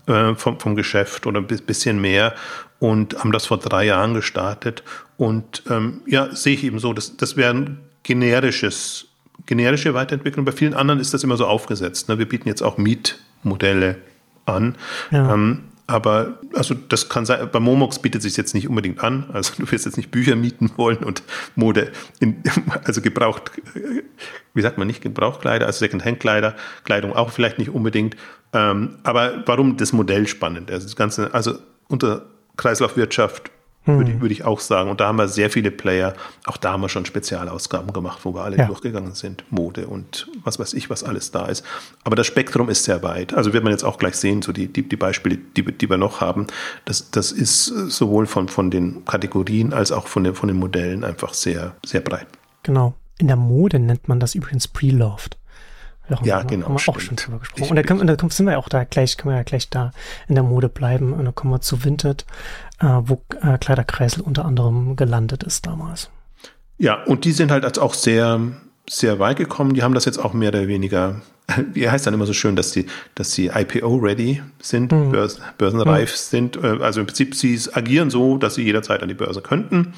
äh, 0.07 0.35
vom, 0.35 0.59
vom 0.59 0.75
Geschäft 0.75 1.25
oder 1.25 1.39
ein 1.39 1.47
bisschen 1.47 1.99
mehr 1.99 2.35
und 2.79 3.17
haben 3.19 3.31
das 3.31 3.45
vor 3.45 3.57
drei 3.57 3.85
Jahren 3.85 4.13
gestartet. 4.13 4.83
Und 5.17 5.63
ähm, 5.69 6.01
ja, 6.05 6.35
sehe 6.35 6.55
ich 6.55 6.63
eben 6.63 6.79
so, 6.79 6.93
das, 6.93 7.17
das 7.17 7.37
wäre 7.37 7.53
ein 7.53 7.79
generisches, 8.03 9.07
generische 9.45 9.93
Weiterentwicklung. 9.93 10.45
Bei 10.45 10.51
vielen 10.51 10.73
anderen 10.73 10.99
ist 10.99 11.13
das 11.13 11.23
immer 11.23 11.37
so 11.37 11.47
aufgesetzt. 11.47 12.09
Ne? 12.09 12.19
Wir 12.19 12.27
bieten 12.27 12.47
jetzt 12.47 12.61
auch 12.61 12.77
Mietmodelle 12.77 13.97
an. 14.45 14.75
Ja. 15.11 15.33
Ähm, 15.33 15.63
Aber 15.87 16.39
also 16.53 16.73
das 16.73 17.09
kann 17.09 17.25
sein, 17.25 17.47
bei 17.51 17.59
Momox 17.59 17.99
bietet 17.99 18.23
sich 18.23 18.35
jetzt 18.37 18.55
nicht 18.55 18.67
unbedingt 18.67 19.03
an. 19.03 19.29
Also 19.31 19.53
du 19.57 19.71
wirst 19.71 19.85
jetzt 19.85 19.97
nicht 19.97 20.09
Bücher 20.09 20.35
mieten 20.35 20.71
wollen 20.77 20.97
und 20.97 21.21
Mode, 21.55 21.91
in, 22.19 22.41
also 22.83 23.01
gebraucht, 23.01 23.51
wie 24.55 24.61
sagt 24.61 24.79
man 24.79 24.87
nicht, 24.87 25.01
Gebrauchtkleider, 25.01 25.67
also 25.67 25.79
Secondhand-Kleider, 25.79 26.55
Kleidung 26.85 27.13
auch 27.13 27.29
vielleicht 27.29 27.59
nicht 27.59 27.69
unbedingt. 27.69 28.15
Ähm, 28.51 28.97
aber 29.03 29.43
warum 29.45 29.77
das 29.77 29.93
Modell 29.93 30.27
spannend? 30.27 30.71
Also 30.71 30.87
das 30.87 30.95
Ganze, 30.95 31.33
also 31.33 31.59
unter 31.87 32.25
Kreislaufwirtschaft 32.57 33.51
hm. 33.85 33.97
würde, 33.97 34.21
würde, 34.21 34.33
ich 34.33 34.43
auch 34.43 34.59
sagen. 34.59 34.89
Und 34.89 34.99
da 34.99 35.07
haben 35.07 35.17
wir 35.17 35.27
sehr 35.27 35.49
viele 35.49 35.71
Player. 35.71 36.13
Auch 36.45 36.57
da 36.57 36.73
haben 36.73 36.81
wir 36.81 36.89
schon 36.89 37.05
Spezialausgaben 37.05 37.93
gemacht, 37.93 38.19
wo 38.23 38.33
wir 38.33 38.41
alle 38.41 38.57
ja. 38.57 38.65
durchgegangen 38.65 39.13
sind. 39.13 39.43
Mode 39.51 39.87
und 39.87 40.27
was 40.43 40.59
weiß 40.59 40.73
ich, 40.73 40.89
was 40.89 41.03
alles 41.03 41.31
da 41.31 41.45
ist. 41.45 41.63
Aber 42.03 42.15
das 42.15 42.27
Spektrum 42.27 42.69
ist 42.69 42.83
sehr 42.83 43.03
weit. 43.03 43.33
Also 43.33 43.53
wird 43.53 43.63
man 43.63 43.71
jetzt 43.71 43.83
auch 43.83 43.97
gleich 43.97 44.15
sehen, 44.15 44.41
so 44.41 44.51
die, 44.51 44.67
die, 44.67 44.87
die 44.87 44.95
Beispiele, 44.97 45.37
die, 45.37 45.63
die 45.63 45.89
wir 45.89 45.97
noch 45.97 46.21
haben. 46.21 46.47
Das, 46.85 47.11
das 47.11 47.31
ist 47.31 47.65
sowohl 47.65 48.25
von, 48.25 48.47
von 48.47 48.71
den 48.71 49.05
Kategorien 49.05 49.73
als 49.73 49.91
auch 49.91 50.07
von 50.07 50.23
den, 50.23 50.35
von 50.35 50.47
den 50.47 50.57
Modellen 50.57 51.03
einfach 51.03 51.33
sehr, 51.33 51.75
sehr 51.85 52.01
breit. 52.01 52.27
Genau. 52.63 52.95
In 53.17 53.27
der 53.27 53.37
Mode 53.37 53.79
nennt 53.79 54.09
man 54.09 54.19
das 54.19 54.35
übrigens 54.35 54.67
Pre-Loved. 54.67 55.37
Ja, 56.09 56.17
ja 56.23 56.43
genau. 56.43 56.67
Haben 56.67 56.77
wir 56.77 56.89
auch 56.89 56.99
schon 56.99 57.15
drüber 57.15 57.39
gesprochen. 57.39 57.63
Ich, 57.63 57.69
und 57.69 57.75
da, 57.75 57.83
können, 57.83 58.07
da 58.07 58.15
sind 58.29 58.45
wir 58.45 58.53
ja 58.53 58.57
auch 58.57 58.69
da 58.69 58.83
gleich, 58.83 59.17
können 59.17 59.33
wir 59.33 59.37
ja 59.37 59.43
gleich 59.43 59.69
da 59.69 59.91
in 60.27 60.35
der 60.35 60.43
Mode 60.43 60.69
bleiben. 60.69 61.13
Und 61.13 61.25
dann 61.25 61.33
kommen 61.33 61.51
wir 61.51 61.61
zu 61.61 61.83
Vinted, 61.83 62.25
wo 62.79 63.21
äh, 63.41 63.57
Kleiderkreisel 63.57 64.21
unter 64.21 64.45
anderem 64.45 64.95
gelandet 64.95 65.43
ist 65.43 65.65
damals. 65.65 66.09
Ja, 66.77 67.03
und 67.03 67.25
die 67.25 67.31
sind 67.31 67.51
halt 67.51 67.79
auch 67.79 67.93
sehr, 67.93 68.39
sehr 68.89 69.19
weit 69.19 69.37
gekommen. 69.37 69.73
Die 69.73 69.83
haben 69.83 69.93
das 69.93 70.05
jetzt 70.05 70.17
auch 70.17 70.33
mehr 70.33 70.49
oder 70.49 70.67
weniger, 70.67 71.21
wie 71.73 71.89
heißt 71.89 72.05
dann 72.05 72.13
immer 72.13 72.25
so 72.25 72.33
schön, 72.33 72.55
dass 72.55 72.71
die, 72.71 72.85
dass 73.15 73.31
sie 73.31 73.47
IPO-ready 73.47 74.41
sind, 74.59 74.91
mhm. 74.91 75.11
Börsen, 75.11 75.41
börsenreif 75.57 76.11
mhm. 76.11 76.15
sind. 76.15 76.57
Äh, 76.57 76.79
also 76.81 76.99
im 76.99 77.07
Prinzip, 77.07 77.35
sie 77.35 77.59
agieren 77.73 78.09
so, 78.09 78.37
dass 78.37 78.55
sie 78.55 78.63
jederzeit 78.63 79.01
an 79.01 79.07
die 79.07 79.15
Börse 79.15 79.41
könnten. 79.41 79.93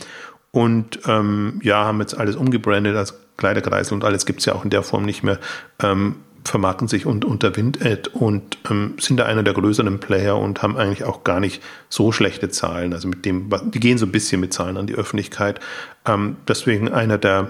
Und 0.51 0.99
ähm, 1.07 1.59
ja, 1.63 1.86
haben 1.86 1.99
jetzt 1.99 2.17
alles 2.17 2.36
umgebrandet 2.36 2.95
als 2.95 3.15
Kleiderkreisel 3.38 3.93
und 3.93 4.03
alles 4.03 4.25
gibt 4.25 4.39
es 4.39 4.45
ja 4.45 4.55
auch 4.55 4.63
in 4.63 4.71
der 4.71 4.82
Form 4.82 5.03
nicht 5.03 5.23
mehr. 5.23 5.39
Ähm, 5.82 6.15
vermarkten 6.49 6.87
sich 6.87 7.05
und, 7.05 7.25
unter 7.25 7.55
Windad 7.55 8.07
und 8.09 8.57
ähm, 8.69 8.95
sind 8.99 9.17
da 9.17 9.25
einer 9.25 9.43
der 9.43 9.53
größeren 9.53 9.99
Player 9.99 10.37
und 10.37 10.61
haben 10.61 10.77
eigentlich 10.77 11.03
auch 11.03 11.23
gar 11.23 11.39
nicht 11.39 11.61
so 11.89 12.11
schlechte 12.11 12.49
Zahlen. 12.49 12.93
Also 12.93 13.07
mit 13.07 13.25
dem, 13.25 13.49
die 13.65 13.79
gehen 13.79 13.97
so 13.97 14.05
ein 14.05 14.11
bisschen 14.11 14.41
mit 14.41 14.53
Zahlen 14.53 14.77
an 14.77 14.87
die 14.87 14.95
Öffentlichkeit. 14.95 15.59
Ähm, 16.05 16.37
deswegen 16.47 16.91
einer 16.91 17.17
der 17.17 17.49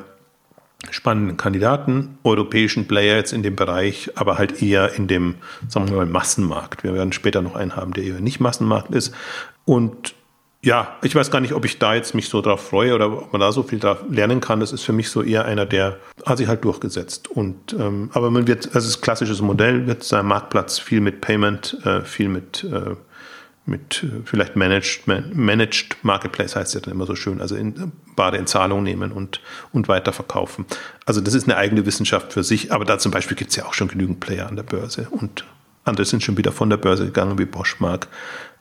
spannenden 0.92 1.38
Kandidaten, 1.38 2.18
europäischen 2.24 2.88
Player 2.88 3.16
jetzt 3.16 3.34
in 3.34 3.44
dem 3.44 3.56
Bereich, 3.56 4.12
aber 4.16 4.38
halt 4.38 4.62
eher 4.62 4.94
in 4.94 5.08
dem, 5.08 5.36
sagen 5.68 5.90
wir 5.90 5.98
mal, 5.98 6.06
Massenmarkt. 6.06 6.84
Wir 6.84 6.94
werden 6.94 7.14
später 7.14 7.42
noch 7.42 7.56
einen 7.56 7.76
haben, 7.76 7.94
der 7.94 8.04
eher 8.04 8.20
nicht 8.20 8.40
Massenmarkt 8.40 8.94
ist. 8.94 9.14
Und 9.66 10.14
ja, 10.64 10.98
ich 11.04 11.14
weiß 11.16 11.32
gar 11.32 11.40
nicht, 11.40 11.54
ob 11.54 11.66
ich 11.66 11.78
da 11.78 11.94
jetzt 11.94 12.16
mich 12.16 12.30
so 12.30 12.42
drauf 12.42 12.68
freue 12.68 12.96
oder 12.96 13.12
ob 13.12 13.32
man 13.32 13.40
da 13.40 13.52
so 13.52 13.64
viel 13.64 13.80
drauf 13.80 14.00
lernen 14.10 14.42
kann. 14.42 14.60
Das 14.60 14.72
ist 14.72 14.84
für 14.84 14.94
mich 14.94 15.10
so 15.10 15.22
eher 15.22 15.46
einer, 15.46 15.66
der 15.66 15.98
hat 16.26 16.40
sich 16.40 16.48
halt 16.48 16.64
durchgesetzt. 16.64 17.30
Und 17.30 17.74
ähm, 17.74 18.10
aber 18.14 18.32
man 18.32 18.48
wird, 18.48 18.74
also 18.74 18.88
das 18.88 19.02
klassische 19.02 19.42
Modell 19.44 19.88
wird 19.88 20.04
sein 20.04 20.26
Marktplatz 20.26 20.80
viel 20.80 21.00
mit 21.00 21.22
Payment, 21.22 21.78
äh, 21.86 22.02
viel 22.02 22.30
mit 22.30 22.64
äh, 22.64 22.96
mit 23.68 24.04
äh, 24.04 24.22
vielleicht 24.26 24.56
Managed, 24.56 25.08
Managed 25.08 25.98
Marketplace 26.02 26.56
heißt 26.56 26.74
ja 26.74 26.80
dann 26.80 26.94
immer 26.94 27.06
so 27.06 27.16
schön, 27.16 27.42
also 27.42 27.56
in, 27.56 27.92
Bade 28.16 28.38
in 28.38 28.48
Zahlung 28.48 28.82
nehmen 28.82 29.12
und, 29.12 29.42
und 29.74 29.88
weiterverkaufen. 29.88 30.66
Also 31.06 31.22
das 31.22 31.34
ist 31.34 31.44
eine 31.44 31.58
eigene 31.58 31.86
Wissenschaft 31.86 32.34
für 32.34 32.44
sich, 32.44 32.72
aber 32.72 32.86
da 32.86 32.98
zum 32.98 33.12
Beispiel 33.12 33.38
gibt 33.38 33.52
es 33.52 33.58
ja 33.58 33.66
auch 33.66 33.74
schon 33.74 33.90
genügend 33.90 34.20
Player 34.20 34.48
an 34.48 34.56
der 34.56 34.64
Börse 34.64 35.08
und 35.12 35.46
andere 35.88 36.06
sind 36.06 36.24
schon 36.24 36.38
wieder 36.38 36.52
von 36.52 36.70
der 36.70 36.78
Börse 36.78 37.06
gegangen, 37.06 37.38
wie 37.40 37.46
Boschmark. 37.46 38.08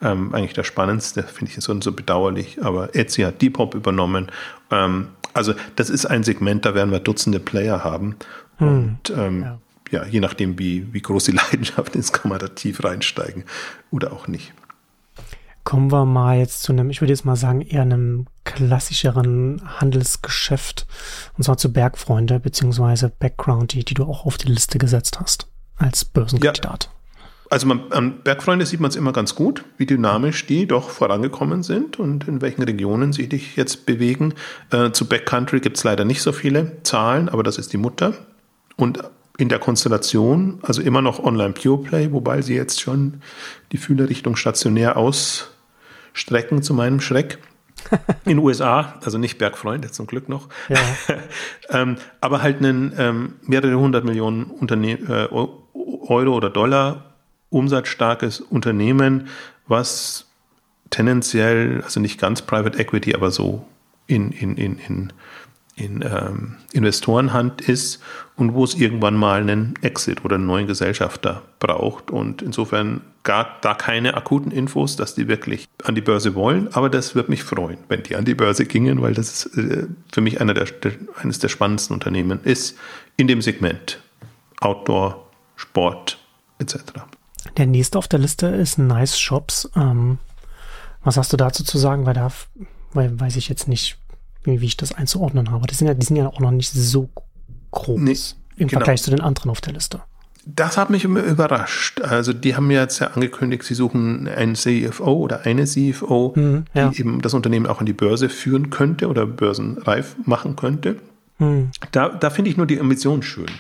Ähm, 0.02 0.34
eigentlich 0.34 0.54
der 0.54 0.64
spannendste, 0.64 1.22
finde 1.22 1.52
ich 1.52 1.62
so, 1.62 1.80
so 1.80 1.92
bedauerlich. 1.92 2.58
Aber 2.62 2.94
Etsy 2.94 3.22
hat 3.22 3.40
Depop 3.42 3.74
übernommen. 3.74 4.30
Ähm, 4.70 5.08
also 5.32 5.54
das 5.76 5.90
ist 5.90 6.06
ein 6.06 6.24
Segment, 6.24 6.64
da 6.64 6.74
werden 6.74 6.90
wir 6.90 7.00
Dutzende 7.00 7.40
Player 7.40 7.84
haben. 7.84 8.16
Hm, 8.56 8.68
Und 8.68 9.10
ähm, 9.16 9.42
ja. 9.42 9.58
ja. 9.90 10.04
je 10.06 10.20
nachdem, 10.20 10.58
wie, 10.58 10.92
wie 10.92 11.02
groß 11.02 11.24
die 11.24 11.32
Leidenschaft 11.50 11.94
ist, 11.94 12.12
kann 12.12 12.30
man 12.30 12.38
da 12.38 12.48
tief 12.48 12.82
reinsteigen 12.82 13.44
oder 13.90 14.12
auch 14.12 14.28
nicht. 14.28 14.52
Kommen 15.64 15.90
wir 15.90 16.04
mal 16.04 16.38
jetzt 16.38 16.62
zu 16.62 16.72
einem, 16.72 16.90
ich 16.90 17.00
würde 17.00 17.12
jetzt 17.12 17.24
mal 17.24 17.34
sagen, 17.34 17.60
eher 17.60 17.82
einem 17.82 18.26
klassischeren 18.44 19.60
Handelsgeschäft, 19.80 20.86
und 21.36 21.42
zwar 21.42 21.58
zu 21.58 21.72
Bergfreunde, 21.72 22.38
beziehungsweise 22.38 23.10
Background, 23.10 23.72
die, 23.72 23.84
die 23.84 23.94
du 23.94 24.04
auch 24.04 24.24
auf 24.24 24.38
die 24.38 24.46
Liste 24.46 24.78
gesetzt 24.78 25.18
hast 25.20 25.48
als 25.76 26.04
Börsenkandidat. 26.04 26.84
Ja. 26.84 26.95
Also 27.48 27.66
man, 27.66 27.92
an 27.92 28.22
Bergfreunde 28.22 28.66
sieht 28.66 28.80
man 28.80 28.90
es 28.90 28.96
immer 28.96 29.12
ganz 29.12 29.34
gut, 29.34 29.64
wie 29.78 29.86
dynamisch 29.86 30.46
die 30.46 30.66
doch 30.66 30.90
vorangekommen 30.90 31.62
sind 31.62 31.98
und 31.98 32.26
in 32.26 32.40
welchen 32.42 32.62
Regionen 32.62 33.12
sie 33.12 33.28
sich 33.30 33.56
jetzt 33.56 33.86
bewegen. 33.86 34.34
Äh, 34.70 34.90
zu 34.90 35.08
Backcountry 35.08 35.60
gibt 35.60 35.76
es 35.76 35.84
leider 35.84 36.04
nicht 36.04 36.22
so 36.22 36.32
viele 36.32 36.82
Zahlen, 36.82 37.28
aber 37.28 37.42
das 37.42 37.58
ist 37.58 37.72
die 37.72 37.76
Mutter. 37.76 38.14
Und 38.76 39.00
in 39.38 39.48
der 39.48 39.58
Konstellation, 39.58 40.58
also 40.62 40.82
immer 40.82 41.02
noch 41.02 41.22
Online 41.22 41.52
Pure 41.52 41.82
Play, 41.82 42.12
wobei 42.12 42.42
sie 42.42 42.54
jetzt 42.54 42.80
schon 42.80 43.20
die 43.72 43.76
Fühler 43.76 44.08
Richtung 44.08 44.36
stationär 44.36 44.96
ausstrecken, 44.96 46.62
zu 46.62 46.74
meinem 46.74 47.00
Schreck. 47.00 47.38
In 48.24 48.30
den 48.30 48.38
USA, 48.38 48.94
also 49.04 49.18
nicht 49.18 49.38
Bergfreunde 49.38 49.92
zum 49.92 50.08
Glück 50.08 50.28
noch, 50.28 50.48
ja. 50.68 50.78
ähm, 51.68 51.96
aber 52.20 52.42
halt 52.42 52.58
einen 52.58 52.92
ähm, 52.98 53.34
mehrere 53.42 53.78
hundert 53.78 54.04
Millionen 54.04 54.44
Unterne 54.44 54.92
äh, 54.94 55.28
Euro 55.32 56.34
oder 56.34 56.50
Dollar 56.50 57.15
umsatzstarkes 57.50 58.40
Unternehmen, 58.40 59.28
was 59.66 60.26
tendenziell, 60.90 61.82
also 61.82 62.00
nicht 62.00 62.20
ganz 62.20 62.42
Private 62.42 62.78
Equity, 62.78 63.14
aber 63.14 63.30
so 63.30 63.66
in, 64.06 64.30
in, 64.32 64.56
in, 64.56 64.78
in, 64.78 65.12
in 65.76 66.02
ähm, 66.02 66.56
Investorenhand 66.72 67.60
ist 67.60 68.02
und 68.36 68.54
wo 68.54 68.64
es 68.64 68.74
irgendwann 68.74 69.14
mal 69.14 69.40
einen 69.40 69.74
Exit 69.82 70.24
oder 70.24 70.36
einen 70.36 70.46
neuen 70.46 70.66
Gesellschafter 70.66 71.42
braucht. 71.58 72.10
Und 72.10 72.40
insofern 72.40 73.02
gar 73.24 73.58
da 73.60 73.74
keine 73.74 74.14
akuten 74.14 74.52
Infos, 74.52 74.96
dass 74.96 75.14
die 75.14 75.28
wirklich 75.28 75.68
an 75.82 75.94
die 75.94 76.00
Börse 76.00 76.34
wollen, 76.34 76.72
aber 76.72 76.88
das 76.88 77.14
würde 77.14 77.30
mich 77.30 77.42
freuen, 77.42 77.78
wenn 77.88 78.02
die 78.04 78.16
an 78.16 78.24
die 78.24 78.34
Börse 78.34 78.64
gingen, 78.64 79.02
weil 79.02 79.14
das 79.14 79.46
äh, 79.56 79.86
für 80.12 80.20
mich 80.20 80.40
einer 80.40 80.54
der, 80.54 80.64
der, 80.64 80.92
eines 81.16 81.40
der 81.40 81.48
spannendsten 81.48 81.94
Unternehmen 81.94 82.40
ist 82.44 82.78
in 83.16 83.26
dem 83.26 83.42
Segment 83.42 84.00
Outdoor, 84.60 85.28
Sport 85.56 86.18
etc. 86.58 86.76
Der 87.56 87.66
nächste 87.66 87.98
auf 87.98 88.08
der 88.08 88.18
Liste 88.18 88.46
ist 88.46 88.78
Nice 88.78 89.18
Shops. 89.18 89.70
Ähm, 89.76 90.18
was 91.02 91.16
hast 91.16 91.32
du 91.32 91.36
dazu 91.36 91.64
zu 91.64 91.78
sagen? 91.78 92.06
Weil 92.06 92.14
da 92.14 92.30
weil, 92.92 93.18
weiß 93.20 93.36
ich 93.36 93.48
jetzt 93.48 93.68
nicht, 93.68 93.98
wie, 94.42 94.60
wie, 94.60 94.66
ich 94.66 94.76
das 94.76 94.92
einzuordnen 94.92 95.50
habe. 95.50 95.66
Die 95.66 95.74
sind 95.74 95.86
ja, 95.86 95.94
die 95.94 96.04
sind 96.04 96.16
ja 96.16 96.26
auch 96.28 96.40
noch 96.40 96.50
nicht 96.50 96.72
so 96.72 97.08
groß 97.70 98.00
nee, 98.00 98.16
im 98.56 98.68
genau. 98.68 98.80
Vergleich 98.80 99.02
zu 99.02 99.10
den 99.10 99.20
anderen 99.20 99.50
auf 99.50 99.60
der 99.60 99.74
Liste. 99.74 100.00
Das 100.48 100.76
hat 100.78 100.90
mich 100.90 101.04
immer 101.04 101.22
überrascht. 101.22 102.00
Also 102.00 102.32
die 102.32 102.54
haben 102.54 102.70
ja 102.70 102.82
jetzt 102.82 103.00
ja 103.00 103.08
angekündigt, 103.08 103.64
sie 103.64 103.74
suchen 103.74 104.28
einen 104.28 104.54
CFO 104.54 105.12
oder 105.12 105.40
eine 105.44 105.64
CFO, 105.64 106.32
mhm, 106.36 106.64
ja. 106.72 106.88
die 106.88 107.00
eben 107.00 107.20
das 107.20 107.34
Unternehmen 107.34 107.66
auch 107.66 107.80
an 107.80 107.86
die 107.86 107.92
Börse 107.92 108.28
führen 108.28 108.70
könnte 108.70 109.08
oder 109.08 109.26
börsenreif 109.26 110.14
machen 110.24 110.54
könnte. 110.54 110.96
Mhm. 111.38 111.70
Da, 111.90 112.10
da 112.10 112.30
finde 112.30 112.50
ich 112.50 112.56
nur 112.56 112.66
die 112.66 112.80
Ambition 112.80 113.24
schön. 113.24 113.50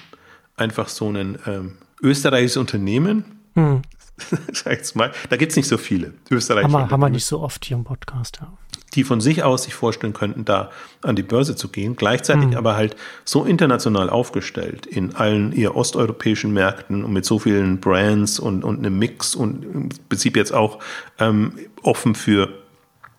Einfach 0.56 0.88
so 0.88 1.10
ein 1.10 1.38
ähm, 1.46 1.72
österreichisches 2.00 2.56
Unternehmen, 2.56 3.24
hm. 3.56 3.82
mal. 4.94 5.12
Da 5.28 5.36
gibt 5.36 5.50
es 5.50 5.56
nicht 5.56 5.68
so 5.68 5.76
viele. 5.76 6.14
Österreich 6.30 6.64
haben 6.64 6.72
wir, 6.72 6.90
haben 6.90 7.00
wir 7.00 7.10
nicht 7.10 7.26
so 7.26 7.40
oft 7.40 7.64
hier 7.64 7.76
im 7.76 7.84
Podcast, 7.84 8.38
ja. 8.40 8.52
Die 8.94 9.04
von 9.04 9.20
sich 9.20 9.42
aus 9.42 9.64
sich 9.64 9.74
vorstellen 9.74 10.14
könnten, 10.14 10.46
da 10.46 10.70
an 11.02 11.16
die 11.16 11.22
Börse 11.22 11.54
zu 11.54 11.68
gehen, 11.68 11.96
gleichzeitig 11.96 12.50
hm. 12.50 12.56
aber 12.56 12.76
halt 12.76 12.96
so 13.24 13.44
international 13.44 14.08
aufgestellt 14.08 14.86
in 14.86 15.14
allen 15.16 15.52
eher 15.52 15.76
osteuropäischen 15.76 16.52
Märkten 16.52 17.04
und 17.04 17.12
mit 17.12 17.24
so 17.24 17.38
vielen 17.38 17.80
Brands 17.80 18.38
und, 18.38 18.64
und 18.64 18.78
einem 18.78 18.98
Mix 18.98 19.34
und 19.34 19.64
im 19.64 19.88
Prinzip 20.08 20.36
jetzt 20.36 20.54
auch 20.54 20.78
ähm, 21.18 21.52
offen 21.82 22.14
für 22.14 22.48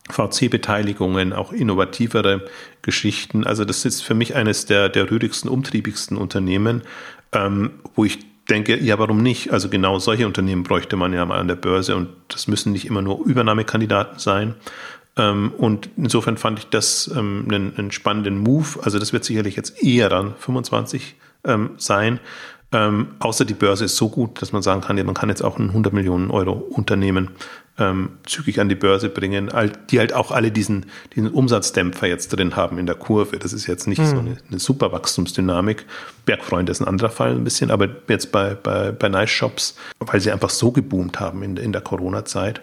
VC-Beteiligungen, 0.09 1.33
auch 1.33 1.51
innovativere 1.51 2.45
Geschichten. 2.81 3.45
Also 3.45 3.65
das 3.65 3.85
ist 3.85 4.01
für 4.01 4.15
mich 4.15 4.35
eines 4.35 4.65
der, 4.65 4.89
der 4.89 5.11
rührigsten, 5.11 5.49
umtriebigsten 5.49 6.17
Unternehmen, 6.17 6.81
ähm, 7.33 7.71
wo 7.93 8.05
ich 8.05 8.19
denke, 8.47 8.77
ja, 8.77 8.97
warum 8.99 9.21
nicht? 9.21 9.51
Also 9.51 9.69
genau 9.69 9.99
solche 9.99 10.25
Unternehmen 10.25 10.63
bräuchte 10.63 10.95
man 10.95 11.13
ja 11.13 11.25
mal 11.25 11.39
an 11.39 11.47
der 11.47 11.55
Börse 11.55 11.95
und 11.95 12.09
das 12.29 12.47
müssen 12.47 12.71
nicht 12.71 12.85
immer 12.85 13.01
nur 13.01 13.25
Übernahmekandidaten 13.25 14.19
sein. 14.19 14.55
Ähm, 15.17 15.51
und 15.57 15.89
insofern 15.97 16.37
fand 16.37 16.59
ich 16.59 16.67
das 16.67 17.11
ähm, 17.15 17.45
einen, 17.47 17.77
einen 17.77 17.91
spannenden 17.91 18.37
Move. 18.39 18.79
Also 18.83 18.99
das 18.99 19.13
wird 19.13 19.25
sicherlich 19.25 19.55
jetzt 19.55 19.83
eher 19.83 20.09
dann 20.09 20.35
25 20.37 21.15
ähm, 21.45 21.71
sein. 21.77 22.19
Außer 23.19 23.45
die 23.45 23.53
Börse 23.53 23.85
ist 23.85 23.95
so 23.95 24.09
gut, 24.09 24.41
dass 24.41 24.51
man 24.51 24.61
sagen 24.61 24.81
kann, 24.81 24.97
man 24.97 25.15
kann 25.15 25.29
jetzt 25.29 25.41
auch 25.41 25.57
ein 25.57 25.69
100 25.69 25.93
Millionen 25.93 26.29
Euro 26.29 26.51
Unternehmen 26.51 27.29
ähm, 27.79 28.09
zügig 28.25 28.59
an 28.59 28.69
die 28.69 28.75
Börse 28.75 29.09
bringen, 29.09 29.51
die 29.89 29.99
halt 29.99 30.13
auch 30.13 30.31
alle 30.31 30.51
diesen, 30.51 30.87
diesen 31.15 31.29
Umsatzdämpfer 31.29 32.07
jetzt 32.07 32.29
drin 32.29 32.55
haben 32.55 32.77
in 32.79 32.85
der 32.85 32.95
Kurve. 32.95 33.37
Das 33.37 33.53
ist 33.53 33.67
jetzt 33.67 33.87
nicht 33.87 33.99
mhm. 33.99 34.05
so 34.05 34.17
eine, 34.17 34.37
eine, 34.49 34.59
super 34.59 34.91
Wachstumsdynamik. 34.91 35.85
Bergfreunde 36.25 36.71
ist 36.71 36.81
ein 36.81 36.87
anderer 36.87 37.09
Fall 37.09 37.33
ein 37.33 37.43
bisschen, 37.43 37.69
aber 37.69 37.89
jetzt 38.07 38.31
bei, 38.31 38.55
bei, 38.55 38.91
bei 38.91 39.09
Nice 39.09 39.29
Shops, 39.29 39.75
weil 39.99 40.19
sie 40.19 40.31
einfach 40.31 40.49
so 40.49 40.71
geboomt 40.71 41.19
haben 41.19 41.43
in, 41.43 41.57
in 41.57 41.71
der 41.71 41.81
Corona-Zeit. 41.81 42.61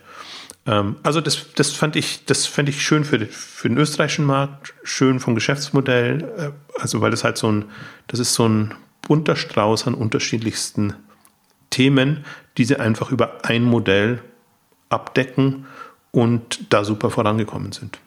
Ähm, 0.66 0.96
also 1.02 1.20
das, 1.20 1.46
das 1.54 1.72
fand 1.72 1.94
ich, 1.94 2.24
das 2.24 2.46
fand 2.46 2.68
ich 2.68 2.82
schön 2.82 3.04
für, 3.04 3.24
für 3.26 3.68
den 3.68 3.78
österreichischen 3.78 4.24
Markt, 4.24 4.74
schön 4.82 5.20
vom 5.20 5.34
Geschäftsmodell, 5.34 6.22
äh, 6.36 6.80
also 6.80 7.00
weil 7.00 7.12
das 7.12 7.22
halt 7.22 7.38
so 7.38 7.50
ein, 7.50 7.66
das 8.08 8.18
ist 8.18 8.34
so 8.34 8.48
ein 8.48 8.74
bunter 9.02 9.36
Strauß 9.36 9.86
an 9.86 9.94
unterschiedlichsten 9.94 10.94
Themen, 11.70 12.24
die 12.56 12.64
sie 12.64 12.76
einfach 12.76 13.10
über 13.10 13.44
ein 13.44 13.64
Modell 13.64 14.20
abdecken 14.88 15.66
und 16.10 16.72
da 16.72 16.84
super 16.84 17.10
vorangekommen 17.10 17.72
sind. 17.72 17.98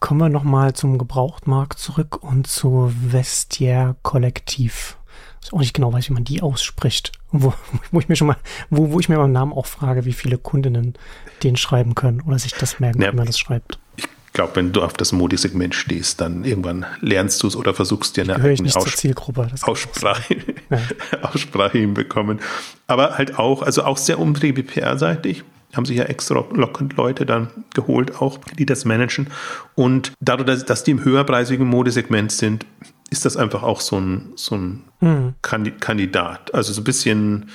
Kommen 0.00 0.20
wir 0.20 0.28
nochmal 0.28 0.74
zum 0.74 0.96
Gebrauchtmarkt 0.96 1.78
zurück 1.78 2.22
und 2.22 2.46
zu 2.46 2.92
Vestiaire 2.94 3.96
Kollektiv. 4.02 4.96
Ich 5.42 5.52
auch 5.52 5.58
nicht 5.58 5.74
genau 5.74 5.92
weiß, 5.92 6.08
wie 6.08 6.14
man 6.14 6.24
die 6.24 6.40
ausspricht. 6.40 7.12
Wo, 7.30 7.52
wo 7.90 8.00
ich 8.00 8.08
mir 8.08 8.16
schon 8.16 8.28
mal, 8.28 8.36
wo, 8.70 8.92
wo 8.92 9.00
ich 9.00 9.08
mir 9.08 9.16
beim 9.16 9.32
Namen 9.32 9.52
auch 9.52 9.66
frage, 9.66 10.04
wie 10.04 10.12
viele 10.12 10.38
Kundinnen 10.38 10.94
den 11.42 11.56
schreiben 11.56 11.94
können 11.94 12.20
oder 12.20 12.38
sich 12.38 12.52
das 12.52 12.80
merken, 12.80 13.02
ja, 13.02 13.12
wie 13.12 13.16
man 13.16 13.26
das 13.26 13.38
schreibt. 13.38 13.78
Ich 13.96 14.06
glaube, 14.38 14.54
wenn 14.54 14.70
du 14.70 14.82
auf 14.82 14.92
das 14.92 15.10
Modesegment 15.10 15.74
stehst, 15.74 16.20
dann 16.20 16.44
irgendwann 16.44 16.86
lernst 17.00 17.42
du 17.42 17.48
es 17.48 17.56
oder 17.56 17.74
versuchst 17.74 18.16
dir 18.16 18.22
eine 18.22 18.36
eigene 18.36 18.68
Aus 18.68 19.64
Aussprache, 19.64 20.36
ja. 20.70 20.78
Aussprache 21.22 21.78
hinbekommen. 21.78 22.38
Aber 22.86 23.18
halt 23.18 23.36
auch, 23.36 23.62
also 23.62 23.82
auch 23.82 23.96
sehr 23.96 24.20
umtriebig 24.20 24.68
PR-seitig 24.68 25.42
haben 25.74 25.86
sich 25.86 25.96
ja 25.96 26.04
extra 26.04 26.44
lockend 26.52 26.96
Leute 26.96 27.26
dann 27.26 27.48
geholt, 27.74 28.22
auch 28.22 28.38
die 28.56 28.64
das 28.64 28.84
managen. 28.84 29.26
Und 29.74 30.12
dadurch, 30.20 30.64
dass 30.64 30.84
die 30.84 30.92
im 30.92 31.02
höherpreisigen 31.02 31.66
Modesegment 31.66 32.30
sind, 32.30 32.64
ist 33.10 33.24
das 33.24 33.36
einfach 33.36 33.64
auch 33.64 33.80
so 33.80 33.98
ein, 33.98 34.34
so 34.36 34.54
ein 34.54 34.84
mhm. 35.00 35.34
Kandidat. 35.42 36.54
Also 36.54 36.72
so 36.72 36.82
ein 36.82 36.84
bisschen 36.84 37.50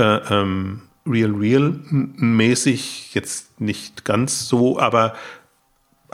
äh, 0.00 0.16
ähm, 0.34 0.82
Real 1.06 1.30
Real 1.30 1.78
mäßig, 1.90 3.14
jetzt 3.14 3.60
nicht 3.60 4.04
ganz 4.04 4.48
so, 4.48 4.80
aber 4.80 5.14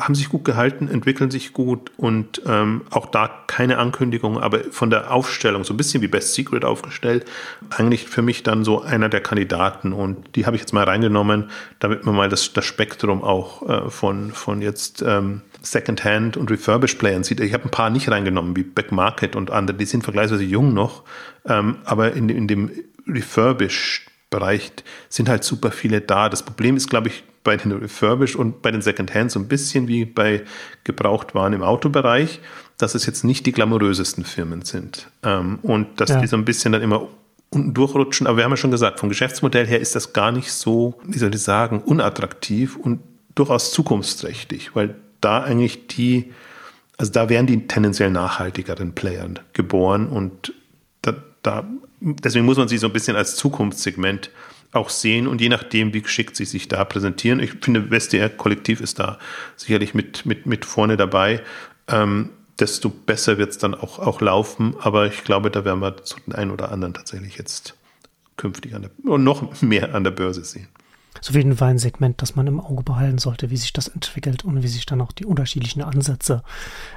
haben 0.00 0.14
sich 0.14 0.28
gut 0.28 0.44
gehalten, 0.44 0.88
entwickeln 0.88 1.30
sich 1.30 1.52
gut 1.52 1.92
und 1.96 2.42
ähm, 2.46 2.82
auch 2.90 3.06
da 3.06 3.30
keine 3.46 3.78
Ankündigung, 3.78 4.38
aber 4.40 4.64
von 4.70 4.90
der 4.90 5.12
Aufstellung, 5.12 5.64
so 5.64 5.74
ein 5.74 5.76
bisschen 5.76 6.02
wie 6.02 6.08
Best 6.08 6.34
Secret 6.34 6.64
aufgestellt, 6.64 7.26
eigentlich 7.70 8.08
für 8.08 8.22
mich 8.22 8.42
dann 8.42 8.64
so 8.64 8.82
einer 8.82 9.08
der 9.08 9.20
Kandidaten 9.20 9.92
und 9.92 10.36
die 10.36 10.46
habe 10.46 10.56
ich 10.56 10.62
jetzt 10.62 10.72
mal 10.72 10.84
reingenommen, 10.84 11.50
damit 11.78 12.04
man 12.04 12.16
mal 12.16 12.28
das, 12.28 12.52
das 12.52 12.64
Spektrum 12.64 13.22
auch 13.22 13.68
äh, 13.68 13.90
von, 13.90 14.32
von 14.32 14.62
jetzt 14.62 15.02
ähm, 15.06 15.42
Secondhand 15.62 16.36
und 16.36 16.50
Refurbished 16.50 16.98
Playern 16.98 17.22
sieht. 17.22 17.40
Ich 17.40 17.52
habe 17.52 17.64
ein 17.64 17.70
paar 17.70 17.90
nicht 17.90 18.10
reingenommen, 18.10 18.56
wie 18.56 18.62
Back 18.62 18.92
Market 18.92 19.36
und 19.36 19.50
andere, 19.50 19.76
die 19.76 19.84
sind 19.84 20.02
vergleichsweise 20.02 20.44
jung 20.44 20.74
noch, 20.74 21.04
ähm, 21.46 21.76
aber 21.84 22.12
in, 22.14 22.28
in 22.28 22.48
dem 22.48 22.70
Refurbished 23.06 24.10
Bereich 24.30 24.70
sind 25.08 25.28
halt 25.28 25.42
super 25.42 25.72
viele 25.72 26.00
da. 26.00 26.28
Das 26.28 26.44
Problem 26.44 26.76
ist, 26.76 26.88
glaube 26.88 27.08
ich, 27.08 27.24
bei 27.42 27.56
den 27.56 27.72
Refurbished 27.72 28.36
und 28.36 28.62
bei 28.62 28.70
den 28.70 28.82
Secondhand 28.82 29.30
so 29.30 29.40
ein 29.40 29.48
bisschen 29.48 29.88
wie 29.88 30.04
bei 30.04 30.42
Gebrauchtwaren 30.84 31.52
im 31.52 31.62
Autobereich, 31.62 32.40
dass 32.78 32.94
es 32.94 33.06
jetzt 33.06 33.24
nicht 33.24 33.46
die 33.46 33.52
glamourösesten 33.52 34.24
Firmen 34.24 34.62
sind. 34.62 35.08
Ähm, 35.22 35.58
und 35.62 36.00
dass 36.00 36.10
ja. 36.10 36.20
die 36.20 36.26
so 36.26 36.36
ein 36.36 36.44
bisschen 36.44 36.72
dann 36.72 36.82
immer 36.82 37.08
unten 37.50 37.74
durchrutschen. 37.74 38.26
Aber 38.26 38.36
wir 38.36 38.44
haben 38.44 38.52
ja 38.52 38.56
schon 38.56 38.70
gesagt, 38.70 39.00
vom 39.00 39.08
Geschäftsmodell 39.08 39.66
her 39.66 39.80
ist 39.80 39.94
das 39.94 40.12
gar 40.12 40.32
nicht 40.32 40.52
so, 40.52 41.00
wie 41.04 41.18
soll 41.18 41.34
ich 41.34 41.42
sagen, 41.42 41.80
unattraktiv 41.80 42.76
und 42.76 43.00
durchaus 43.34 43.72
zukunftsträchtig, 43.72 44.74
weil 44.74 44.96
da 45.20 45.42
eigentlich 45.42 45.86
die, 45.88 46.32
also 46.96 47.12
da 47.12 47.28
wären 47.28 47.46
die 47.46 47.66
tendenziell 47.66 48.10
nachhaltigeren 48.10 48.94
Player 48.94 49.28
geboren 49.52 50.08
und 50.08 50.52
da, 51.02 51.14
da 51.42 51.64
deswegen 52.00 52.44
muss 52.44 52.56
man 52.56 52.68
sie 52.68 52.78
so 52.78 52.86
ein 52.86 52.92
bisschen 52.92 53.16
als 53.16 53.36
Zukunftssegment 53.36 54.30
auch 54.72 54.90
sehen 54.90 55.26
und 55.26 55.40
je 55.40 55.48
nachdem, 55.48 55.92
wie 55.94 56.02
geschickt 56.02 56.36
sie 56.36 56.44
sich 56.44 56.68
da 56.68 56.84
präsentieren. 56.84 57.40
Ich 57.40 57.52
finde, 57.60 57.90
WestDR 57.90 58.28
Kollektiv 58.28 58.80
ist 58.80 58.98
da 58.98 59.18
sicherlich 59.56 59.94
mit, 59.94 60.26
mit, 60.26 60.46
mit 60.46 60.64
vorne 60.64 60.96
dabei. 60.96 61.42
Ähm, 61.88 62.30
desto 62.58 62.90
besser 62.90 63.38
wird 63.38 63.50
es 63.50 63.58
dann 63.58 63.74
auch, 63.74 63.98
auch 63.98 64.20
laufen. 64.20 64.74
Aber 64.80 65.06
ich 65.06 65.24
glaube, 65.24 65.50
da 65.50 65.64
werden 65.64 65.80
wir 65.80 65.96
so 66.04 66.16
den 66.26 66.34
einen 66.34 66.50
oder 66.50 66.70
anderen 66.70 66.94
tatsächlich 66.94 67.36
jetzt 67.36 67.74
künftig 68.36 68.74
an 68.74 68.82
der, 68.82 69.18
noch 69.18 69.60
mehr 69.62 69.94
an 69.94 70.04
der 70.04 70.12
Börse 70.12 70.44
sehen. 70.44 70.68
So 71.20 71.34
wie 71.34 71.40
ein 71.40 71.78
Segment, 71.78 72.22
das 72.22 72.36
man 72.36 72.46
im 72.46 72.60
Auge 72.60 72.82
behalten 72.82 73.18
sollte, 73.18 73.50
wie 73.50 73.56
sich 73.56 73.72
das 73.72 73.88
entwickelt 73.88 74.44
und 74.44 74.62
wie 74.62 74.68
sich 74.68 74.86
dann 74.86 75.00
auch 75.00 75.12
die 75.12 75.26
unterschiedlichen 75.26 75.82
Ansätze 75.82 76.42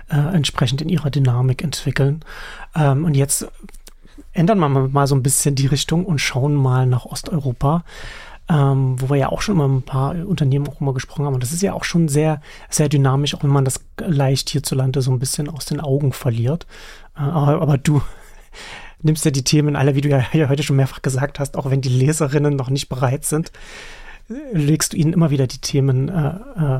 äh, 0.09 0.15
entsprechend 0.15 0.81
in 0.81 0.89
ihrer 0.89 1.09
Dynamik 1.09 1.61
entwickeln. 1.61 2.23
Ähm, 2.75 3.03
und 3.03 3.15
jetzt 3.15 3.47
ändern 4.33 4.59
wir 4.59 4.69
mal 4.69 5.07
so 5.07 5.15
ein 5.15 5.23
bisschen 5.23 5.55
die 5.55 5.67
Richtung 5.67 6.05
und 6.05 6.19
schauen 6.19 6.55
mal 6.55 6.85
nach 6.85 7.05
Osteuropa. 7.05 7.83
Ähm, 8.49 8.99
wo 8.99 9.09
wir 9.09 9.15
ja 9.15 9.29
auch 9.29 9.41
schon 9.41 9.55
mal 9.55 9.69
ein 9.69 9.83
paar 9.83 10.15
Unternehmen 10.27 10.67
auch 10.67 10.81
immer 10.81 10.93
gesprochen 10.93 11.25
haben. 11.25 11.33
Und 11.33 11.41
das 11.41 11.53
ist 11.53 11.61
ja 11.61 11.71
auch 11.71 11.85
schon 11.85 12.09
sehr, 12.09 12.41
sehr 12.69 12.89
dynamisch, 12.89 13.33
auch 13.35 13.43
wenn 13.43 13.49
man 13.49 13.63
das 13.63 13.79
leicht 13.99 14.49
hierzulande 14.49 15.01
so 15.01 15.11
ein 15.11 15.19
bisschen 15.19 15.47
aus 15.49 15.65
den 15.65 15.79
Augen 15.79 16.11
verliert. 16.11 16.67
Äh, 17.15 17.21
aber, 17.21 17.61
aber, 17.61 17.77
du 17.77 18.01
nimmst 19.01 19.23
ja 19.23 19.31
die 19.31 19.45
Themen 19.45 19.77
alle, 19.77 19.95
wie 19.95 20.01
du 20.01 20.09
ja, 20.09 20.25
ja 20.33 20.49
heute 20.49 20.61
schon 20.61 20.75
mehrfach 20.75 21.01
gesagt 21.01 21.39
hast, 21.39 21.55
auch 21.55 21.69
wenn 21.69 21.79
die 21.79 21.87
Leserinnen 21.87 22.57
noch 22.57 22.69
nicht 22.69 22.89
bereit 22.89 23.23
sind, 23.23 23.53
legst 24.27 24.93
du 24.93 24.97
ihnen 24.97 25.13
immer 25.13 25.29
wieder 25.29 25.47
die 25.47 25.59
Themen 25.59 26.07
äh, 26.07 26.35
äh, 26.57 26.75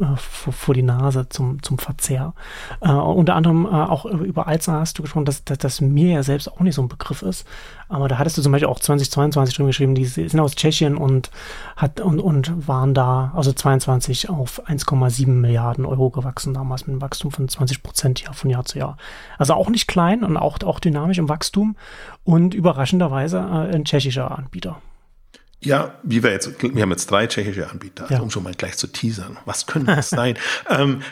äh, 0.00 0.16
vor, 0.16 0.52
vor, 0.52 0.74
die 0.74 0.82
Nase 0.82 1.28
zum, 1.28 1.62
zum 1.62 1.78
Verzehr. 1.78 2.34
Äh, 2.80 2.90
unter 2.90 3.36
anderem 3.36 3.66
äh, 3.66 3.68
auch 3.68 4.04
über 4.04 4.46
Alzheimer 4.48 4.80
hast 4.80 4.98
du 4.98 5.02
gesprochen, 5.02 5.24
dass, 5.24 5.44
dass 5.44 5.58
das 5.58 5.80
mir 5.80 6.12
ja 6.12 6.22
selbst 6.22 6.50
auch 6.50 6.60
nicht 6.60 6.74
so 6.74 6.82
ein 6.82 6.88
Begriff 6.88 7.22
ist. 7.22 7.46
Aber 7.88 8.08
da 8.08 8.18
hattest 8.18 8.36
du 8.36 8.42
zum 8.42 8.52
Beispiel 8.52 8.68
auch 8.68 8.80
2022 8.80 9.56
drin 9.56 9.66
geschrieben, 9.66 9.94
die 9.94 10.04
sind 10.04 10.40
aus 10.40 10.56
Tschechien 10.56 10.96
und, 10.96 11.30
hat, 11.76 12.00
und, 12.00 12.20
und 12.20 12.68
waren 12.68 12.92
da, 12.94 13.32
also 13.34 13.52
22 13.52 14.28
auf 14.28 14.66
1,7 14.68 15.28
Milliarden 15.28 15.86
Euro 15.86 16.10
gewachsen, 16.10 16.52
damals 16.52 16.82
mit 16.82 16.94
einem 16.94 17.02
Wachstum 17.02 17.30
von 17.30 17.48
20 17.48 17.82
Prozent 17.82 18.22
Jahr 18.22 18.34
von 18.34 18.50
Jahr 18.50 18.64
zu 18.64 18.78
Jahr. 18.78 18.96
Also 19.38 19.54
auch 19.54 19.70
nicht 19.70 19.86
klein 19.86 20.24
und 20.24 20.36
auch, 20.36 20.58
auch 20.64 20.80
dynamisch 20.80 21.18
im 21.18 21.28
Wachstum 21.28 21.76
und 22.24 22.54
überraschenderweise 22.54 23.38
äh, 23.38 23.74
ein 23.74 23.84
tschechischer 23.84 24.36
Anbieter. 24.36 24.82
Ja, 25.60 25.94
wie 26.04 26.22
wir 26.22 26.30
jetzt, 26.30 26.62
wir 26.62 26.82
haben 26.82 26.90
jetzt 26.90 27.10
drei 27.10 27.26
tschechische 27.26 27.68
Anbieter, 27.68 28.04
also 28.04 28.14
ja. 28.14 28.20
um 28.20 28.30
schon 28.30 28.44
mal 28.44 28.54
gleich 28.54 28.76
zu 28.76 28.86
teasern. 28.86 29.38
Was 29.44 29.66
können 29.66 29.86
das 29.86 30.08
sein? 30.10 30.38
ähm, 30.68 31.02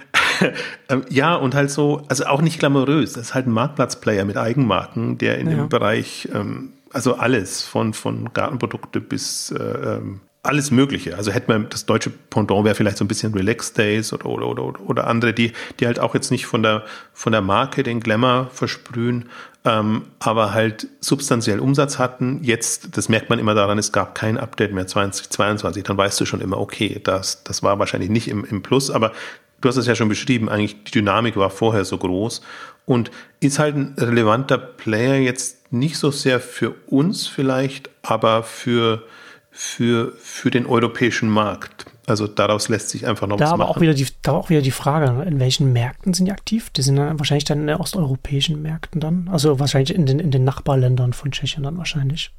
äh, 0.88 1.00
ja, 1.10 1.34
und 1.34 1.54
halt 1.54 1.70
so, 1.70 2.04
also 2.08 2.26
auch 2.26 2.42
nicht 2.42 2.60
glamourös. 2.60 3.14
Das 3.14 3.28
ist 3.28 3.34
halt 3.34 3.46
ein 3.46 3.52
Marktplatzplayer 3.52 4.24
mit 4.24 4.36
Eigenmarken, 4.36 5.18
der 5.18 5.38
in 5.38 5.50
ja. 5.50 5.56
dem 5.56 5.68
Bereich, 5.68 6.28
ähm, 6.32 6.74
also 6.92 7.16
alles, 7.16 7.62
von, 7.64 7.92
von 7.92 8.32
Gartenprodukte 8.32 9.00
bis 9.00 9.50
äh, 9.50 9.62
ähm, 9.62 10.20
alles 10.46 10.70
Mögliche. 10.70 11.16
Also 11.16 11.32
hätte 11.32 11.50
man 11.50 11.68
das 11.68 11.86
deutsche 11.86 12.10
Pendant 12.10 12.64
wäre 12.64 12.74
vielleicht 12.74 12.96
so 12.96 13.04
ein 13.04 13.08
bisschen 13.08 13.34
Relax 13.34 13.72
Days 13.72 14.12
oder, 14.12 14.26
oder, 14.26 14.46
oder, 14.46 14.80
oder 14.80 15.06
andere, 15.06 15.32
die, 15.32 15.52
die 15.80 15.86
halt 15.86 15.98
auch 15.98 16.14
jetzt 16.14 16.30
nicht 16.30 16.46
von 16.46 16.62
der, 16.62 16.84
von 17.12 17.32
der 17.32 17.42
Marke 17.42 17.82
den 17.82 18.00
Glamour 18.00 18.50
versprühen, 18.52 19.28
ähm, 19.64 20.02
aber 20.18 20.54
halt 20.54 20.88
substanziell 21.00 21.60
Umsatz 21.60 21.98
hatten. 21.98 22.40
Jetzt, 22.42 22.96
das 22.96 23.08
merkt 23.08 23.30
man 23.30 23.38
immer 23.38 23.54
daran, 23.54 23.78
es 23.78 23.92
gab 23.92 24.14
kein 24.14 24.38
Update 24.38 24.72
mehr 24.72 24.86
2022. 24.86 25.82
Dann 25.82 25.96
weißt 25.96 26.20
du 26.20 26.24
schon 26.24 26.40
immer, 26.40 26.58
okay, 26.58 27.00
das, 27.02 27.44
das 27.44 27.62
war 27.62 27.78
wahrscheinlich 27.78 28.10
nicht 28.10 28.28
im, 28.28 28.44
im 28.44 28.62
Plus, 28.62 28.90
aber 28.90 29.12
du 29.60 29.68
hast 29.68 29.76
es 29.76 29.86
ja 29.86 29.94
schon 29.94 30.08
beschrieben, 30.08 30.48
eigentlich 30.48 30.84
die 30.84 30.92
Dynamik 30.92 31.36
war 31.36 31.50
vorher 31.50 31.84
so 31.84 31.98
groß 31.98 32.42
und 32.84 33.10
ist 33.40 33.58
halt 33.58 33.76
ein 33.76 33.94
relevanter 33.98 34.58
Player 34.58 35.16
jetzt 35.16 35.72
nicht 35.72 35.98
so 35.98 36.10
sehr 36.10 36.40
für 36.40 36.74
uns 36.86 37.26
vielleicht, 37.26 37.90
aber 38.02 38.42
für, 38.42 39.02
für, 39.56 40.12
für 40.18 40.50
den 40.50 40.66
europäischen 40.66 41.30
Markt. 41.30 41.86
Also 42.06 42.26
daraus 42.26 42.68
lässt 42.68 42.90
sich 42.90 43.06
einfach 43.06 43.26
noch 43.26 43.38
da 43.38 43.46
was 43.46 43.52
aber 43.52 43.64
machen. 43.64 43.76
Auch 43.76 43.80
wieder 43.80 43.94
die, 43.94 44.06
da 44.20 44.32
auch 44.32 44.50
wieder 44.50 44.60
die 44.60 44.70
Frage, 44.70 45.24
in 45.26 45.40
welchen 45.40 45.72
Märkten 45.72 46.12
sind 46.12 46.26
die 46.26 46.32
aktiv? 46.32 46.68
Die 46.70 46.82
sind 46.82 46.96
dann 46.96 47.18
wahrscheinlich 47.18 47.44
dann 47.44 47.60
in 47.60 47.66
den 47.66 47.76
osteuropäischen 47.76 48.60
Märkten 48.60 49.00
dann. 49.00 49.30
Also 49.32 49.58
wahrscheinlich 49.58 49.94
in 49.94 50.04
den, 50.04 50.18
in 50.18 50.30
den 50.30 50.44
Nachbarländern 50.44 51.14
von 51.14 51.32
Tschechien 51.32 51.62
dann 51.62 51.78
wahrscheinlich. 51.78 52.32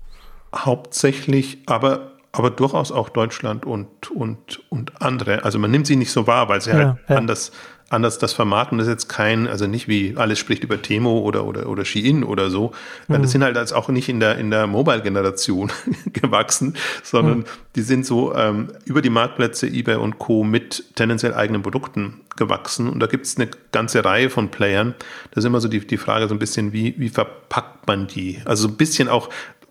Hauptsächlich, 0.56 1.58
aber, 1.66 2.12
aber 2.34 2.52
durchaus 2.52 2.92
auch 2.92 3.10
Deutschland 3.10 3.66
und, 3.66 4.12
und, 4.12 4.62
und 4.70 5.02
andere. 5.02 5.44
Also 5.44 5.58
man 5.58 5.72
nimmt 5.72 5.88
sie 5.88 5.96
nicht 5.96 6.12
so 6.12 6.28
wahr, 6.28 6.50
weil 6.50 6.62
sie 6.62 6.70
ja, 6.70 6.76
halt 6.76 6.98
ja. 7.10 7.16
anders, 7.16 7.52
anders 7.90 8.18
das 8.18 8.34
vermarkten. 8.34 8.78
Das 8.78 8.88
ist 8.88 8.92
jetzt 8.92 9.08
kein, 9.08 9.48
also 9.48 9.66
nicht 9.66 9.88
wie 9.88 10.16
alles 10.18 10.40
spricht 10.40 10.64
über 10.64 10.82
Temo 10.82 11.20
oder, 11.20 11.46
oder, 11.46 11.70
oder 11.70 11.86
Shein 11.86 12.24
oder 12.24 12.50
so. 12.50 12.72
Mhm. 13.08 13.22
Das 13.22 13.32
sind 13.32 13.44
halt 13.44 13.58
als 13.58 13.72
auch 13.72 13.88
nicht 13.90 14.10
in 14.10 14.20
der, 14.20 14.38
in 14.38 14.52
der 14.52 14.68
Mobile-Generation 14.68 15.72
gewachsen, 16.14 16.76
sondern 17.04 17.40
mhm. 17.40 17.46
die 17.76 17.82
sind 17.82 18.06
so 18.06 18.36
ähm, 18.36 18.70
über 18.86 19.02
die 19.02 19.10
Marktplätze 19.10 19.68
eBay 19.68 19.96
und 19.96 20.20
Co. 20.20 20.44
mit 20.44 20.96
tendenziell 20.96 21.34
eigenen 21.34 21.62
Produkten 21.62 22.22
gewachsen. 22.36 22.90
Und 22.90 23.00
da 23.00 23.08
gibt 23.08 23.26
es 23.26 23.38
eine 23.38 23.50
ganze 23.72 24.04
Reihe 24.04 24.30
von 24.30 24.50
Playern. 24.50 24.94
Da 25.32 25.40
ist 25.40 25.46
immer 25.46 25.62
so 25.62 25.70
die, 25.70 25.86
die 25.86 25.98
Frage 25.98 26.28
so 26.28 26.36
ein 26.36 26.40
bisschen, 26.40 26.74
wie, 26.74 26.96
wie 26.98 27.10
verpackt 27.10 27.88
man 27.88 28.08
die? 28.08 28.42
Also 28.46 28.64
so 28.64 28.74
ein 28.74 28.78
bisschen 28.78 29.08
auch, 29.08 29.30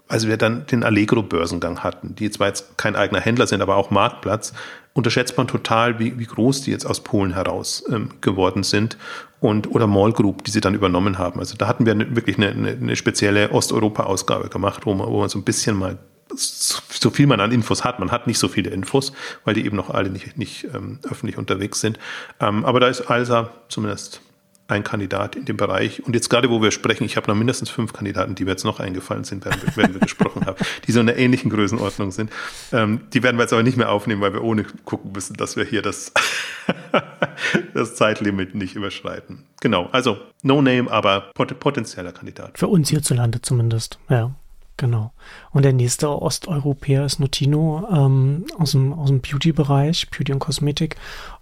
als 0.08 0.26
wir 0.26 0.36
dann 0.36 0.66
den 0.66 0.84
Allegro-Börsengang 0.84 1.80
hatten, 1.82 2.14
die 2.14 2.30
zwar 2.30 2.48
jetzt 2.48 2.78
kein 2.78 2.96
eigener 2.96 3.20
Händler 3.20 3.46
sind, 3.46 3.60
aber 3.60 3.76
auch 3.76 3.90
Marktplatz, 3.90 4.52
unterschätzt 4.97 5.36
man 5.36 5.47
total, 5.47 5.99
wie, 5.99 6.18
wie 6.18 6.24
groß 6.24 6.62
die 6.62 6.70
jetzt 6.70 6.86
aus 6.86 7.01
Polen 7.01 7.34
heraus 7.34 7.84
ähm, 7.90 8.09
geworden 8.22 8.62
sind 8.62 8.97
und 9.40 9.70
oder 9.70 9.86
Mall 9.86 10.12
Group, 10.12 10.44
die 10.44 10.51
sie 10.51 10.61
dann 10.61 10.74
übernommen 10.74 11.18
haben. 11.18 11.38
Also 11.38 11.57
da 11.57 11.68
hatten 11.68 11.84
wir 11.84 11.97
wirklich 12.16 12.38
eine, 12.38 12.49
eine, 12.49 12.70
eine 12.70 12.97
spezielle 12.97 13.51
Osteuropa-Ausgabe 13.53 14.49
gemacht, 14.49 14.86
wo 14.86 14.94
man, 14.94 15.09
wo 15.09 15.20
man 15.20 15.28
so 15.28 15.38
ein 15.38 15.44
bisschen 15.44 15.76
mal 15.76 15.99
so 16.34 17.11
viel 17.11 17.26
man 17.26 17.40
an 17.40 17.53
Infos 17.53 17.84
hat. 17.84 18.01
Man 18.01 18.11
hat 18.11 18.26
nicht 18.26 18.38
so 18.38 18.49
viele 18.49 18.70
Infos, 18.70 19.12
weil 19.44 19.55
die 19.55 19.64
eben 19.64 19.76
noch 19.76 19.90
alle 19.90 20.11
nicht, 20.11 20.36
nicht 20.36 20.66
ähm, 20.74 20.99
öffentlich 21.09 21.38
unterwegs 21.38 21.80
sind. 21.80 21.99
Ähm, 22.40 22.64
aber 22.64 22.80
da 22.80 22.88
ist 22.88 23.03
Alsa 23.03 23.51
zumindest 23.68 24.22
ein 24.68 24.82
Kandidat 24.82 25.36
in 25.36 25.44
dem 25.44 25.56
Bereich. 25.56 26.04
Und 26.04 26.14
jetzt 26.14 26.28
gerade, 26.28 26.50
wo 26.50 26.60
wir 26.60 26.70
sprechen, 26.70 27.04
ich 27.04 27.16
habe 27.16 27.28
noch 27.28 27.36
mindestens 27.36 27.70
fünf 27.70 27.92
Kandidaten, 27.92 28.34
die 28.34 28.44
mir 28.44 28.50
jetzt 28.50 28.64
noch 28.64 28.80
eingefallen 28.80 29.24
sind, 29.24 29.44
während 29.44 29.64
wir, 29.64 29.72
während 29.76 29.94
wir 29.94 30.00
gesprochen 30.00 30.44
haben, 30.46 30.56
die 30.86 30.92
so 30.92 31.00
in 31.00 31.08
einer 31.08 31.18
ähnlichen 31.18 31.50
Größenordnung 31.50 32.10
sind. 32.10 32.30
Ähm, 32.72 33.02
die 33.12 33.22
werden 33.22 33.36
wir 33.36 33.42
jetzt 33.42 33.52
aber 33.52 33.62
nicht 33.62 33.76
mehr 33.76 33.90
aufnehmen, 33.90 34.20
weil 34.20 34.32
wir 34.32 34.42
ohne 34.42 34.64
gucken 34.84 35.12
müssen, 35.12 35.36
dass 35.36 35.56
wir 35.56 35.64
hier 35.64 35.82
das, 35.82 36.12
das 37.74 37.94
Zeitlimit 37.94 38.54
nicht 38.54 38.74
überschreiten. 38.74 39.44
Genau, 39.60 39.88
also 39.92 40.18
No 40.42 40.60
Name, 40.62 40.90
aber 40.90 41.30
pot 41.34 41.58
potenzieller 41.60 42.12
Kandidat. 42.12 42.58
Für 42.58 42.68
uns 42.68 42.90
hierzulande 42.90 43.40
zumindest, 43.42 43.98
ja. 44.08 44.32
Genau. 44.78 45.12
Und 45.52 45.64
der 45.64 45.72
nächste 45.72 46.10
Osteuropäer 46.10 47.06
ist 47.06 47.18
Notino 47.18 47.88
ähm, 47.90 48.44
aus 48.58 48.72
dem, 48.72 48.92
aus 48.92 49.08
dem 49.08 49.22
Beauty-Bereich, 49.22 50.10
Beauty 50.10 50.34
und 50.34 50.38
Kosmetik. 50.38 50.96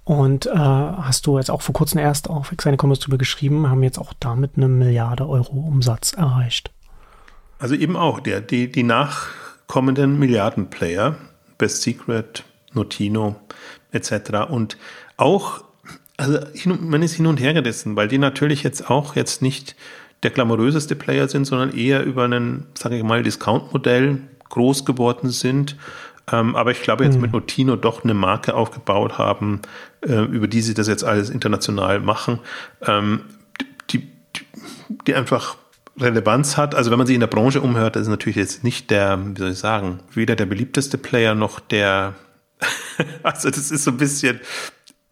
Und 0.04 0.46
äh, 0.46 0.50
hast 0.52 1.26
du 1.26 1.38
jetzt 1.38 1.50
auch 1.50 1.62
vor 1.62 1.72
kurzem 1.72 1.98
erst 1.98 2.28
auf 2.28 2.52
Exine 2.52 2.76
Commerce 2.80 3.00
drüber 3.00 3.16
geschrieben, 3.16 3.70
haben 3.70 3.82
jetzt 3.82 3.98
auch 3.98 4.12
damit 4.20 4.52
eine 4.56 4.68
Milliarde 4.68 5.26
Euro 5.26 5.56
Umsatz 5.56 6.12
erreicht. 6.12 6.70
Also 7.58 7.74
eben 7.74 7.96
auch 7.96 8.20
der, 8.20 8.42
die, 8.42 8.70
die 8.70 8.82
nachkommenden 8.82 10.18
Milliardenplayer, 10.18 11.16
Best 11.56 11.82
Secret, 11.82 12.44
Notino 12.74 13.36
etc. 13.92 14.50
Und 14.50 14.76
auch, 15.16 15.64
also 16.18 16.38
man 16.80 17.02
ist 17.02 17.14
hin 17.14 17.26
und 17.26 17.40
her 17.40 17.54
gerissen, 17.54 17.96
weil 17.96 18.08
die 18.08 18.18
natürlich 18.18 18.62
jetzt 18.62 18.90
auch 18.90 19.16
jetzt 19.16 19.40
nicht 19.40 19.76
der 20.22 20.30
glamouröseste 20.30 20.96
Player 20.96 21.28
sind, 21.28 21.46
sondern 21.46 21.74
eher 21.74 22.02
über 22.04 22.24
einen, 22.24 22.66
sage 22.74 22.96
ich 22.96 23.02
mal, 23.02 23.22
Discount-Modell 23.22 24.20
groß 24.48 24.84
geworden 24.84 25.30
sind. 25.30 25.76
Ähm, 26.32 26.56
aber 26.56 26.70
ich 26.70 26.82
glaube, 26.82 27.04
jetzt 27.04 27.16
mhm. 27.16 27.22
mit 27.22 27.32
Notino 27.32 27.76
doch 27.76 28.04
eine 28.04 28.14
Marke 28.14 28.54
aufgebaut 28.54 29.18
haben, 29.18 29.60
äh, 30.06 30.24
über 30.24 30.48
die 30.48 30.62
sie 30.62 30.74
das 30.74 30.88
jetzt 30.88 31.04
alles 31.04 31.30
international 31.30 32.00
machen, 32.00 32.40
ähm, 32.86 33.20
die, 33.90 33.98
die, 34.36 34.46
die 35.06 35.14
einfach 35.14 35.56
Relevanz 35.98 36.56
hat. 36.56 36.74
Also 36.74 36.90
wenn 36.90 36.98
man 36.98 37.06
sich 37.06 37.14
in 37.14 37.20
der 37.20 37.26
Branche 37.26 37.60
umhört, 37.60 37.96
das 37.96 38.02
ist 38.02 38.08
natürlich 38.08 38.36
jetzt 38.36 38.64
nicht 38.64 38.90
der, 38.90 39.18
wie 39.24 39.38
soll 39.38 39.50
ich 39.50 39.58
sagen, 39.58 40.00
weder 40.12 40.34
der 40.34 40.46
beliebteste 40.46 40.98
Player 40.98 41.34
noch 41.34 41.60
der, 41.60 42.14
also 43.22 43.50
das 43.50 43.70
ist 43.70 43.84
so 43.84 43.90
ein 43.90 43.98
bisschen, 43.98 44.40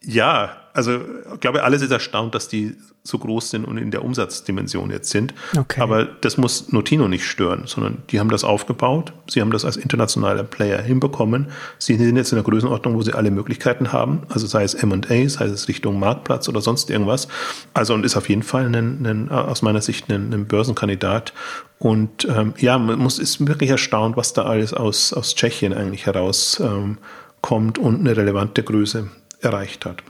ja, 0.01 0.57
also 0.73 1.01
ich 1.35 1.41
glaube, 1.41 1.63
alles 1.63 1.83
ist 1.83 1.91
erstaunt, 1.91 2.35
dass 2.35 2.49
die 2.49 2.77
so 3.05 3.19
groß 3.19 3.51
sind 3.51 3.65
und 3.65 3.79
in 3.79 3.91
der 3.91 4.05
Umsatzdimension 4.05 4.91
jetzt 4.91 5.11
sind. 5.11 5.35
Okay. 5.57 5.81
Aber 5.81 6.05
das 6.05 6.37
muss 6.37 6.71
Notino 6.73 7.09
nicht 7.09 7.25
stören, 7.25 7.65
sondern 7.67 7.99
die 8.11 8.21
haben 8.21 8.31
das 8.31 8.45
aufgebaut. 8.45 9.13
Sie 9.29 9.41
haben 9.41 9.51
das 9.51 9.65
als 9.65 9.77
internationaler 9.77 10.45
Player 10.45 10.81
hinbekommen. 10.81 11.49
Sie 11.79 11.97
sind 11.97 12.17
jetzt 12.17 12.31
in 12.31 12.37
der 12.37 12.45
Größenordnung, 12.45 12.95
wo 12.95 13.03
sie 13.03 13.13
alle 13.13 13.33
Möglichkeiten 13.33 13.93
haben. 13.93 14.23
Also 14.29 14.47
sei 14.47 14.63
es 14.63 14.75
M&A, 14.75 15.29
sei 15.29 15.47
es 15.47 15.67
Richtung 15.67 15.99
Marktplatz 15.99 16.49
oder 16.49 16.61
sonst 16.61 16.91
irgendwas. 16.91 17.27
Also 17.75 17.95
und 17.95 18.05
ist 18.05 18.17
auf 18.17 18.29
jeden 18.29 18.45
Fall 18.45 18.67
ein, 18.67 19.05
ein, 19.05 19.29
aus 19.31 19.63
meiner 19.63 19.83
Sicht 19.83 20.09
ein, 20.09 20.33
ein 20.33 20.47
Börsenkandidat. 20.47 21.33
Und 21.81 22.29
ähm, 22.29 22.55
ja, 22.59 22.79
man 22.79 23.01
muss, 23.01 23.19
ist 23.19 23.45
wirklich 23.49 23.71
erstaunt, 23.71 24.17
was 24.17 24.33
da 24.33 24.45
alles 24.45 24.73
aus, 24.73 25.13
aus 25.13 25.35
Tschechien 25.35 25.75
eigentlich 25.75 26.07
heraus 26.07 26.63
ähm, 26.65 26.99
kommt 27.41 27.79
und 27.79 27.99
eine 27.99 28.17
relevante 28.17 28.63
Größe 28.63 29.09
erreicht 29.41 29.85
hat. 29.87 30.05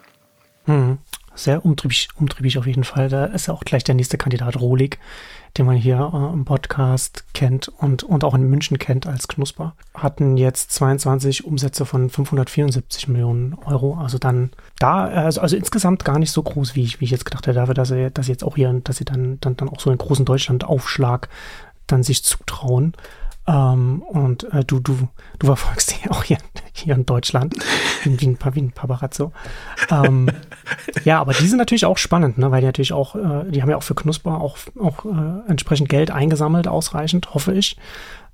Hm. 0.66 0.98
Sehr 1.34 1.64
umtriebig, 1.64 2.08
umtriebig 2.16 2.58
auf 2.58 2.66
jeden 2.66 2.84
Fall. 2.84 3.08
Da 3.08 3.24
ist 3.24 3.46
ja 3.46 3.54
auch 3.54 3.64
gleich 3.64 3.84
der 3.84 3.94
nächste 3.94 4.18
Kandidat 4.18 4.60
Rolig, 4.60 4.98
den 5.56 5.66
man 5.66 5.76
hier 5.76 6.10
äh, 6.12 6.32
im 6.32 6.44
Podcast 6.44 7.24
kennt 7.32 7.68
und, 7.68 8.02
und 8.02 8.24
auch 8.24 8.34
in 8.34 8.42
München 8.42 8.78
kennt 8.78 9.06
als 9.06 9.28
Knusper. 9.28 9.74
Hatten 9.94 10.36
jetzt 10.36 10.72
22 10.72 11.44
Umsätze 11.44 11.86
von 11.86 12.10
574 12.10 13.08
Millionen 13.08 13.54
Euro. 13.64 13.94
Also 13.94 14.18
dann 14.18 14.50
da, 14.78 15.04
also, 15.06 15.40
also 15.40 15.56
insgesamt 15.56 16.04
gar 16.04 16.18
nicht 16.18 16.32
so 16.32 16.42
groß, 16.42 16.74
wie 16.74 16.82
ich, 16.82 17.00
wie 17.00 17.06
ich 17.06 17.10
jetzt 17.10 17.24
gedacht 17.24 17.46
hätte, 17.46 17.64
dass 17.72 17.88
sie, 17.88 18.10
dass 18.10 18.26
sie 18.26 18.32
jetzt 18.32 18.44
auch 18.44 18.56
hier, 18.56 18.72
dass 18.84 18.98
sie 18.98 19.04
dann, 19.04 19.38
dann, 19.40 19.56
dann 19.56 19.68
auch 19.68 19.80
so 19.80 19.90
einen 19.90 19.98
großen 19.98 20.26
Deutschland-Aufschlag 20.26 21.28
dann 21.86 22.02
sich 22.02 22.24
zutrauen. 22.24 22.94
Ähm, 23.46 24.02
und 24.02 24.44
äh, 24.52 24.64
du, 24.64 24.78
du, 24.78 25.08
du 25.38 25.46
verfolgst 25.46 25.96
die 26.04 26.10
auch 26.10 26.22
hier, 26.22 26.38
hier 26.72 26.94
in 26.94 27.06
Deutschland, 27.06 27.56
wie, 28.04 28.26
ein, 28.26 28.38
wie 28.52 28.60
ein 28.60 28.72
Paparazzo. 28.72 29.32
Ähm, 29.90 30.28
ja, 31.04 31.20
aber 31.20 31.32
die 31.32 31.46
sind 31.46 31.58
natürlich 31.58 31.84
auch 31.84 31.98
spannend, 31.98 32.38
ne? 32.38 32.50
weil 32.50 32.60
die 32.60 32.66
natürlich 32.66 32.92
auch, 32.92 33.16
äh, 33.16 33.50
die 33.50 33.62
haben 33.62 33.70
ja 33.70 33.76
auch 33.76 33.82
für 33.82 33.94
Knusper 33.94 34.40
auch, 34.40 34.58
auch 34.80 35.04
äh, 35.04 35.50
entsprechend 35.50 35.88
Geld 35.88 36.10
eingesammelt, 36.10 36.68
ausreichend, 36.68 37.34
hoffe 37.34 37.52
ich. 37.52 37.76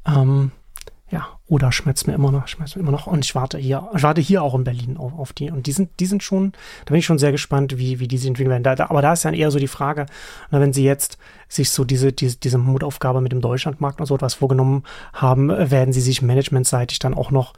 Ähm, 0.07 0.53
ja, 1.11 1.27
oder 1.47 1.73
schmerzt 1.73 2.07
mir 2.07 2.13
immer 2.13 2.31
noch, 2.31 2.49
schmerzt 2.49 2.77
mir 2.77 2.83
immer 2.83 2.93
noch. 2.93 3.07
Und 3.07 3.25
ich 3.25 3.35
warte 3.35 3.57
hier, 3.57 3.89
ich 3.97 4.03
warte 4.03 4.21
hier 4.21 4.43
auch 4.43 4.55
in 4.55 4.65
Berlin 4.65 4.99
auf, 4.99 5.19
auf 5.19 5.33
die. 5.33 5.51
Und 5.51 5.67
die 5.67 5.73
sind, 5.73 5.89
die 6.01 6.07
sind 6.07 6.23
schon, 6.23 6.53
da 6.85 6.91
bin 6.91 6.99
ich 6.99 7.07
schon 7.07 7.19
sehr 7.19 7.33
gespannt, 7.33 7.79
wie, 7.79 7.99
wie 7.99 8.09
die 8.09 8.19
sich 8.19 8.29
entwickeln 8.29 8.51
werden. 8.51 8.63
Da, 8.63 8.75
da, 8.75 8.91
aber 8.91 9.01
da 9.01 9.15
ist 9.15 9.25
dann 9.25 9.33
eher 9.33 9.51
so 9.51 9.59
die 9.59 9.69
Frage, 9.69 10.05
na, 10.51 10.61
wenn 10.61 10.75
sie 10.75 10.85
jetzt 10.85 11.17
sich 11.49 11.71
so 11.71 11.85
diese, 11.85 12.13
diese, 12.13 12.37
diese 12.37 12.59
Mutaufgabe 12.59 13.23
mit 13.23 13.33
dem 13.33 13.41
Deutschlandmarkt 13.41 14.01
und 14.01 14.07
so 14.07 14.15
etwas 14.17 14.35
vorgenommen 14.35 14.83
haben, 15.15 15.49
werden 15.49 15.95
sie 15.95 16.03
sich 16.03 16.21
managementseitig 16.21 16.99
dann 16.99 17.15
auch 17.15 17.31
noch, 17.31 17.55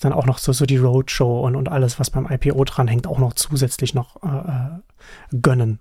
dann 0.00 0.14
auch 0.14 0.24
noch 0.24 0.38
so, 0.38 0.52
so 0.52 0.64
die 0.64 0.78
Roadshow 0.78 1.40
und, 1.44 1.56
und 1.56 1.68
alles, 1.68 2.00
was 2.00 2.08
beim 2.08 2.26
IPO 2.30 2.64
dranhängt, 2.64 3.06
auch 3.06 3.18
noch 3.18 3.34
zusätzlich 3.34 3.94
noch 3.94 4.22
äh, 4.22 4.28
äh 4.28 5.38
gönnen. 5.42 5.78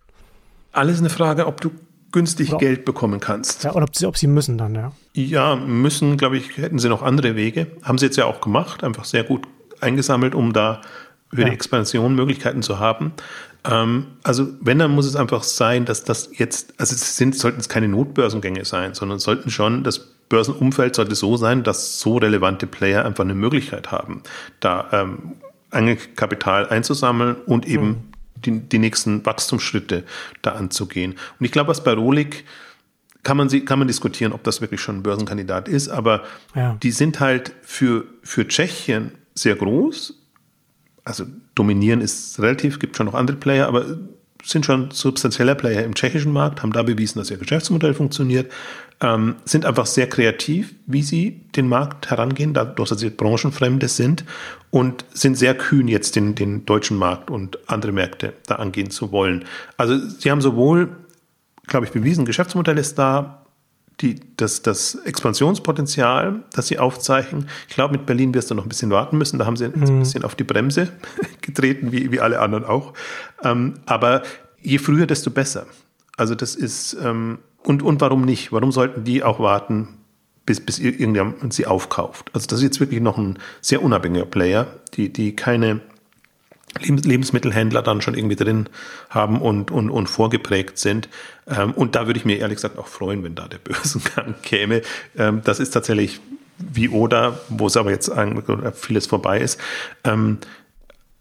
Alles 0.73 0.99
eine 0.99 1.09
Frage, 1.09 1.47
ob 1.47 1.61
du 1.61 1.71
günstig 2.13 2.49
oder, 2.49 2.59
Geld 2.59 2.85
bekommen 2.85 3.19
kannst. 3.19 3.65
Ja, 3.65 3.73
oder 3.73 3.83
ob 3.83 3.95
sie, 3.95 4.05
ob 4.05 4.15
sie 4.17 4.27
müssen 4.27 4.57
dann, 4.57 4.73
ja. 4.75 4.93
Ja, 5.13 5.57
müssen, 5.57 6.15
glaube 6.15 6.37
ich, 6.37 6.55
hätten 6.57 6.79
sie 6.79 6.87
noch 6.87 7.01
andere 7.01 7.35
Wege. 7.35 7.67
Haben 7.81 7.97
sie 7.97 8.05
jetzt 8.05 8.15
ja 8.15 8.25
auch 8.25 8.39
gemacht, 8.39 8.83
einfach 8.85 9.03
sehr 9.03 9.25
gut 9.25 9.45
eingesammelt, 9.81 10.33
um 10.33 10.53
da 10.53 10.81
für 11.33 11.41
ja. 11.41 11.47
die 11.47 11.53
Expansion 11.53 12.15
Möglichkeiten 12.15 12.61
zu 12.61 12.79
haben. 12.79 13.11
Ähm, 13.69 14.07
also 14.23 14.47
wenn, 14.61 14.79
dann 14.79 14.91
muss 14.91 15.05
es 15.05 15.15
einfach 15.15 15.43
sein, 15.43 15.85
dass 15.85 16.03
das 16.03 16.29
jetzt, 16.37 16.73
also 16.77 16.93
es 16.95 17.17
sind, 17.17 17.35
sollten 17.35 17.59
es 17.59 17.67
keine 17.67 17.87
Notbörsengänge 17.87 18.63
sein, 18.63 18.93
sondern 18.93 19.19
sollten 19.19 19.49
schon, 19.49 19.83
das 19.83 19.99
Börsenumfeld 20.29 20.95
sollte 20.95 21.15
so 21.15 21.35
sein, 21.35 21.63
dass 21.63 21.99
so 21.99 22.17
relevante 22.17 22.67
Player 22.67 23.05
einfach 23.05 23.23
eine 23.23 23.35
Möglichkeit 23.35 23.91
haben, 23.91 24.21
da 24.59 24.87
ähm, 24.91 25.97
Kapital 26.15 26.69
einzusammeln 26.69 27.35
und 27.45 27.67
eben 27.67 27.87
mhm 27.87 28.12
die, 28.45 28.59
die 28.59 28.79
nächsten 28.79 29.25
Wachstumsschritte 29.25 30.03
da 30.41 30.51
anzugehen. 30.51 31.13
Und 31.39 31.45
ich 31.45 31.51
glaube, 31.51 31.69
was 31.69 31.83
bei 31.83 31.93
Rolik 31.93 32.45
kann 33.23 33.37
man, 33.37 33.47
kann 33.65 33.79
man 33.79 33.87
diskutieren, 33.87 34.33
ob 34.33 34.43
das 34.43 34.61
wirklich 34.61 34.81
schon 34.81 34.97
ein 34.97 35.03
Börsenkandidat 35.03 35.67
ist, 35.67 35.89
aber 35.89 36.23
ja. 36.55 36.77
die 36.83 36.91
sind 36.91 37.19
halt 37.19 37.53
für, 37.61 38.05
für 38.21 38.47
Tschechien 38.47 39.13
sehr 39.33 39.55
groß. 39.55 40.19
Also 41.05 41.25
dominieren 41.55 42.01
ist 42.01 42.39
relativ, 42.39 42.79
gibt 42.79 42.97
schon 42.97 43.05
noch 43.05 43.13
andere 43.13 43.37
Player, 43.37 43.67
aber 43.67 43.97
sind 44.43 44.65
schon 44.65 44.91
substanzieller 44.91 45.55
Player 45.55 45.83
im 45.83 45.95
tschechischen 45.95 46.31
Markt, 46.31 46.61
haben 46.61 46.73
da 46.73 46.83
bewiesen, 46.83 47.19
dass 47.19 47.31
ihr 47.31 47.37
Geschäftsmodell 47.37 47.93
funktioniert, 47.93 48.51
ähm, 49.01 49.35
sind 49.45 49.65
einfach 49.65 49.85
sehr 49.85 50.07
kreativ, 50.07 50.73
wie 50.85 51.01
sie 51.01 51.41
den 51.55 51.67
Markt 51.67 52.09
herangehen, 52.09 52.53
dadurch, 52.53 52.89
dass 52.89 52.99
sie 52.99 53.09
branchenfremde 53.09 53.87
sind 53.87 54.25
und 54.69 55.05
sind 55.13 55.37
sehr 55.37 55.55
kühn, 55.55 55.87
jetzt 55.87 56.15
den, 56.15 56.35
den 56.35 56.65
deutschen 56.65 56.97
Markt 56.97 57.31
und 57.31 57.57
andere 57.69 57.91
Märkte 57.91 58.33
da 58.47 58.55
angehen 58.55 58.91
zu 58.91 59.11
wollen. 59.11 59.45
Also 59.77 59.97
sie 59.97 60.29
haben 60.29 60.41
sowohl, 60.41 60.89
glaube 61.67 61.85
ich, 61.85 61.91
bewiesen, 61.91 62.25
Geschäftsmodell 62.25 62.77
ist 62.77 62.99
da, 62.99 63.42
die, 64.01 64.19
das, 64.37 64.61
das 64.61 64.95
Expansionspotenzial, 64.95 66.43
das 66.53 66.67
sie 66.67 66.79
aufzeichnen. 66.79 67.47
Ich 67.67 67.75
glaube, 67.75 67.93
mit 67.93 68.05
Berlin 68.05 68.33
wirst 68.33 68.51
du 68.51 68.55
noch 68.55 68.65
ein 68.65 68.69
bisschen 68.69 68.91
warten 68.91 69.17
müssen. 69.17 69.39
Da 69.39 69.45
haben 69.45 69.55
sie 69.55 69.67
mhm. 69.67 69.83
ein 69.83 69.99
bisschen 69.99 70.23
auf 70.23 70.35
die 70.35 70.43
Bremse 70.43 70.89
getreten, 71.41 71.91
wie, 71.91 72.11
wie 72.11 72.19
alle 72.19 72.39
anderen 72.39 72.65
auch. 72.65 72.93
Ähm, 73.43 73.75
aber 73.85 74.23
je 74.61 74.77
früher, 74.77 75.05
desto 75.05 75.29
besser. 75.29 75.67
Also 76.17 76.35
das 76.35 76.55
ist, 76.55 76.97
ähm, 77.01 77.39
und, 77.63 77.83
und 77.83 78.01
warum 78.01 78.23
nicht? 78.23 78.51
Warum 78.51 78.71
sollten 78.71 79.03
die 79.03 79.23
auch 79.23 79.39
warten, 79.39 79.89
bis, 80.45 80.59
bis 80.59 80.79
irgendjemand 80.79 81.53
sie 81.53 81.65
aufkauft? 81.65 82.29
Also 82.33 82.47
das 82.47 82.59
ist 82.59 82.63
jetzt 82.63 82.79
wirklich 82.79 83.01
noch 83.01 83.17
ein 83.17 83.39
sehr 83.61 83.83
unabhängiger 83.83 84.25
Player, 84.25 84.67
die, 84.93 85.11
die 85.11 85.35
keine 85.35 85.81
Lebensmittelhändler 86.79 87.81
dann 87.81 88.01
schon 88.01 88.15
irgendwie 88.15 88.35
drin 88.35 88.67
haben 89.09 89.41
und, 89.41 89.71
und, 89.71 89.89
und 89.89 90.07
vorgeprägt 90.07 90.77
sind. 90.77 91.09
Ähm, 91.47 91.71
und 91.73 91.95
da 91.95 92.07
würde 92.07 92.19
ich 92.19 92.25
mir 92.25 92.37
ehrlich 92.37 92.57
gesagt 92.57 92.77
auch 92.77 92.87
freuen, 92.87 93.23
wenn 93.23 93.35
da 93.35 93.47
der 93.47 93.59
Börsengang 93.59 94.35
käme. 94.41 94.81
Ähm, 95.17 95.41
das 95.43 95.59
ist 95.59 95.71
tatsächlich 95.71 96.19
wie 96.57 96.89
Oda, 96.89 97.39
wo 97.49 97.67
es 97.67 97.77
aber 97.77 97.91
jetzt 97.91 98.11
vieles 98.75 99.07
vorbei 99.07 99.39
ist, 99.39 99.59
ähm, 100.03 100.37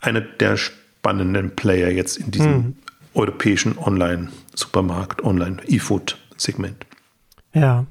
einer 0.01 0.21
der 0.21 0.57
spannenden 0.57 1.57
Player 1.57 1.91
jetzt 1.91 2.19
in 2.19 2.31
diesem 2.31 2.53
mhm. 2.53 2.77
europäischen 3.15 3.79
Online-Supermarkt, 3.79 5.25
Online-E-Food-Segment. 5.25 6.87
Ja, 7.55 7.87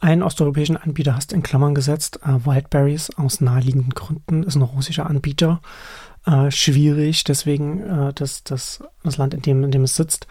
einen 0.00 0.22
osteuropäischen 0.22 0.76
Anbieter 0.76 1.16
hast 1.16 1.32
in 1.32 1.42
Klammern 1.42 1.74
gesetzt. 1.74 2.20
Äh, 2.24 2.44
Wildberries 2.44 3.10
aus 3.16 3.40
naheliegenden 3.40 3.90
Gründen 3.90 4.42
ist 4.42 4.54
ein 4.54 4.62
russischer 4.62 5.06
Anbieter. 5.06 5.62
Äh, 6.26 6.50
schwierig, 6.50 7.24
deswegen 7.24 7.82
äh, 7.82 8.12
das, 8.14 8.44
das, 8.44 8.82
das 9.02 9.18
Land, 9.18 9.34
in 9.34 9.42
dem, 9.42 9.64
in 9.64 9.70
dem 9.70 9.84
es 9.84 9.96
sitzt. 9.96 10.26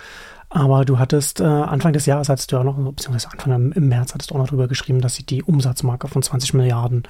Aber 0.50 0.86
du 0.86 1.00
hattest 1.00 1.40
äh, 1.40 1.44
Anfang 1.44 1.94
des 1.94 2.06
Jahres, 2.06 2.30
hattest 2.30 2.52
du 2.52 2.58
auch 2.58 2.64
noch, 2.64 2.78
beziehungsweise 2.78 3.32
Anfang 3.32 3.72
im 3.72 3.88
März 3.88 4.14
hattest 4.14 4.32
du 4.32 4.36
auch 4.36 4.40
noch 4.40 4.50
drüber 4.50 4.68
geschrieben, 4.68 5.02
dass 5.02 5.16
sie 5.16 5.26
die 5.26 5.44
Umsatzmarke 5.44 6.08
von 6.08 6.22
20 6.22 6.54
Milliarden 6.54 7.04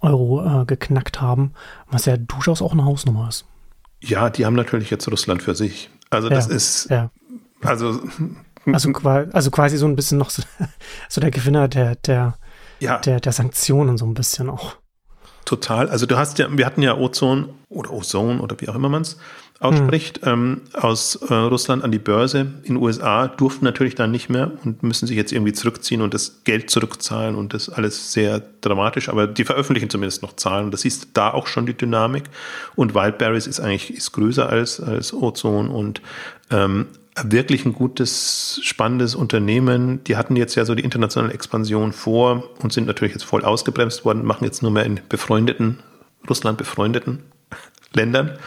Euro 0.00 0.62
äh, 0.62 0.64
geknackt 0.64 1.20
haben, 1.20 1.52
was 1.90 2.06
ja 2.06 2.16
durchaus 2.16 2.62
auch 2.62 2.72
eine 2.72 2.84
Hausnummer 2.84 3.28
ist. 3.28 3.44
Ja, 4.00 4.30
die 4.30 4.46
haben 4.46 4.54
natürlich 4.54 4.90
jetzt 4.90 5.10
Russland 5.10 5.42
für 5.42 5.54
sich. 5.54 5.90
Also 6.10 6.28
das 6.28 6.48
ja, 6.48 6.54
ist, 6.54 6.90
ja. 6.90 7.10
also 7.62 8.00
also, 8.72 8.92
also 9.32 9.50
quasi 9.50 9.76
so 9.76 9.86
ein 9.86 9.96
bisschen 9.96 10.18
noch 10.18 10.30
so, 10.30 10.42
so 11.08 11.20
der 11.20 11.30
Gewinner 11.30 11.68
der, 11.68 11.96
der, 11.96 12.34
ja. 12.80 12.98
der, 12.98 13.20
der 13.20 13.32
Sanktionen 13.32 13.98
so 13.98 14.06
ein 14.06 14.14
bisschen 14.14 14.50
auch. 14.50 14.76
Total. 15.46 15.88
Also 15.88 16.04
du 16.04 16.18
hast 16.18 16.38
ja, 16.38 16.48
wir 16.50 16.66
hatten 16.66 16.82
ja 16.82 16.98
Ozon 16.98 17.48
oder 17.70 17.92
Ozone 17.92 18.42
oder 18.42 18.60
wie 18.60 18.68
auch 18.68 18.74
immer 18.74 18.90
man 18.90 19.02
es 19.02 19.16
ausspricht, 19.58 20.26
hm. 20.26 20.32
ähm, 20.32 20.60
aus 20.74 21.16
äh, 21.16 21.32
Russland 21.32 21.82
an 21.82 21.90
die 21.90 21.98
Börse 21.98 22.40
in 22.64 22.74
den 22.74 22.76
USA, 22.76 23.28
durften 23.28 23.64
natürlich 23.64 23.94
dann 23.94 24.10
nicht 24.10 24.28
mehr 24.28 24.50
und 24.64 24.82
müssen 24.82 25.06
sich 25.06 25.16
jetzt 25.16 25.32
irgendwie 25.32 25.54
zurückziehen 25.54 26.02
und 26.02 26.12
das 26.12 26.44
Geld 26.44 26.68
zurückzahlen 26.68 27.36
und 27.36 27.54
das 27.54 27.70
alles 27.70 28.12
sehr 28.12 28.42
dramatisch, 28.60 29.08
aber 29.08 29.26
die 29.26 29.44
veröffentlichen 29.44 29.88
zumindest 29.88 30.20
noch 30.20 30.36
Zahlen 30.36 30.66
und 30.66 30.72
das 30.72 30.82
siehst 30.82 31.08
da 31.14 31.32
auch 31.32 31.46
schon 31.46 31.64
die 31.64 31.74
Dynamik 31.74 32.24
und 32.74 32.94
Wildberries 32.94 33.46
ist 33.46 33.60
eigentlich 33.60 33.96
ist 33.96 34.12
größer 34.12 34.46
als, 34.46 34.78
als 34.78 35.14
Ozone 35.14 35.70
und 35.70 36.02
ähm, 36.50 36.88
wirklich 37.22 37.64
ein 37.64 37.72
gutes, 37.72 38.60
spannendes 38.62 39.14
Unternehmen. 39.14 40.04
Die 40.04 40.16
hatten 40.16 40.36
jetzt 40.36 40.54
ja 40.54 40.64
so 40.64 40.74
die 40.74 40.84
internationale 40.84 41.32
Expansion 41.32 41.92
vor 41.92 42.50
und 42.62 42.72
sind 42.72 42.86
natürlich 42.86 43.14
jetzt 43.14 43.24
voll 43.24 43.44
ausgebremst 43.44 44.04
worden, 44.04 44.24
machen 44.24 44.44
jetzt 44.44 44.62
nur 44.62 44.70
mehr 44.70 44.84
in 44.84 45.00
befreundeten, 45.08 45.78
Russland 46.28 46.58
befreundeten 46.58 47.22
Ländern 47.92 48.38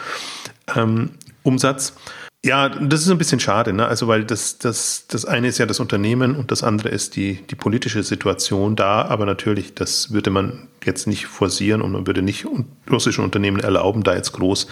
ähm, 0.76 1.10
Umsatz. 1.42 1.94
Ja, 2.42 2.70
das 2.70 3.02
ist 3.02 3.10
ein 3.10 3.18
bisschen 3.18 3.38
schade, 3.38 3.74
ne? 3.74 3.86
Also, 3.86 4.08
weil 4.08 4.24
das, 4.24 4.56
das, 4.56 5.06
das 5.08 5.26
eine 5.26 5.48
ist 5.48 5.58
ja 5.58 5.66
das 5.66 5.78
Unternehmen 5.78 6.34
und 6.34 6.50
das 6.50 6.62
andere 6.62 6.88
ist 6.88 7.14
die, 7.16 7.34
die 7.34 7.54
politische 7.54 8.02
Situation 8.02 8.76
da. 8.76 9.02
Aber 9.02 9.26
natürlich, 9.26 9.74
das 9.74 10.10
würde 10.10 10.30
man 10.30 10.68
jetzt 10.82 11.06
nicht 11.06 11.26
forcieren 11.26 11.82
und 11.82 11.92
man 11.92 12.06
würde 12.06 12.22
nicht 12.22 12.46
russischen 12.90 13.24
Unternehmen 13.24 13.60
erlauben, 13.60 14.04
da 14.04 14.14
jetzt 14.14 14.32
groß 14.32 14.68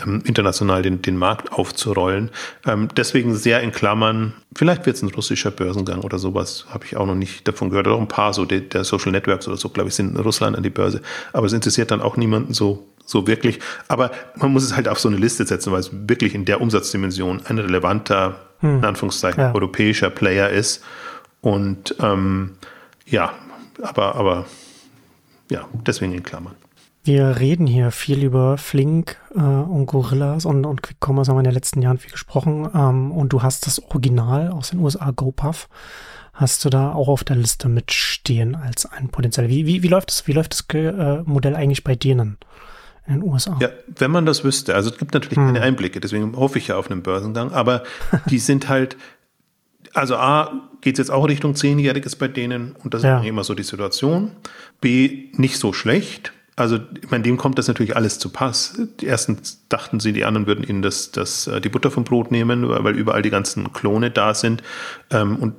ähm, 0.00 0.22
international 0.26 0.82
den, 0.82 1.02
den 1.02 1.16
Markt 1.16 1.52
aufzurollen. 1.52 2.30
Ähm, 2.64 2.86
deswegen 2.96 3.34
sehr 3.34 3.62
in 3.62 3.72
Klammern, 3.72 4.34
vielleicht 4.54 4.86
wird 4.86 4.94
es 4.94 5.02
ein 5.02 5.08
russischer 5.10 5.50
Börsengang 5.50 6.02
oder 6.02 6.20
sowas, 6.20 6.66
habe 6.70 6.84
ich 6.84 6.96
auch 6.96 7.06
noch 7.06 7.16
nicht 7.16 7.48
davon 7.48 7.70
gehört. 7.70 7.88
Oder 7.88 7.96
auch 7.96 8.00
ein 8.00 8.06
paar 8.06 8.32
so, 8.32 8.44
der, 8.44 8.60
der 8.60 8.84
Social 8.84 9.10
Networks 9.10 9.48
oder 9.48 9.56
so, 9.56 9.70
glaube 9.70 9.88
ich, 9.88 9.96
sind 9.96 10.14
in 10.14 10.22
Russland 10.22 10.56
an 10.56 10.62
die 10.62 10.70
Börse. 10.70 11.02
Aber 11.32 11.48
es 11.48 11.52
interessiert 11.52 11.90
dann 11.90 12.00
auch 12.00 12.16
niemanden 12.16 12.54
so 12.54 12.86
so 13.08 13.26
wirklich. 13.26 13.58
Aber 13.88 14.10
man 14.36 14.52
muss 14.52 14.64
es 14.64 14.76
halt 14.76 14.86
auf 14.86 15.00
so 15.00 15.08
eine 15.08 15.16
Liste 15.16 15.46
setzen, 15.46 15.72
weil 15.72 15.80
es 15.80 15.90
wirklich 15.92 16.34
in 16.34 16.44
der 16.44 16.60
Umsatzdimension 16.60 17.40
ein 17.46 17.58
relevanter, 17.58 18.36
hm. 18.60 18.78
in 18.78 18.84
Anführungszeichen, 18.84 19.40
ja. 19.40 19.54
europäischer 19.54 20.10
Player 20.10 20.50
ist. 20.50 20.84
Und 21.40 21.96
ähm, 22.00 22.56
ja, 23.06 23.32
aber, 23.82 24.14
aber 24.14 24.44
ja, 25.50 25.66
deswegen 25.86 26.12
in 26.12 26.22
Klammern. 26.22 26.54
Wir 27.04 27.38
reden 27.38 27.66
hier 27.66 27.90
viel 27.90 28.22
über 28.22 28.58
Flink 28.58 29.16
äh, 29.34 29.38
und 29.38 29.86
Gorillas 29.86 30.44
und, 30.44 30.66
und 30.66 30.82
Quick 30.82 30.98
Commerce 31.00 31.30
haben 31.30 31.36
wir 31.36 31.40
in 31.40 31.44
den 31.44 31.54
letzten 31.54 31.80
Jahren 31.80 31.96
viel 31.96 32.10
gesprochen. 32.10 32.68
Ähm, 32.74 33.12
und 33.12 33.32
du 33.32 33.42
hast 33.42 33.66
das 33.66 33.82
Original 33.82 34.50
aus 34.50 34.70
den 34.70 34.80
USA, 34.80 35.10
GoPuff, 35.12 35.70
hast 36.34 36.66
du 36.66 36.68
da 36.68 36.92
auch 36.92 37.08
auf 37.08 37.24
der 37.24 37.36
Liste 37.36 37.70
mitstehen 37.70 38.54
als 38.54 38.84
ein 38.84 39.08
Potenzial. 39.08 39.48
Wie, 39.48 39.64
wie, 39.64 39.82
wie 39.82 39.88
läuft 39.88 40.10
das, 40.10 40.26
wie 40.26 40.32
läuft 40.32 40.52
das 40.52 40.66
äh, 40.74 41.22
Modell 41.22 41.56
eigentlich 41.56 41.82
bei 41.82 41.94
denen? 41.94 42.36
In 43.08 43.20
den 43.20 43.22
USA. 43.22 43.56
Ja, 43.60 43.70
wenn 43.86 44.10
man 44.10 44.26
das 44.26 44.44
wüsste. 44.44 44.74
Also 44.74 44.90
es 44.90 44.98
gibt 44.98 45.14
natürlich 45.14 45.38
hm. 45.38 45.46
keine 45.46 45.62
Einblicke, 45.62 46.00
deswegen 46.00 46.36
hoffe 46.36 46.58
ich 46.58 46.68
ja 46.68 46.76
auf 46.76 46.90
einen 46.90 47.02
Börsengang, 47.02 47.52
aber 47.52 47.82
die 48.30 48.38
sind 48.38 48.68
halt, 48.68 48.96
also 49.94 50.16
A, 50.16 50.68
geht 50.80 50.94
es 50.94 50.98
jetzt 50.98 51.10
auch 51.10 51.26
Richtung 51.26 51.54
Zehnjähriges 51.54 52.16
bei 52.16 52.28
denen 52.28 52.76
und 52.84 52.94
das 52.94 53.02
ja. 53.02 53.20
ist 53.20 53.26
immer 53.26 53.44
so 53.44 53.54
die 53.54 53.62
Situation. 53.62 54.32
B, 54.80 55.30
nicht 55.32 55.58
so 55.58 55.72
schlecht. 55.72 56.32
Also, 56.58 56.80
ich 57.00 57.08
meine, 57.10 57.22
dem 57.22 57.36
kommt 57.36 57.56
das 57.56 57.68
natürlich 57.68 57.94
alles 57.94 58.18
zu 58.18 58.30
Pass. 58.30 58.80
Die 59.00 59.06
ersten 59.06 59.38
dachten 59.68 60.00
sie, 60.00 60.12
die 60.12 60.24
anderen 60.24 60.48
würden 60.48 60.64
ihnen 60.64 60.82
das, 60.82 61.12
das, 61.12 61.46
äh, 61.46 61.60
die 61.60 61.68
Butter 61.68 61.92
vom 61.92 62.02
Brot 62.02 62.32
nehmen, 62.32 62.68
weil 62.68 62.96
überall 62.96 63.22
die 63.22 63.30
ganzen 63.30 63.72
Klone 63.72 64.10
da 64.10 64.34
sind. 64.34 64.64
Ähm, 65.10 65.36
und 65.36 65.54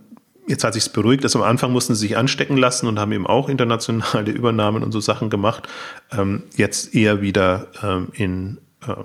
Jetzt 0.50 0.64
hat 0.64 0.74
sich's 0.74 0.90
beruhigt. 0.90 1.24
Also 1.24 1.44
am 1.44 1.48
Anfang 1.48 1.72
mussten 1.72 1.94
sie 1.94 2.08
sich 2.08 2.18
anstecken 2.18 2.58
lassen 2.58 2.88
und 2.88 2.98
haben 2.98 3.12
eben 3.12 3.28
auch 3.28 3.50
internationale 3.50 4.32
Übernahmen 4.32 4.82
und 4.82 4.92
so 4.92 5.00
Sachen 5.00 5.30
gemacht. 5.30 5.70
Ähm, 6.12 6.42
jetzt 6.56 6.96
eher 6.96 7.22
wieder 7.22 7.68
ähm, 7.84 8.08
in 8.14 8.58
äh, 8.88 8.96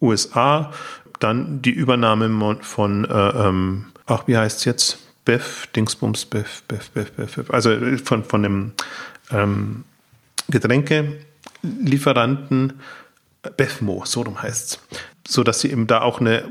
USA. 0.00 0.72
Dann 1.20 1.60
die 1.60 1.72
Übernahme 1.72 2.56
von, 2.62 3.04
äh, 3.04 3.12
ähm, 3.12 3.92
ach, 4.06 4.26
wie 4.28 4.38
heißt's 4.38 4.64
jetzt? 4.64 4.96
Bef, 5.26 5.66
Dingsbums, 5.76 6.24
Bef, 6.24 6.62
Bef, 6.68 6.90
Bef, 6.90 7.12
Bef, 7.12 7.36
Bef. 7.36 7.50
Also 7.50 7.76
von, 8.02 8.24
von 8.24 8.42
dem 8.42 8.72
ähm, 9.30 9.84
Getränkelieferanten 10.48 12.80
Befmo, 13.58 14.04
so 14.06 14.22
rum 14.22 14.40
heißt's. 14.40 14.80
So 15.28 15.44
dass 15.44 15.60
sie 15.60 15.70
eben 15.70 15.86
da 15.86 16.00
auch 16.00 16.22
eine 16.22 16.48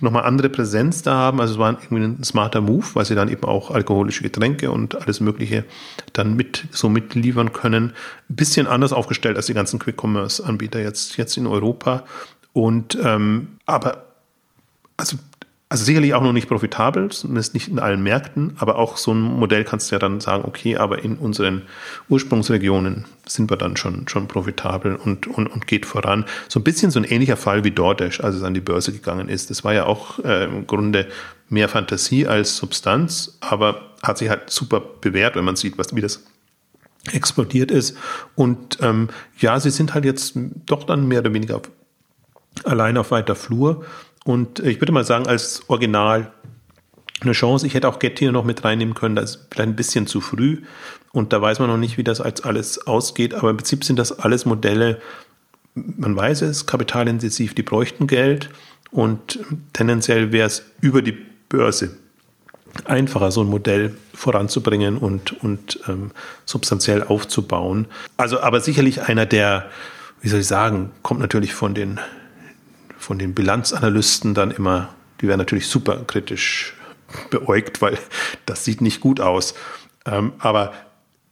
nochmal 0.00 0.24
andere 0.24 0.48
Präsenz 0.48 1.02
da 1.02 1.14
haben. 1.14 1.40
Also 1.40 1.54
es 1.54 1.58
war 1.58 1.72
irgendwie 1.72 2.04
ein 2.04 2.24
smarter 2.24 2.60
Move, 2.60 2.86
weil 2.94 3.04
sie 3.04 3.14
dann 3.14 3.28
eben 3.28 3.44
auch 3.44 3.70
alkoholische 3.70 4.22
Getränke 4.22 4.70
und 4.70 4.94
alles 5.00 5.20
Mögliche 5.20 5.64
dann 6.12 6.34
mit 6.34 6.66
so 6.70 6.88
mitliefern 6.88 7.52
können. 7.52 7.92
Ein 8.28 8.36
bisschen 8.36 8.66
anders 8.66 8.92
aufgestellt 8.92 9.36
als 9.36 9.46
die 9.46 9.54
ganzen 9.54 9.78
Quick-Commerce-Anbieter 9.78 10.80
jetzt, 10.80 11.16
jetzt 11.18 11.36
in 11.36 11.46
Europa. 11.46 12.04
Und 12.52 12.98
ähm, 13.02 13.58
aber 13.66 14.06
also 14.96 15.16
also 15.72 15.86
sicherlich 15.86 16.12
auch 16.12 16.22
noch 16.22 16.34
nicht 16.34 16.48
profitabel, 16.48 17.10
zumindest 17.10 17.54
nicht 17.54 17.68
in 17.68 17.78
allen 17.78 18.02
Märkten, 18.02 18.54
aber 18.58 18.76
auch 18.76 18.98
so 18.98 19.14
ein 19.14 19.22
Modell 19.22 19.64
kannst 19.64 19.90
du 19.90 19.94
ja 19.94 19.98
dann 19.98 20.20
sagen, 20.20 20.44
okay, 20.46 20.76
aber 20.76 21.02
in 21.02 21.16
unseren 21.16 21.62
Ursprungsregionen 22.10 23.06
sind 23.26 23.48
wir 23.48 23.56
dann 23.56 23.78
schon, 23.78 24.06
schon 24.06 24.28
profitabel 24.28 24.96
und, 24.96 25.26
und, 25.26 25.46
und 25.46 25.66
geht 25.66 25.86
voran. 25.86 26.26
So 26.48 26.60
ein 26.60 26.62
bisschen 26.62 26.90
so 26.90 27.00
ein 27.00 27.04
ähnlicher 27.04 27.38
Fall 27.38 27.64
wie 27.64 27.70
DoorDash, 27.70 28.20
als 28.20 28.34
es 28.34 28.42
an 28.42 28.52
die 28.52 28.60
Börse 28.60 28.92
gegangen 28.92 29.30
ist. 29.30 29.48
Das 29.48 29.64
war 29.64 29.72
ja 29.72 29.86
auch 29.86 30.18
äh, 30.18 30.44
im 30.44 30.66
Grunde 30.66 31.08
mehr 31.48 31.70
Fantasie 31.70 32.26
als 32.26 32.58
Substanz, 32.58 33.38
aber 33.40 33.94
hat 34.02 34.18
sich 34.18 34.28
halt 34.28 34.50
super 34.50 34.82
bewährt, 35.00 35.36
wenn 35.36 35.44
man 35.46 35.56
sieht, 35.56 35.78
was, 35.78 35.96
wie 35.96 36.02
das 36.02 36.22
explodiert 37.12 37.70
ist. 37.70 37.96
Und 38.34 38.76
ähm, 38.82 39.08
ja, 39.38 39.58
sie 39.58 39.70
sind 39.70 39.94
halt 39.94 40.04
jetzt 40.04 40.34
doch 40.66 40.84
dann 40.84 41.08
mehr 41.08 41.20
oder 41.20 41.32
weniger 41.32 41.62
allein 42.64 42.98
auf 42.98 43.10
weiter 43.10 43.34
Flur 43.34 43.86
und 44.24 44.60
ich 44.60 44.80
würde 44.80 44.92
mal 44.92 45.04
sagen, 45.04 45.26
als 45.26 45.62
Original 45.68 46.32
eine 47.20 47.32
Chance. 47.32 47.66
Ich 47.66 47.74
hätte 47.74 47.88
auch 47.88 47.98
Getir 47.98 48.32
noch 48.32 48.44
mit 48.44 48.64
reinnehmen 48.64 48.94
können, 48.94 49.16
das 49.16 49.36
ist 49.36 49.46
vielleicht 49.50 49.70
ein 49.70 49.76
bisschen 49.76 50.06
zu 50.06 50.20
früh. 50.20 50.62
Und 51.12 51.32
da 51.32 51.40
weiß 51.40 51.58
man 51.58 51.68
noch 51.68 51.76
nicht, 51.76 51.98
wie 51.98 52.04
das 52.04 52.20
als 52.20 52.42
alles 52.42 52.86
ausgeht. 52.86 53.34
Aber 53.34 53.50
im 53.50 53.56
Prinzip 53.56 53.84
sind 53.84 53.98
das 53.98 54.18
alles 54.18 54.46
Modelle, 54.46 55.00
man 55.74 56.16
weiß 56.16 56.42
es, 56.42 56.66
kapitalintensiv, 56.66 57.54
die 57.54 57.62
bräuchten 57.62 58.06
Geld. 58.06 58.50
Und 58.90 59.38
tendenziell 59.72 60.32
wäre 60.32 60.46
es 60.46 60.62
über 60.80 61.02
die 61.02 61.16
Börse 61.48 61.96
einfacher, 62.84 63.30
so 63.30 63.42
ein 63.42 63.48
Modell 63.48 63.94
voranzubringen 64.14 64.96
und, 64.96 65.42
und 65.42 65.80
ähm, 65.88 66.10
substanziell 66.46 67.02
aufzubauen. 67.02 67.86
Also, 68.16 68.40
aber 68.40 68.60
sicherlich 68.60 69.02
einer 69.02 69.26
der, 69.26 69.70
wie 70.22 70.28
soll 70.28 70.40
ich 70.40 70.46
sagen, 70.46 70.90
kommt 71.02 71.20
natürlich 71.20 71.52
von 71.52 71.74
den 71.74 72.00
von 73.02 73.18
den 73.18 73.34
Bilanzanalysten 73.34 74.32
dann 74.32 74.50
immer, 74.50 74.90
die 75.20 75.28
werden 75.28 75.38
natürlich 75.38 75.68
super 75.68 75.96
kritisch 76.06 76.74
beäugt, 77.30 77.82
weil 77.82 77.98
das 78.46 78.64
sieht 78.64 78.80
nicht 78.80 79.00
gut 79.00 79.20
aus. 79.20 79.54
Ähm, 80.06 80.32
aber 80.38 80.72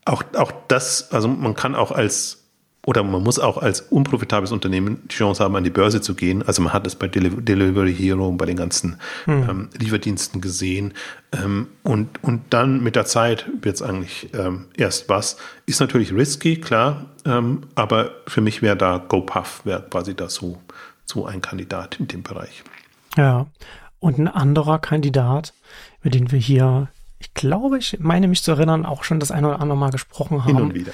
auch, 0.05 0.23
auch 0.35 0.53
das, 0.69 1.13
also 1.13 1.29
man 1.29 1.55
kann 1.55 1.75
auch 1.75 1.93
als 1.93 2.41
oder 2.87 3.03
man 3.03 3.23
muss 3.23 3.39
auch 3.39 3.59
als 3.59 3.83
unprofitables 3.83 4.53
Unternehmen 4.53 5.03
die 5.05 5.15
Chance 5.15 5.45
haben, 5.45 5.55
an 5.55 5.65
die 5.65 5.71
Börse 5.71 6.01
zu 6.01 6.15
gehen. 6.15 6.43
Also 6.43 6.63
man 6.63 6.73
hat 6.73 6.87
es 6.87 6.97
bei 6.97 7.09
Delivery 7.09 7.95
Hero, 7.95 8.33
bei 8.33 8.47
den 8.47 8.57
ganzen 8.57 8.99
hm. 9.27 9.49
ähm, 9.49 9.69
Lieferdiensten 9.79 10.41
gesehen. 10.41 10.95
Ähm, 11.33 11.67
und, 11.83 12.23
und 12.25 12.41
dann 12.51 12.83
mit 12.83 12.97
der 12.97 13.05
Zeit 13.05 13.47
wird 13.61 13.77
es 13.77 13.83
eigentlich 13.83 14.31
ähm, 14.33 14.67
erst 14.77 15.11
was. 15.11 15.37
Ist 15.67 15.81
natürlich 15.81 16.15
risky, 16.15 16.57
klar, 16.57 17.05
ähm, 17.27 17.65
aber 17.75 18.13
für 18.27 18.41
mich 18.41 18.63
wäre 18.63 18.77
da 18.77 18.97
GoPuff, 18.97 19.61
wäre 19.65 19.85
quasi 19.91 20.15
da 20.15 20.31
so 20.31 20.59
so 21.11 21.27
ein 21.27 21.41
Kandidat 21.41 22.01
in 22.01 22.09
dem 22.09 22.23
Bereich. 22.23 22.65
Ja, 23.17 23.47
und 23.99 24.19
ein 24.19 24.29
anderer 24.29 24.79
Kandidat, 24.79 25.53
über 26.01 26.11
den 26.11 26.33
wir 26.33 26.39
hier, 26.39 26.89
ich 27.19 27.35
glaube, 27.35 27.79
ich 27.79 27.99
meine 28.01 28.29
mich 28.29 28.43
zu 28.43 28.53
erinnern, 28.53 28.87
auch 28.87 29.05
schon 29.05 29.21
das 29.21 29.31
eine 29.31 29.49
oder 29.49 29.61
andere 29.61 29.79
Mal 29.79 29.91
gesprochen 29.91 30.45
haben. 30.45 30.57
Hin 30.57 30.63
und 30.63 30.75
wieder 30.75 30.93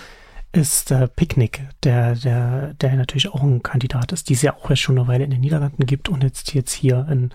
ist 0.53 0.91
äh, 0.91 1.07
Picknick, 1.07 1.69
der, 1.83 2.15
der, 2.15 2.75
der 2.75 2.97
natürlich 2.97 3.29
auch 3.29 3.43
ein 3.43 3.63
Kandidat 3.63 4.13
ist, 4.13 4.29
die 4.29 4.33
es 4.33 4.43
ja 4.43 4.55
auch 4.55 4.71
jetzt 4.71 4.81
schon 4.81 4.99
eine 4.99 5.07
Weile 5.07 5.25
in 5.25 5.31
den 5.31 5.41
Niederlanden 5.41 5.85
gibt 5.85 6.09
und 6.09 6.25
jetzt, 6.25 6.55
jetzt 6.55 6.73
hier 6.73 7.07
in 7.11 7.31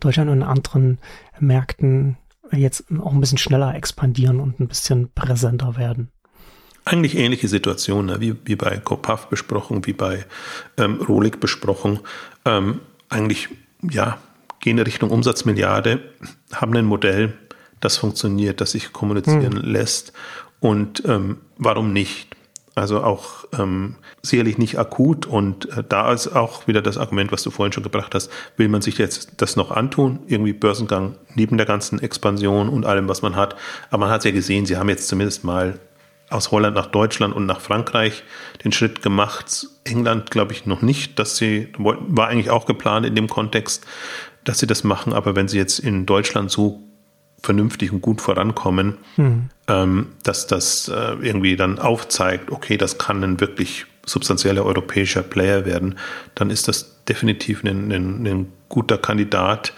Deutschland 0.00 0.28
und 0.28 0.38
in 0.38 0.42
anderen 0.42 0.98
Märkten 1.38 2.16
jetzt 2.50 2.84
auch 3.00 3.12
ein 3.12 3.20
bisschen 3.20 3.38
schneller 3.38 3.74
expandieren 3.74 4.40
und 4.40 4.60
ein 4.60 4.68
bisschen 4.68 5.10
präsenter 5.12 5.76
werden. 5.76 6.10
Eigentlich 6.84 7.16
ähnliche 7.16 7.48
Situation, 7.48 8.06
ne? 8.06 8.20
wie, 8.20 8.36
wie 8.44 8.56
bei 8.56 8.76
Copaf 8.76 9.28
besprochen, 9.28 9.86
wie 9.86 9.94
bei 9.94 10.26
ähm, 10.76 11.00
Rolik 11.00 11.40
besprochen. 11.40 12.00
Ähm, 12.44 12.80
eigentlich, 13.08 13.48
ja, 13.82 14.18
gehen 14.60 14.78
in 14.78 14.84
Richtung 14.84 15.10
Umsatzmilliarde, 15.10 16.00
haben 16.52 16.76
ein 16.76 16.84
Modell, 16.84 17.34
das 17.80 17.96
funktioniert, 17.96 18.60
das 18.60 18.72
sich 18.72 18.92
kommunizieren 18.92 19.62
hm. 19.62 19.64
lässt. 19.64 20.12
Und 20.60 21.02
ähm, 21.06 21.38
warum 21.58 21.92
nicht? 21.92 22.34
Also 22.74 23.04
auch 23.04 23.44
ähm, 23.56 23.96
sicherlich 24.22 24.58
nicht 24.58 24.78
akut 24.78 25.26
und 25.26 25.68
äh, 25.76 25.84
da 25.88 26.12
ist 26.12 26.34
auch 26.34 26.66
wieder 26.66 26.82
das 26.82 26.98
Argument, 26.98 27.30
was 27.30 27.44
du 27.44 27.50
vorhin 27.50 27.72
schon 27.72 27.84
gebracht 27.84 28.14
hast, 28.16 28.30
will 28.56 28.68
man 28.68 28.82
sich 28.82 28.98
jetzt 28.98 29.34
das 29.36 29.54
noch 29.54 29.70
antun, 29.70 30.18
irgendwie 30.26 30.52
Börsengang 30.52 31.14
neben 31.34 31.56
der 31.56 31.66
ganzen 31.66 32.00
Expansion 32.00 32.68
und 32.68 32.84
allem, 32.84 33.08
was 33.08 33.22
man 33.22 33.36
hat. 33.36 33.54
Aber 33.90 33.98
man 33.98 34.10
hat 34.10 34.22
es 34.22 34.24
ja 34.24 34.32
gesehen, 34.32 34.66
sie 34.66 34.76
haben 34.76 34.88
jetzt 34.88 35.06
zumindest 35.06 35.44
mal 35.44 35.78
aus 36.34 36.50
Holland 36.50 36.74
nach 36.74 36.86
Deutschland 36.86 37.34
und 37.34 37.46
nach 37.46 37.60
Frankreich 37.60 38.24
den 38.64 38.72
Schritt 38.72 39.02
gemacht. 39.02 39.68
England 39.84 40.30
glaube 40.30 40.52
ich 40.52 40.66
noch 40.66 40.82
nicht, 40.82 41.18
dass 41.18 41.36
sie, 41.36 41.68
war 41.78 42.28
eigentlich 42.28 42.50
auch 42.50 42.66
geplant 42.66 43.06
in 43.06 43.14
dem 43.14 43.28
Kontext, 43.28 43.86
dass 44.44 44.58
sie 44.58 44.66
das 44.66 44.84
machen, 44.84 45.12
aber 45.12 45.36
wenn 45.36 45.48
sie 45.48 45.58
jetzt 45.58 45.78
in 45.78 46.06
Deutschland 46.06 46.50
so 46.50 46.82
vernünftig 47.42 47.92
und 47.92 48.00
gut 48.00 48.20
vorankommen, 48.20 48.96
mhm. 49.16 49.50
ähm, 49.68 50.06
dass 50.22 50.46
das 50.46 50.88
äh, 50.88 51.14
irgendwie 51.20 51.56
dann 51.56 51.78
aufzeigt, 51.78 52.50
okay, 52.50 52.76
das 52.76 52.98
kann 52.98 53.22
ein 53.22 53.40
wirklich 53.40 53.86
substanzieller 54.06 54.64
europäischer 54.64 55.22
Player 55.22 55.64
werden, 55.64 55.96
dann 56.34 56.50
ist 56.50 56.68
das 56.68 57.04
definitiv 57.04 57.62
ein, 57.64 57.92
ein, 57.92 58.26
ein 58.26 58.52
guter 58.68 58.98
Kandidat. 58.98 59.72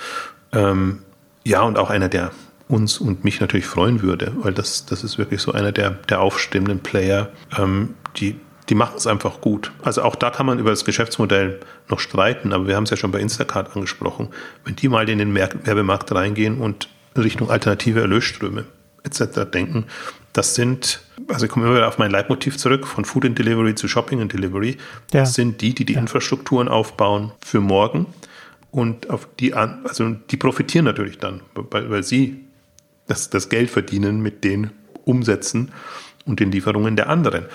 Ähm, 0.53 1.01
ja, 1.45 1.63
und 1.63 1.79
auch 1.79 1.91
einer, 1.91 2.09
der 2.09 2.31
uns 2.69 2.99
und 2.99 3.25
mich 3.25 3.41
natürlich 3.41 3.67
freuen 3.67 4.03
würde, 4.03 4.33
weil 4.37 4.53
das, 4.53 4.87
das 4.87 5.05
ist 5.05 5.19
wirklich 5.19 5.41
so 5.41 5.53
einer 5.53 5.73
der, 5.73 5.91
der 5.91 6.21
aufstehenden 6.21 6.81
Player, 6.81 7.31
ähm, 7.57 7.95
die, 8.17 8.37
die 8.69 8.75
machen 8.75 8.95
es 8.97 9.07
einfach 9.07 9.41
gut. 9.41 9.71
Also 9.83 10.03
auch 10.03 10.17
da 10.17 10.31
kann 10.31 10.47
man 10.47 10.59
über 10.59 10.71
das 10.71 10.85
Geschäftsmodell 10.85 11.61
noch 11.89 12.01
streiten, 12.01 12.53
aber 12.53 12.67
wir 12.67 12.77
haben 12.77 12.85
es 12.85 12.91
ja 12.91 12.97
schon 12.97 13.13
bei 13.13 13.21
Instacart 13.21 13.77
angesprochen. 13.77 14.29
Wenn 14.65 14.75
die 14.75 14.89
mal 14.89 15.09
in 15.09 15.19
den 15.19 15.35
Werbemarkt 15.35 16.13
reingehen 16.13 16.59
und 16.59 16.89
Richtung 17.17 17.51
alternative 17.51 18.01
Erlösströme 18.01 18.65
etc. 19.05 19.51
denken. 19.51 19.85
Das 20.33 20.55
sind, 20.55 21.01
also 21.29 21.47
ich 21.47 21.51
komme 21.51 21.67
immer 21.67 21.77
wieder 21.77 21.89
auf 21.89 21.99
mein 21.99 22.11
Leitmotiv 22.11 22.59
zurück, 22.59 22.87
von 22.87 23.05
Food 23.05 23.25
and 23.25 23.39
Delivery 23.39 23.75
zu 23.75 23.89
Shopping 23.89 24.21
and 24.21 24.33
Delivery. 24.33 24.77
Ja. 25.13 25.21
Das 25.21 25.35
sind 25.35 25.61
die, 25.61 25.75
die 25.75 25.85
die 25.85 25.95
ja. 25.95 26.01
Infrastrukturen 26.01 26.69
aufbauen 26.69 27.33
für 27.41 27.61
morgen 27.61 28.07
und 28.71 29.09
auf 29.09 29.29
die, 29.39 29.55
also 29.55 30.11
die 30.31 30.37
profitieren 30.37 30.85
natürlich 30.85 31.19
dann, 31.19 31.41
weil, 31.55 31.89
weil 31.89 32.03
sie 32.03 32.46
das, 33.07 33.31
das 33.31 33.49
Geld 33.49 33.71
verdienen 33.71 34.21
mit 34.21 34.45
den 34.45 34.71
Umsätzen 35.05 35.73
und 36.25 36.41
den 36.41 36.51
Lieferungen 36.51 36.97
der 36.97 37.09
anderen. 37.09 37.47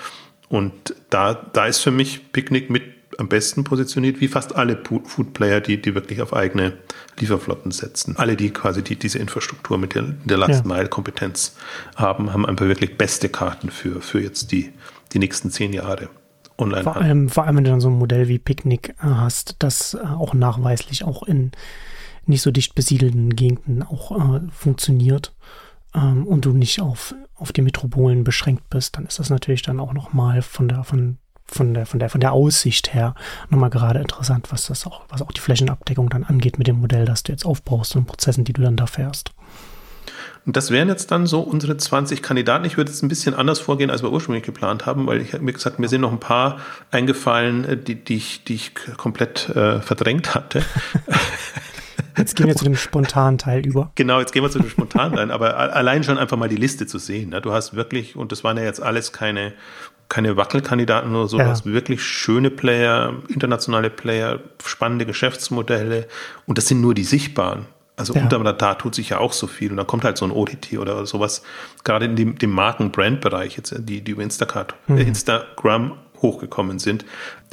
Und 0.48 0.94
da, 1.10 1.34
da 1.34 1.66
ist 1.66 1.78
für 1.78 1.90
mich 1.90 2.32
Picknick 2.32 2.70
mit 2.70 2.82
am 3.18 3.28
besten 3.28 3.64
positioniert, 3.64 4.20
wie 4.20 4.28
fast 4.28 4.56
alle 4.56 4.78
Food 5.04 5.34
Player, 5.34 5.60
die, 5.60 5.80
die 5.80 5.94
wirklich 5.94 6.22
auf 6.22 6.32
eigene 6.32 6.74
Lieferflotten 7.18 7.70
setzen. 7.70 8.16
Alle, 8.16 8.36
die 8.36 8.50
quasi 8.50 8.82
die, 8.82 8.96
diese 8.96 9.18
Infrastruktur 9.18 9.78
mit 9.78 9.94
der, 9.94 10.02
der 10.24 10.38
Last 10.38 10.64
Mile 10.64 10.88
Kompetenz 10.88 11.56
haben, 11.96 12.32
haben 12.32 12.46
einfach 12.46 12.66
wirklich 12.66 12.96
beste 12.96 13.28
Karten 13.28 13.70
für, 13.70 14.00
für 14.00 14.20
jetzt 14.20 14.52
die, 14.52 14.72
die 15.12 15.18
nächsten 15.18 15.50
zehn 15.50 15.72
Jahre. 15.72 16.08
Online 16.58 16.82
vor 16.82 16.96
allem, 16.96 17.28
vor 17.28 17.44
allem, 17.44 17.56
wenn 17.56 17.64
du 17.64 17.70
dann 17.70 17.80
so 17.80 17.88
ein 17.88 17.98
Modell 17.98 18.28
wie 18.28 18.38
Picknick 18.38 18.90
äh, 18.90 19.04
hast, 19.04 19.56
das 19.58 19.94
äh, 19.94 19.98
auch 19.98 20.34
nachweislich 20.34 21.04
auch 21.04 21.22
in 21.22 21.52
nicht 22.26 22.42
so 22.42 22.50
dicht 22.50 22.74
besiedelten 22.74 23.34
Gegenden 23.34 23.82
auch 23.82 24.12
äh, 24.12 24.40
funktioniert 24.50 25.34
ähm, 25.94 26.26
und 26.26 26.44
du 26.44 26.52
nicht 26.52 26.80
auf, 26.80 27.14
auf 27.34 27.52
die 27.52 27.62
Metropolen 27.62 28.24
beschränkt 28.24 28.68
bist, 28.70 28.96
dann 28.96 29.06
ist 29.06 29.18
das 29.18 29.30
natürlich 29.30 29.62
dann 29.62 29.80
auch 29.80 29.92
nochmal 29.92 30.42
von 30.42 30.68
der, 30.68 30.84
von 30.84 31.18
von 31.44 31.74
der, 31.74 31.84
von 31.86 31.98
der, 31.98 32.08
von 32.08 32.20
der 32.20 32.32
Aussicht 32.32 32.94
her 32.94 33.14
nochmal 33.50 33.68
gerade 33.68 34.00
interessant, 34.00 34.50
was 34.50 34.66
das 34.66 34.86
auch, 34.86 35.02
was 35.10 35.20
auch 35.20 35.32
die 35.32 35.40
Flächenabdeckung 35.40 36.08
dann 36.08 36.24
angeht 36.24 36.56
mit 36.56 36.66
dem 36.66 36.80
Modell, 36.80 37.04
das 37.04 37.24
du 37.24 37.32
jetzt 37.32 37.44
aufbaust 37.44 37.94
und 37.94 38.06
Prozessen, 38.06 38.44
die 38.44 38.54
du 38.54 38.62
dann 38.62 38.76
da 38.76 38.86
fährst. 38.86 39.32
Und 40.44 40.56
das 40.56 40.70
wären 40.70 40.88
jetzt 40.88 41.10
dann 41.12 41.26
so 41.26 41.40
unsere 41.40 41.76
20 41.76 42.20
Kandidaten. 42.20 42.64
Ich 42.64 42.76
würde 42.76 42.90
jetzt 42.90 43.02
ein 43.02 43.08
bisschen 43.08 43.34
anders 43.34 43.60
vorgehen, 43.60 43.90
als 43.90 44.02
wir 44.02 44.10
ursprünglich 44.10 44.42
geplant 44.42 44.86
haben, 44.86 45.06
weil 45.06 45.20
ich, 45.20 45.40
wie 45.40 45.52
gesagt, 45.52 45.78
mir 45.78 45.88
sind 45.88 46.00
noch 46.00 46.10
ein 46.10 46.18
paar 46.18 46.58
eingefallen, 46.90 47.64
äh, 47.64 47.76
die, 47.76 48.02
die, 48.02 48.16
ich, 48.16 48.44
die 48.44 48.54
ich 48.54 48.74
komplett 48.96 49.48
äh, 49.50 49.80
verdrängt 49.80 50.34
hatte. 50.34 50.64
Jetzt 52.16 52.36
gehen 52.36 52.46
wir 52.46 52.56
zu 52.56 52.64
dem 52.64 52.76
spontanen 52.76 53.38
Teil 53.38 53.66
über. 53.66 53.90
Genau, 53.94 54.20
jetzt 54.20 54.32
gehen 54.32 54.42
wir 54.42 54.50
zu 54.50 54.58
dem 54.58 54.68
spontanen 54.68 55.16
Teil. 55.16 55.30
Aber 55.30 55.56
allein 55.56 56.04
schon 56.04 56.18
einfach 56.18 56.36
mal 56.36 56.48
die 56.48 56.56
Liste 56.56 56.86
zu 56.86 56.98
sehen. 56.98 57.30
Ne? 57.30 57.40
Du 57.40 57.52
hast 57.52 57.74
wirklich, 57.74 58.16
und 58.16 58.32
das 58.32 58.44
waren 58.44 58.56
ja 58.56 58.64
jetzt 58.64 58.82
alles 58.82 59.12
keine 59.12 59.52
keine 60.12 60.36
Wackelkandidaten 60.36 61.14
oder 61.14 61.26
sowas, 61.26 61.62
ja. 61.64 61.72
wirklich 61.72 62.02
schöne 62.02 62.50
Player, 62.50 63.14
internationale 63.28 63.88
Player, 63.88 64.40
spannende 64.62 65.06
Geschäftsmodelle 65.06 66.06
und 66.46 66.58
das 66.58 66.68
sind 66.68 66.82
nur 66.82 66.92
die 66.92 67.04
sichtbaren. 67.04 67.64
Also 67.96 68.14
ja. 68.14 68.22
unter 68.22 68.44
Radar 68.44 68.76
tut 68.76 68.94
sich 68.94 69.08
ja 69.08 69.18
auch 69.18 69.32
so 69.32 69.46
viel 69.46 69.70
und 69.70 69.78
dann 69.78 69.86
kommt 69.86 70.04
halt 70.04 70.18
so 70.18 70.26
ein 70.26 70.30
OTT 70.30 70.78
oder 70.78 71.06
sowas, 71.06 71.42
gerade 71.82 72.04
in 72.04 72.16
dem, 72.16 72.38
dem 72.38 72.50
Marken-Brand-Bereich, 72.50 73.56
jetzt 73.56 73.74
die, 73.78 74.02
die 74.02 74.10
über 74.10 74.22
Instacart, 74.22 74.74
mhm. 74.86 74.98
Instagram 74.98 75.92
hochgekommen 76.22 76.78
sind, 76.78 77.04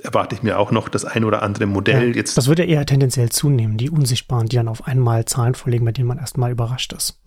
erwarte 0.04 0.36
ich 0.36 0.44
mir 0.44 0.60
auch 0.60 0.72
noch 0.72 0.88
das 0.90 1.06
ein 1.06 1.24
oder 1.26 1.42
andere 1.44 1.66
Modell 1.66 2.10
ja, 2.10 2.16
jetzt. 2.16 2.38
Das 2.38 2.48
würde 2.48 2.64
eher 2.64 2.86
tendenziell 2.86 3.30
zunehmen, 3.30 3.78
die 3.78 3.90
Unsichtbaren, 3.90 4.48
die 4.48 4.56
dann 4.56 4.68
auf 4.68 4.88
einmal 4.88 5.26
Zahlen 5.26 5.56
vorlegen, 5.56 5.86
bei 5.86 5.92
denen 5.92 6.08
man 6.08 6.20
erstmal 6.20 6.52
überrascht 6.52 6.94
ist. 6.94 7.20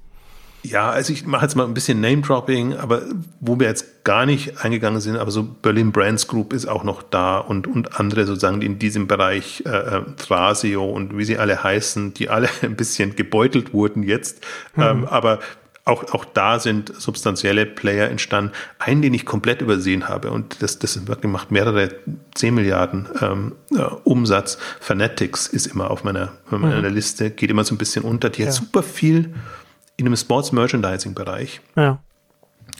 Ja, 0.64 0.90
also 0.90 1.12
ich 1.12 1.26
mache 1.26 1.44
jetzt 1.44 1.56
mal 1.56 1.64
ein 1.64 1.74
bisschen 1.74 2.00
Name-Dropping, 2.00 2.76
aber 2.76 3.02
wo 3.40 3.58
wir 3.58 3.66
jetzt 3.66 4.04
gar 4.04 4.26
nicht 4.26 4.64
eingegangen 4.64 5.00
sind, 5.00 5.16
aber 5.16 5.32
so 5.32 5.42
Berlin 5.42 5.90
Brands 5.90 6.28
Group 6.28 6.52
ist 6.52 6.66
auch 6.66 6.84
noch 6.84 7.02
da 7.02 7.38
und, 7.38 7.66
und 7.66 7.98
andere 7.98 8.26
sozusagen, 8.26 8.60
die 8.60 8.66
in 8.66 8.78
diesem 8.78 9.08
Bereich 9.08 9.64
äh, 9.66 9.70
äh 9.70 10.02
Thrasio 10.16 10.88
und 10.88 11.18
wie 11.18 11.24
sie 11.24 11.36
alle 11.36 11.64
heißen, 11.64 12.14
die 12.14 12.28
alle 12.28 12.48
ein 12.62 12.76
bisschen 12.76 13.16
gebeutelt 13.16 13.72
wurden 13.72 14.04
jetzt. 14.04 14.44
Mhm. 14.76 14.82
Ähm, 14.82 15.04
aber 15.06 15.40
auch, 15.84 16.14
auch 16.14 16.24
da 16.24 16.60
sind 16.60 16.94
substanzielle 16.94 17.66
Player 17.66 18.08
entstanden. 18.08 18.52
Einen, 18.78 19.02
den 19.02 19.14
ich 19.14 19.26
komplett 19.26 19.62
übersehen 19.62 20.08
habe, 20.08 20.30
und 20.30 20.62
das, 20.62 20.78
das 20.78 20.98
macht 21.24 21.50
mehrere 21.50 21.90
10 22.34 22.54
Milliarden 22.54 23.08
ähm, 23.20 23.52
äh, 23.70 23.82
Umsatz. 24.04 24.58
Fanatics 24.80 25.48
ist 25.48 25.66
immer 25.66 25.90
auf 25.90 26.04
meiner, 26.04 26.32
meiner 26.50 26.88
mhm. 26.88 26.94
Liste, 26.94 27.30
geht 27.30 27.50
immer 27.50 27.64
so 27.64 27.74
ein 27.74 27.78
bisschen 27.78 28.04
unter. 28.04 28.30
Die 28.30 28.42
ja. 28.42 28.48
hat 28.48 28.54
super 28.54 28.82
viel 28.82 29.34
in 29.96 30.06
einem 30.06 30.16
Sports 30.16 30.52
Merchandising 30.52 31.14
Bereich 31.14 31.60
ja. 31.76 31.98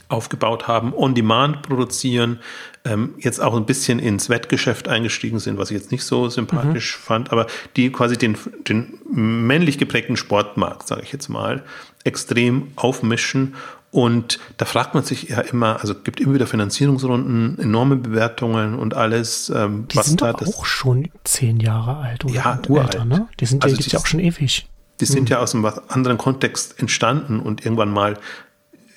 Aufgebaut 0.09 0.67
haben, 0.67 0.93
on 0.93 1.15
demand 1.15 1.61
produzieren, 1.63 2.39
ähm, 2.85 3.15
jetzt 3.17 3.41
auch 3.41 3.55
ein 3.55 3.65
bisschen 3.65 3.99
ins 3.99 4.29
Wettgeschäft 4.29 4.87
eingestiegen 4.87 5.39
sind, 5.39 5.57
was 5.57 5.71
ich 5.71 5.77
jetzt 5.77 5.91
nicht 5.91 6.03
so 6.03 6.29
sympathisch 6.29 6.97
mhm. 6.97 7.03
fand, 7.03 7.31
aber 7.31 7.47
die 7.75 7.91
quasi 7.91 8.17
den, 8.17 8.37
den 8.67 8.99
männlich 9.09 9.77
geprägten 9.77 10.17
Sportmarkt, 10.17 10.87
sage 10.87 11.01
ich 11.03 11.11
jetzt 11.11 11.29
mal, 11.29 11.63
extrem 12.03 12.71
aufmischen 12.75 13.55
und 13.93 14.39
da 14.57 14.65
fragt 14.65 14.95
man 14.95 15.03
sich 15.03 15.29
ja 15.29 15.39
immer, 15.39 15.79
also 15.79 15.93
gibt 15.93 16.19
immer 16.19 16.33
wieder 16.33 16.47
Finanzierungsrunden, 16.47 17.59
enorme 17.59 17.95
Bewertungen 17.95 18.73
und 18.73 18.95
alles. 18.95 19.51
Ähm, 19.55 19.87
die 19.87 19.95
was 19.95 20.07
sind 20.07 20.23
da 20.23 20.33
doch 20.33 20.47
auch 20.47 20.65
schon 20.65 21.09
zehn 21.23 21.59
Jahre 21.59 21.97
alt 21.97 22.25
oder 22.25 22.33
ja, 22.33 22.59
uralt. 22.67 22.95
älter, 22.95 23.05
ne? 23.05 23.27
Die 23.39 23.45
sind 23.45 23.63
also 23.63 23.75
ja, 23.75 23.83
ja 23.85 23.99
auch 23.99 24.07
schon 24.07 24.19
ewig. 24.19 24.67
Die 24.99 25.05
sind 25.05 25.21
mhm. 25.21 25.27
ja 25.27 25.39
aus 25.39 25.53
einem 25.53 25.71
anderen 25.89 26.17
Kontext 26.17 26.79
entstanden 26.79 27.39
und 27.39 27.65
irgendwann 27.65 27.91
mal 27.91 28.17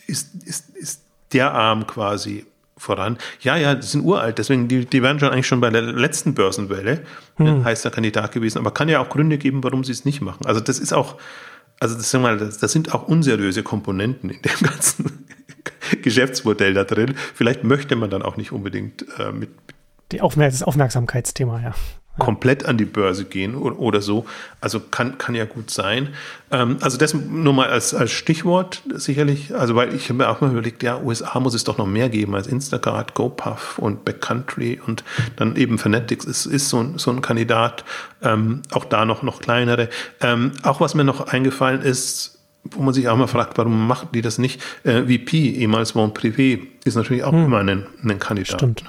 ist, 0.06 0.34
ist, 0.44 0.76
ist 0.76 1.02
der 1.32 1.52
Arm 1.52 1.86
quasi 1.86 2.46
voran. 2.76 3.16
Ja, 3.40 3.56
ja, 3.56 3.74
die 3.74 3.86
sind 3.86 4.04
uralt, 4.04 4.38
deswegen, 4.38 4.68
die, 4.68 4.84
die 4.84 5.02
wären 5.02 5.18
schon 5.18 5.30
eigentlich 5.30 5.46
schon 5.46 5.60
bei 5.60 5.70
der 5.70 5.82
letzten 5.82 6.34
Börsenwelle 6.34 7.02
mhm. 7.38 7.46
ein 7.46 7.64
heißer 7.64 7.90
Kandidat 7.90 8.32
gewesen, 8.32 8.58
aber 8.58 8.70
kann 8.70 8.88
ja 8.88 9.00
auch 9.00 9.08
Gründe 9.08 9.38
geben, 9.38 9.64
warum 9.64 9.82
sie 9.82 9.92
es 9.92 10.04
nicht 10.04 10.20
machen. 10.20 10.44
Also 10.44 10.60
das 10.60 10.78
ist 10.78 10.92
auch, 10.92 11.16
also 11.80 11.96
das, 11.96 12.12
mal, 12.14 12.36
das, 12.36 12.58
das 12.58 12.72
sind 12.72 12.94
auch 12.94 13.08
unseriöse 13.08 13.62
Komponenten 13.62 14.30
in 14.30 14.42
dem 14.42 14.60
ganzen 14.62 15.26
Geschäftsmodell 16.02 16.74
da 16.74 16.84
drin. 16.84 17.14
Vielleicht 17.34 17.64
möchte 17.64 17.96
man 17.96 18.10
dann 18.10 18.22
auch 18.22 18.36
nicht 18.36 18.52
unbedingt 18.52 19.06
äh, 19.18 19.32
mit. 19.32 19.50
Die 20.12 20.20
Aufmerk 20.20 20.52
das 20.52 20.62
Aufmerksamkeitsthema, 20.62 21.60
ja. 21.60 21.74
Komplett 22.18 22.64
an 22.64 22.78
die 22.78 22.84
Börse 22.84 23.24
gehen 23.24 23.54
oder, 23.54 23.78
oder 23.78 24.00
so. 24.00 24.26
Also 24.60 24.80
kann, 24.80 25.18
kann 25.18 25.34
ja 25.34 25.44
gut 25.44 25.70
sein. 25.70 26.08
Ähm, 26.50 26.78
also 26.80 26.96
das 26.96 27.14
nur 27.14 27.52
mal 27.52 27.68
als, 27.68 27.94
als 27.94 28.12
Stichwort 28.12 28.82
sicherlich. 28.94 29.54
Also 29.54 29.74
weil 29.74 29.94
ich 29.94 30.04
habe 30.04 30.14
mir 30.14 30.28
auch 30.28 30.40
mal 30.40 30.50
überlegt, 30.50 30.82
ja, 30.82 31.00
USA 31.00 31.38
muss 31.40 31.54
es 31.54 31.64
doch 31.64 31.78
noch 31.78 31.86
mehr 31.86 32.08
geben 32.08 32.34
als 32.34 32.46
Instacart, 32.46 33.14
GoPuff 33.14 33.78
und 33.78 34.04
Backcountry 34.04 34.80
und 34.86 35.04
dann 35.36 35.56
eben 35.56 35.78
Fanatics 35.78 36.24
ist, 36.24 36.46
ist 36.46 36.68
so, 36.68 36.80
ein, 36.80 36.98
so 36.98 37.10
ein 37.10 37.20
Kandidat. 37.20 37.84
Ähm, 38.22 38.62
auch 38.72 38.84
da 38.84 39.04
noch, 39.04 39.22
noch 39.22 39.40
kleinere. 39.40 39.88
Ähm, 40.20 40.52
auch 40.62 40.80
was 40.80 40.94
mir 40.94 41.04
noch 41.04 41.28
eingefallen 41.28 41.82
ist, 41.82 42.38
wo 42.70 42.82
man 42.82 42.94
sich 42.94 43.08
auch 43.08 43.16
mal 43.16 43.26
fragt, 43.26 43.58
warum 43.58 43.86
machen 43.86 44.08
die 44.12 44.22
das 44.22 44.38
nicht? 44.38 44.60
Äh, 44.84 45.02
VP, 45.02 45.50
ehemals 45.50 45.92
Bon 45.92 46.12
Privé, 46.12 46.66
ist 46.84 46.96
natürlich 46.96 47.24
auch 47.24 47.32
hm. 47.32 47.44
immer 47.44 47.58
ein, 47.58 47.86
ein 48.02 48.18
Kandidat. 48.18 48.58
Stimmt. 48.60 48.84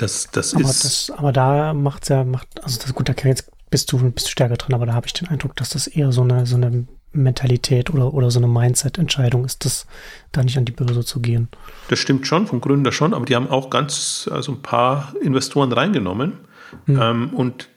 Das, 0.00 0.30
das 0.32 0.54
aber 0.54 0.64
ist. 0.64 0.84
Das, 0.84 1.10
aber 1.10 1.32
da 1.32 1.74
macht's 1.74 2.08
ja, 2.08 2.24
macht, 2.24 2.48
also 2.62 2.78
das 2.80 2.94
gut, 2.94 3.08
da 3.08 3.14
jetzt 3.28 3.50
bist 3.70 3.92
du, 3.92 3.98
bist 4.10 4.26
du 4.26 4.30
stärker 4.30 4.56
drin, 4.56 4.74
aber 4.74 4.86
da 4.86 4.94
habe 4.94 5.06
ich 5.06 5.12
den 5.12 5.28
Eindruck, 5.28 5.54
dass 5.56 5.68
das 5.70 5.86
eher 5.86 6.10
so 6.10 6.22
eine, 6.22 6.46
so 6.46 6.56
eine 6.56 6.86
Mentalität 7.12 7.90
oder, 7.90 8.14
oder 8.14 8.30
so 8.30 8.38
eine 8.38 8.48
Mindset-Entscheidung 8.48 9.44
ist, 9.44 9.64
das 9.66 9.86
da 10.32 10.42
nicht 10.42 10.56
an 10.56 10.64
die 10.64 10.72
Börse 10.72 11.04
zu 11.04 11.20
gehen. 11.20 11.48
Das 11.88 11.98
stimmt 11.98 12.26
schon, 12.26 12.46
vom 12.46 12.62
Gründer 12.62 12.92
schon, 12.92 13.12
aber 13.12 13.26
die 13.26 13.36
haben 13.36 13.48
auch 13.48 13.68
ganz, 13.68 14.28
also 14.32 14.52
ein 14.52 14.62
paar 14.62 15.12
Investoren 15.20 15.70
reingenommen 15.72 16.32
hm. 16.86 17.00
ähm, 17.00 17.30
und 17.34 17.68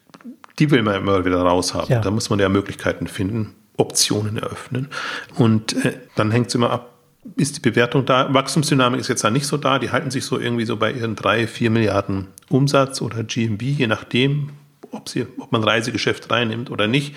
die 0.60 0.72
will 0.72 0.82
man 0.82 0.96
immer 0.96 1.26
wieder 1.26 1.42
raushaben. 1.42 1.90
Ja. 1.90 2.00
Da 2.00 2.10
muss 2.10 2.30
man 2.30 2.40
ja 2.40 2.48
Möglichkeiten 2.48 3.08
finden, 3.08 3.56
Optionen 3.76 4.38
eröffnen. 4.38 4.90
Und 5.36 5.74
äh, 5.84 6.00
dann 6.16 6.32
hängt 6.32 6.48
es 6.48 6.56
immer 6.56 6.70
ab, 6.70 6.93
ist 7.36 7.56
die 7.58 7.62
Bewertung 7.62 8.06
da. 8.06 8.34
Wachstumsdynamik 8.34 9.00
ist 9.00 9.08
jetzt 9.08 9.24
da 9.24 9.30
nicht 9.30 9.46
so 9.46 9.58
da. 9.58 9.80
Die 9.80 9.92
halten 9.92 10.12
sich 10.12 10.26
so 10.26 10.40
irgendwie 10.40 10.66
so 10.66 10.78
bei 10.78 10.92
ihren 10.92 11.16
drei, 11.16 11.48
vier 11.48 11.70
Milliarden 11.70 12.28
Umsatz 12.50 13.02
oder 13.02 13.24
GMB, 13.24 13.62
je 13.62 13.88
nachdem, 13.88 14.50
ob, 14.92 15.10
sie, 15.10 15.26
ob 15.38 15.52
man 15.52 15.64
Reisegeschäft 15.64 16.30
reinnimmt 16.30 16.70
oder 16.70 16.88
nicht. 16.88 17.16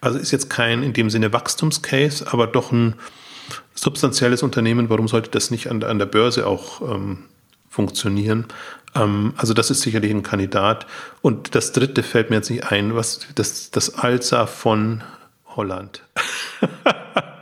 Also 0.00 0.18
ist 0.18 0.30
jetzt 0.30 0.48
kein 0.48 0.82
in 0.82 0.92
dem 0.92 1.10
Sinne 1.10 1.32
Wachstumscase, 1.32 2.32
aber 2.32 2.46
doch 2.46 2.72
ein 2.72 2.94
substanzielles 3.74 4.42
Unternehmen. 4.42 4.90
Warum 4.90 5.08
sollte 5.08 5.30
das 5.30 5.50
nicht 5.50 5.70
an, 5.70 5.82
an 5.82 5.98
der 5.98 6.06
Börse 6.06 6.46
auch 6.46 6.80
ähm, 6.82 7.24
funktionieren? 7.68 8.46
Ähm, 8.94 9.34
also 9.36 9.54
das 9.54 9.70
ist 9.70 9.80
sicherlich 9.80 10.10
ein 10.12 10.22
Kandidat. 10.22 10.86
Und 11.20 11.54
das 11.54 11.72
dritte 11.72 12.02
fällt 12.02 12.30
mir 12.30 12.36
jetzt 12.36 12.50
nicht 12.50 12.70
ein, 12.70 12.94
was 12.94 13.26
das, 13.34 13.70
das 13.70 13.96
Alza 13.96 14.46
von 14.46 15.02
Holland. 15.56 16.02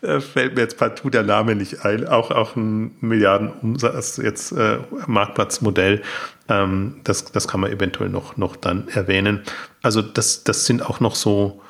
Fällt 0.00 0.54
mir 0.54 0.60
jetzt 0.60 0.78
partout 0.78 1.10
der 1.10 1.22
Name 1.22 1.54
nicht 1.54 1.84
ein. 1.84 2.06
Auch, 2.06 2.30
auch 2.30 2.56
ein 2.56 2.96
Milliardenumsatz, 3.00 4.18
jetzt 4.18 4.52
äh, 4.52 4.78
Marktplatzmodell. 5.06 6.02
Ähm, 6.48 6.96
das, 7.04 7.24
das 7.32 7.48
kann 7.48 7.60
man 7.60 7.72
eventuell 7.72 8.10
noch, 8.10 8.36
noch 8.36 8.56
dann 8.56 8.88
erwähnen. 8.88 9.42
Also 9.82 10.02
das, 10.02 10.44
das 10.44 10.66
sind 10.66 10.84
auch 10.84 11.00
noch 11.00 11.14
so, 11.14 11.60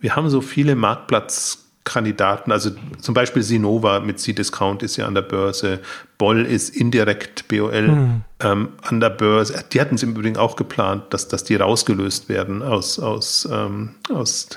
wir 0.00 0.16
haben 0.16 0.28
so 0.30 0.40
viele 0.40 0.74
Marktplatzkandidaten, 0.76 2.52
also 2.52 2.70
zum 3.00 3.14
Beispiel 3.14 3.42
Sinova 3.42 4.00
mit 4.00 4.18
C-Discount 4.18 4.82
ist 4.82 4.96
ja 4.96 5.06
an 5.06 5.14
der 5.14 5.22
Börse, 5.22 5.80
Boll 6.18 6.44
ist 6.44 6.76
indirekt 6.76 7.48
BOL 7.48 7.86
hm. 7.86 8.22
ähm, 8.40 8.68
an 8.82 9.00
der 9.00 9.10
Börse. 9.10 9.64
Die 9.72 9.80
hatten 9.80 9.94
es 9.94 10.02
im 10.02 10.10
Übrigen 10.10 10.36
auch 10.36 10.56
geplant, 10.56 11.04
dass, 11.10 11.28
dass 11.28 11.44
die 11.44 11.56
rausgelöst 11.56 12.28
werden 12.28 12.62
aus, 12.62 12.98
aus, 12.98 13.48
ähm, 13.50 13.94
aus 14.12 14.48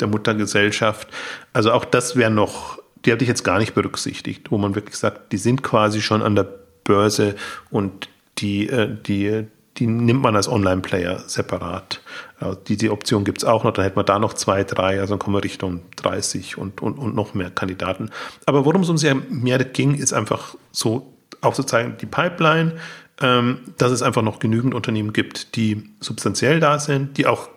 der 0.00 0.08
Muttergesellschaft. 0.08 1.08
Also 1.52 1.72
auch 1.72 1.84
das 1.84 2.16
wäre 2.16 2.30
noch, 2.30 2.78
die 3.04 3.12
hatte 3.12 3.24
ich 3.24 3.28
jetzt 3.28 3.44
gar 3.44 3.58
nicht 3.58 3.74
berücksichtigt, 3.74 4.50
wo 4.50 4.58
man 4.58 4.74
wirklich 4.74 4.96
sagt, 4.96 5.32
die 5.32 5.36
sind 5.36 5.62
quasi 5.62 6.00
schon 6.00 6.22
an 6.22 6.34
der 6.34 6.48
Börse 6.84 7.34
und 7.70 8.08
die, 8.38 8.68
äh, 8.68 8.96
die, 9.06 9.46
die 9.76 9.86
nimmt 9.86 10.22
man 10.22 10.36
als 10.36 10.48
Online-Player 10.48 11.24
separat. 11.26 12.00
Also 12.40 12.58
diese 12.66 12.90
Option 12.90 13.24
gibt 13.24 13.38
es 13.38 13.44
auch 13.44 13.64
noch, 13.64 13.72
dann 13.72 13.84
hätten 13.84 13.96
wir 13.96 14.04
da 14.04 14.18
noch 14.18 14.34
zwei, 14.34 14.64
drei, 14.64 15.00
also 15.00 15.12
dann 15.12 15.18
kommen 15.18 15.36
wir 15.36 15.44
Richtung 15.44 15.82
30 15.96 16.58
und, 16.58 16.80
und, 16.82 16.98
und 16.98 17.14
noch 17.14 17.34
mehr 17.34 17.50
Kandidaten. 17.50 18.10
Aber 18.46 18.64
worum 18.64 18.82
es 18.82 18.88
uns 18.88 19.02
ja 19.02 19.14
mehr 19.14 19.58
ging, 19.64 19.94
ist 19.94 20.12
einfach 20.12 20.54
so 20.72 21.14
aufzuzeigen, 21.40 21.96
die 22.00 22.06
Pipeline, 22.06 22.76
ähm, 23.20 23.60
dass 23.76 23.92
es 23.92 24.02
einfach 24.02 24.22
noch 24.22 24.38
genügend 24.38 24.74
Unternehmen 24.74 25.12
gibt, 25.12 25.56
die 25.56 25.90
substanziell 26.00 26.60
da 26.60 26.78
sind, 26.78 27.18
die 27.18 27.26
auch 27.26 27.48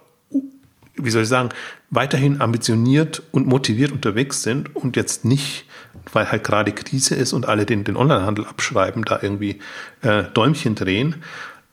wie 0.96 1.10
soll 1.10 1.24
ich 1.24 1.30
sagen, 1.30 1.50
weiterhin 1.90 2.42
ambitioniert 2.42 3.22
und 3.32 3.48
motiviert 3.48 3.92
unterwegs 3.92 4.44
sind 4.44 4.76
und 4.76 4.96
jetzt 4.96 5.26
nicht, 5.26 5.66
weil 6.12 6.32
halt 6.32 6.44
gerade 6.44 6.72
Krise 6.72 7.16
ist 7.16 7.34
und 7.34 7.48
alle 7.48 7.66
den, 7.66 7.84
den 7.84 7.96
Onlinehandel 7.96 8.46
abschreiben, 8.46 9.04
da 9.04 9.20
irgendwie 9.22 9.60
äh, 10.02 10.24
Däumchen 10.34 10.76
drehen. 10.76 11.16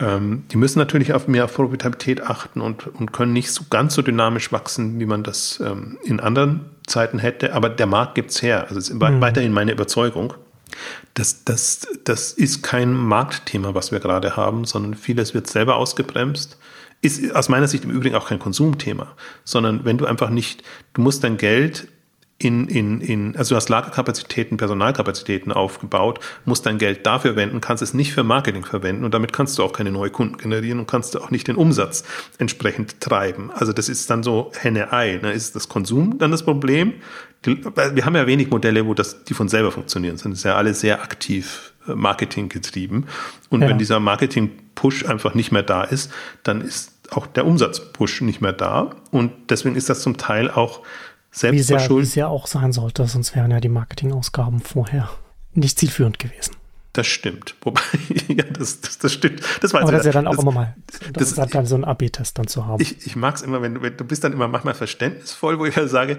Ähm, 0.01 0.45
die 0.53 0.57
müssen 0.57 0.79
natürlich 0.79 1.13
auf 1.13 1.27
mehr 1.27 1.47
Profitabilität 1.47 2.21
achten 2.23 2.61
und, 2.61 2.87
und 2.87 3.13
können 3.13 3.33
nicht 3.33 3.51
so 3.51 3.65
ganz 3.69 3.95
so 3.95 4.03
dynamisch 4.03 4.53
wachsen, 4.53 5.01
wie 5.01 5.07
man 5.07 5.25
das 5.25 5.61
ähm, 5.65 5.99
in 6.05 6.21
anderen 6.21 6.67
Zeiten 6.87 7.19
hätte. 7.19 7.55
Aber 7.55 7.69
der 7.69 7.87
Markt 7.87 8.15
gibt's 8.15 8.41
her. 8.41 8.63
Also 8.69 8.79
es 8.79 8.89
ist 8.89 8.95
mhm. 8.95 9.21
weiterhin 9.21 9.53
meine 9.53 9.73
Überzeugung. 9.73 10.35
Das, 11.15 11.45
das, 11.45 11.89
das 12.05 12.33
ist 12.33 12.63
kein 12.63 12.93
Marktthema, 12.93 13.75
was 13.75 13.91
wir 13.91 13.99
gerade 13.99 14.37
haben, 14.37 14.65
sondern 14.65 14.95
vieles 14.95 15.35
wird 15.35 15.49
selber 15.49 15.77
ausgebremst. 15.77 16.59
Ist 17.01 17.35
aus 17.35 17.49
meiner 17.49 17.69
Sicht 17.69 17.85
im 17.85 17.91
Übrigen 17.91 18.17
auch 18.17 18.29
kein 18.29 18.39
Konsumthema, 18.41 19.15
sondern 19.45 19.85
wenn 19.85 19.99
du 19.99 20.07
einfach 20.07 20.31
nicht, 20.31 20.65
du 20.95 21.01
musst 21.01 21.23
dein 21.23 21.37
Geld 21.37 21.89
in, 22.41 22.69
in, 22.69 23.01
in, 23.01 23.37
also 23.37 23.55
du 23.55 23.57
hast 23.57 23.69
Lagerkapazitäten, 23.69 24.57
Personalkapazitäten 24.59 25.51
aufgebaut, 25.51 26.21
musst 26.45 26.67
dein 26.67 26.79
Geld 26.79 27.05
dafür 27.05 27.35
wenden, 27.35 27.61
kannst 27.61 27.83
es 27.83 27.95
nicht 27.95 28.13
für 28.13 28.23
Marketing 28.23 28.65
verwenden 28.65 29.05
und 29.05 29.13
damit 29.13 29.33
kannst 29.33 29.59
du 29.59 29.65
auch 29.65 29.73
keine 29.73 29.91
neuen 29.91 30.13
Kunden 30.13 30.39
generieren 30.39 30.79
und 30.79 30.87
kannst 30.87 31.15
du 31.15 31.19
auch 31.19 31.33
nicht 31.33 31.49
den 31.49 31.57
Umsatz 31.57 32.05
entsprechend 32.39 33.01
treiben. 33.01 33.51
Also 33.53 33.73
das 33.73 33.89
ist 33.89 34.09
dann 34.09 34.23
so 34.23 34.53
Henne-Ei. 34.57 35.19
Ne? 35.21 35.33
Ist 35.33 35.57
das 35.57 35.69
Konsum 35.69 36.19
dann 36.19 36.31
das 36.31 36.45
Problem? 36.45 36.95
Wir 37.43 38.05
haben 38.05 38.15
ja 38.15 38.27
wenig 38.27 38.51
Modelle, 38.51 38.87
wo 38.87 38.95
das, 38.95 39.25
die 39.25 39.35
von 39.35 39.49
selber 39.49 39.73
funktionieren, 39.73 40.17
sondern 40.17 40.35
es 40.35 40.41
ist 40.41 40.45
ja 40.45 40.55
alle 40.55 40.75
sehr 40.75 41.03
aktiv 41.03 41.73
äh, 41.89 41.95
Marketing 41.95 42.49
getrieben. 42.49 43.07
Und 43.49 43.63
ja. 43.63 43.69
wenn 43.69 43.79
dieser 43.79 43.99
Marketing-Push 44.79 45.07
einfach 45.07 45.35
nicht 45.35 45.53
mehr 45.53 45.63
da 45.63 45.83
ist, 45.83 46.11
dann 46.43 46.61
ist 46.61 46.93
auch 47.11 47.27
der 47.27 47.47
Umsatz-Push 47.47 48.23
nicht 48.23 48.41
mehr 48.41 48.53
da. 48.53 48.91
Und 49.11 49.33
deswegen 49.51 49.77
ist 49.77 49.89
das 49.89 50.03
zum 50.03 50.17
Teil 50.17 50.51
auch 50.51 50.83
selbst 51.31 51.69
Wie 51.69 52.01
es 52.01 52.15
ja 52.15 52.29
auch 52.29 52.47
sein 52.47 52.73
sollte, 52.73 53.07
sonst 53.07 53.35
wären 53.35 53.51
ja 53.51 53.61
die 53.61 53.69
Marketingausgaben 53.69 54.61
vorher 54.61 55.11
nicht 55.53 55.79
zielführend 55.79 56.19
gewesen. 56.19 56.57
Das 56.99 57.07
stimmt. 57.07 57.55
Wobei, 57.61 57.81
ja, 58.27 58.43
das, 58.43 58.81
das, 58.81 58.99
das 58.99 59.13
stimmt. 59.13 59.41
Das 59.61 59.73
war 59.73 59.83
Aber 59.83 59.93
das 59.93 60.01
ist 60.01 60.07
ja 60.07 60.13
dann 60.13 60.27
auch 60.27 60.33
das, 60.33 60.43
immer 60.43 60.51
mal, 60.51 60.75
das, 61.13 61.33
das 61.37 61.47
ist 61.47 61.55
dann 61.55 61.65
so 61.65 61.77
ein 61.77 61.85
AB-Test 61.85 62.37
dann 62.37 62.49
zu 62.49 62.67
haben. 62.67 62.83
Ich, 62.83 63.07
ich 63.07 63.15
mag 63.15 63.37
es 63.37 63.43
immer, 63.43 63.63
wenn, 63.63 63.81
wenn 63.83 63.97
du 63.97 64.05
bist 64.05 64.25
dann 64.25 64.33
immer 64.33 64.49
manchmal 64.49 64.75
verständnisvoll, 64.75 65.61
wo 65.61 65.67
ich 65.67 65.77
halt 65.77 65.91
sage, 65.91 66.19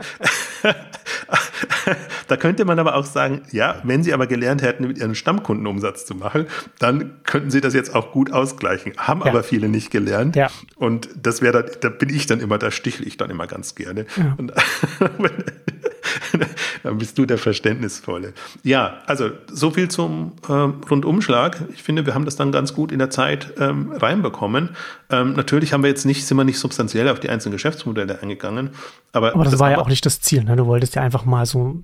da 2.30 2.38
könnte 2.38 2.64
man 2.64 2.80
aber 2.80 2.96
auch 2.96 3.04
sagen, 3.04 3.42
ja, 3.52 3.82
wenn 3.84 4.04
sie 4.04 4.14
aber 4.14 4.26
gelernt 4.26 4.62
hätten, 4.62 4.88
mit 4.88 4.98
ihren 4.98 5.16
Stammkundenumsatz 5.16 6.06
zu 6.06 6.16
machen, 6.16 6.48
dann 6.80 7.22
könnten 7.26 7.52
sie 7.52 7.60
das 7.60 7.74
jetzt 7.74 7.94
auch 7.94 8.14
gut 8.14 8.32
ausgleichen. 8.32 8.94
Haben 8.96 9.20
ja. 9.20 9.26
aber 9.26 9.44
viele 9.44 9.68
nicht 9.68 9.92
gelernt. 9.92 10.38
Ja. 10.38 10.50
Und 10.78 11.10
das 11.22 11.42
wäre, 11.42 11.70
da 11.82 11.90
bin 11.90 12.08
ich 12.08 12.26
dann 12.26 12.40
immer, 12.40 12.58
da 12.58 12.72
stichle 12.72 13.06
ich 13.06 13.18
dann 13.18 13.30
immer 13.30 13.48
ganz 13.48 13.76
gerne. 13.76 14.06
Ja. 14.16 14.36
Und 14.38 14.54
dann 16.84 16.98
bist 16.98 17.18
du 17.18 17.26
der 17.26 17.38
Verständnisvolle. 17.38 18.34
Ja, 18.64 19.00
also 19.08 19.32
so 19.52 19.72
viel 19.72 19.90
zum 19.90 20.34
äh, 20.48 20.69
Rundumschlag. 20.90 21.64
Ich 21.74 21.84
finde, 21.84 22.06
wir 22.06 22.14
haben 22.14 22.26
das 22.26 22.36
dann 22.36 22.52
ganz 22.52 22.74
gut 22.74 22.92
in 22.92 23.00
der 23.00 23.10
Zeit 23.10 23.54
ähm, 23.60 23.92
reinbekommen. 23.92 24.76
Ähm, 25.10 25.34
natürlich 25.34 25.74
haben 25.74 25.84
wir 25.84 25.90
jetzt 25.90 26.06
nicht, 26.06 26.26
sind 26.26 26.38
wir 26.38 26.44
nicht 26.44 26.60
substanziell 26.60 27.10
auf 27.10 27.20
die 27.20 27.30
einzelnen 27.30 27.54
Geschäftsmodelle 27.54 28.22
eingegangen. 28.22 28.72
Aber, 29.12 29.34
aber 29.34 29.44
das, 29.44 29.52
das 29.52 29.60
war 29.60 29.72
ja 29.72 29.80
auch 29.80 29.90
nicht 29.90 30.06
das 30.06 30.22
Ziel. 30.22 30.44
Ne? 30.44 30.56
Du 30.56 30.66
wolltest 30.66 30.96
ja 30.96 31.02
einfach 31.02 31.26
mal 31.26 31.46
so, 31.46 31.84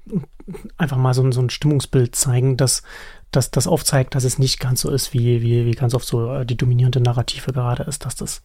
einfach 0.78 0.98
mal 0.98 1.14
so, 1.14 1.30
so 1.32 1.42
ein 1.42 1.50
Stimmungsbild 1.50 2.16
zeigen, 2.16 2.58
dass 2.58 2.84
dass 3.32 3.52
das 3.52 3.68
aufzeigt, 3.68 4.16
dass 4.16 4.24
es 4.24 4.40
nicht 4.40 4.60
ganz 4.60 4.82
so 4.82 4.90
ist, 4.90 5.14
wie, 5.14 5.42
wie, 5.42 5.66
wie 5.66 5.72
ganz 5.72 5.94
oft 5.94 6.08
so 6.08 6.34
äh, 6.34 6.46
die 6.46 6.58
dominierende 6.58 7.02
Narrative 7.02 7.52
gerade 7.52 7.84
ist, 7.84 8.06
dass 8.06 8.16
das 8.16 8.44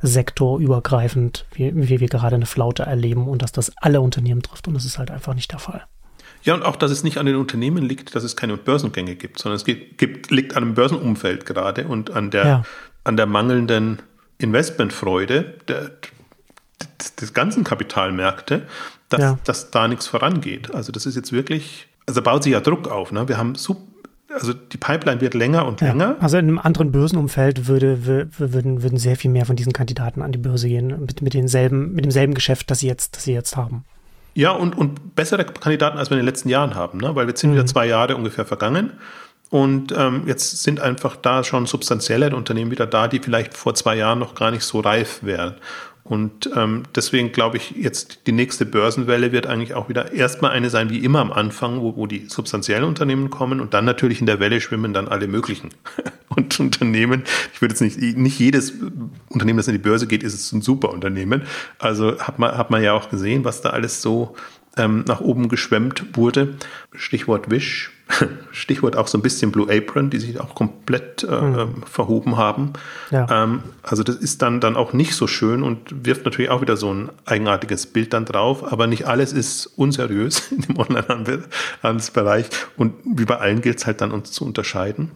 sektorübergreifend, 0.00 1.46
wie, 1.52 1.72
wie 1.74 2.00
wir 2.00 2.08
gerade 2.08 2.36
eine 2.36 2.46
Flaute 2.46 2.84
erleben 2.84 3.28
und 3.28 3.42
dass 3.42 3.52
das 3.52 3.72
alle 3.76 4.00
Unternehmen 4.00 4.42
trifft 4.42 4.66
und 4.66 4.74
das 4.74 4.84
ist 4.84 4.98
halt 4.98 5.10
einfach 5.10 5.34
nicht 5.34 5.52
der 5.52 5.58
Fall. 5.58 5.84
Ja, 6.42 6.54
und 6.54 6.62
auch, 6.62 6.76
dass 6.76 6.90
es 6.90 7.04
nicht 7.04 7.18
an 7.18 7.26
den 7.26 7.36
Unternehmen 7.36 7.84
liegt, 7.84 8.14
dass 8.14 8.24
es 8.24 8.36
keine 8.36 8.56
Börsengänge 8.56 9.14
gibt, 9.14 9.38
sondern 9.38 9.56
es 9.56 9.64
gibt, 9.64 9.98
gibt, 9.98 10.30
liegt 10.30 10.56
an 10.56 10.64
dem 10.64 10.74
Börsenumfeld 10.74 11.46
gerade 11.46 11.86
und 11.86 12.10
an 12.10 12.30
der, 12.30 12.46
ja. 12.46 12.62
an 13.04 13.16
der 13.16 13.26
mangelnden 13.26 14.00
Investmentfreude 14.38 15.54
der, 15.68 15.90
des, 16.98 17.14
des 17.16 17.34
ganzen 17.34 17.64
Kapitalmärkte, 17.64 18.66
dass, 19.10 19.20
ja. 19.20 19.38
dass 19.44 19.70
da 19.70 19.86
nichts 19.88 20.06
vorangeht. 20.06 20.74
Also 20.74 20.92
das 20.92 21.04
ist 21.06 21.16
jetzt 21.16 21.32
wirklich, 21.32 21.88
also 22.06 22.22
baut 22.22 22.42
sich 22.42 22.52
ja 22.52 22.60
Druck 22.60 22.88
auf. 22.88 23.12
Ne? 23.12 23.28
Wir 23.28 23.36
haben 23.36 23.54
super 23.54 23.82
also 24.32 24.52
die 24.52 24.76
Pipeline 24.76 25.20
wird 25.20 25.34
länger 25.34 25.66
und 25.66 25.80
ja, 25.80 25.88
länger. 25.88 26.16
Also 26.20 26.38
in 26.38 26.46
einem 26.46 26.58
anderen 26.58 26.92
Börsenumfeld 26.92 27.66
würde, 27.66 28.06
würden, 28.06 28.82
würden 28.82 28.98
sehr 28.98 29.16
viel 29.16 29.30
mehr 29.30 29.46
von 29.46 29.56
diesen 29.56 29.72
Kandidaten 29.72 30.22
an 30.22 30.32
die 30.32 30.38
Börse 30.38 30.68
gehen, 30.68 31.04
mit, 31.04 31.20
mit, 31.22 31.34
denselben, 31.34 31.92
mit 31.92 32.04
demselben 32.04 32.34
Geschäft, 32.34 32.70
das 32.70 32.80
sie 32.80 32.86
jetzt, 32.86 33.16
das 33.16 33.24
sie 33.24 33.32
jetzt 33.32 33.56
haben. 33.56 33.84
Ja, 34.34 34.52
und, 34.52 34.76
und 34.76 35.16
bessere 35.16 35.44
Kandidaten, 35.44 35.98
als 35.98 36.10
wir 36.10 36.16
in 36.16 36.20
den 36.20 36.26
letzten 36.26 36.48
Jahren 36.48 36.74
haben, 36.74 36.98
ne? 36.98 37.14
weil 37.14 37.26
wir 37.26 37.36
sind 37.36 37.50
mhm. 37.50 37.54
wieder 37.54 37.66
zwei 37.66 37.86
Jahre 37.86 38.16
ungefähr 38.16 38.44
vergangen. 38.44 38.92
Und 39.50 39.92
ähm, 39.96 40.22
jetzt 40.26 40.62
sind 40.62 40.78
einfach 40.78 41.16
da 41.16 41.42
schon 41.42 41.66
substanzielle 41.66 42.34
Unternehmen 42.36 42.70
wieder 42.70 42.86
da, 42.86 43.08
die 43.08 43.18
vielleicht 43.18 43.56
vor 43.56 43.74
zwei 43.74 43.96
Jahren 43.96 44.20
noch 44.20 44.36
gar 44.36 44.52
nicht 44.52 44.62
so 44.62 44.78
reif 44.78 45.24
wären. 45.24 45.56
Und 46.10 46.50
ähm, 46.56 46.82
deswegen 46.96 47.30
glaube 47.30 47.56
ich, 47.56 47.70
jetzt 47.70 48.26
die 48.26 48.32
nächste 48.32 48.66
Börsenwelle 48.66 49.30
wird 49.30 49.46
eigentlich 49.46 49.74
auch 49.74 49.88
wieder 49.88 50.10
erstmal 50.10 50.50
eine 50.50 50.68
sein, 50.68 50.90
wie 50.90 50.98
immer 51.04 51.20
am 51.20 51.30
Anfang, 51.30 51.80
wo, 51.82 51.94
wo 51.94 52.08
die 52.08 52.26
substanziellen 52.26 52.82
Unternehmen 52.82 53.30
kommen 53.30 53.60
und 53.60 53.74
dann 53.74 53.84
natürlich 53.84 54.18
in 54.18 54.26
der 54.26 54.40
Welle 54.40 54.60
schwimmen 54.60 54.92
dann 54.92 55.06
alle 55.06 55.28
möglichen 55.28 55.70
und 56.28 56.58
Unternehmen. 56.58 57.22
Ich 57.54 57.62
würde 57.62 57.74
jetzt 57.74 57.80
nicht, 57.80 58.18
nicht 58.18 58.40
jedes 58.40 58.72
Unternehmen, 59.28 59.58
das 59.58 59.68
in 59.68 59.74
die 59.74 59.78
Börse 59.78 60.08
geht, 60.08 60.24
ist 60.24 60.50
ein 60.50 60.62
super 60.62 60.90
Unternehmen. 60.90 61.42
Also 61.78 62.18
hat 62.18 62.40
man, 62.40 62.58
hat 62.58 62.72
man 62.72 62.82
ja 62.82 62.92
auch 62.92 63.08
gesehen, 63.08 63.44
was 63.44 63.62
da 63.62 63.70
alles 63.70 64.02
so 64.02 64.34
ähm, 64.76 65.04
nach 65.06 65.20
oben 65.20 65.48
geschwemmt 65.48 66.16
wurde. 66.16 66.56
Stichwort 66.92 67.52
Wish, 67.52 67.92
Stichwort 68.52 68.96
auch 68.96 69.06
so 69.06 69.18
ein 69.18 69.22
bisschen 69.22 69.52
Blue 69.52 69.70
Apron, 69.70 70.10
die 70.10 70.18
sich 70.18 70.40
auch 70.40 70.54
komplett 70.54 71.24
äh, 71.24 71.40
mhm. 71.40 71.82
verhoben 71.84 72.36
haben. 72.36 72.72
Ja. 73.10 73.26
Ähm, 73.30 73.62
also 73.82 74.02
das 74.02 74.16
ist 74.16 74.42
dann, 74.42 74.60
dann 74.60 74.76
auch 74.76 74.92
nicht 74.92 75.14
so 75.14 75.26
schön 75.26 75.62
und 75.62 76.06
wirft 76.06 76.24
natürlich 76.24 76.50
auch 76.50 76.60
wieder 76.60 76.76
so 76.76 76.92
ein 76.92 77.10
eigenartiges 77.24 77.86
Bild 77.86 78.12
dann 78.12 78.24
drauf, 78.24 78.70
aber 78.70 78.86
nicht 78.86 79.06
alles 79.06 79.32
ist 79.32 79.66
unseriös 79.66 80.50
in 80.52 80.62
dem 80.62 80.78
Online-Handelsbereich 80.78 82.46
und 82.76 82.94
wie 83.04 83.24
bei 83.24 83.38
allen 83.38 83.60
gilt 83.60 83.78
es 83.78 83.86
halt 83.86 84.00
dann 84.00 84.12
uns 84.12 84.32
zu 84.32 84.44
unterscheiden. 84.44 85.12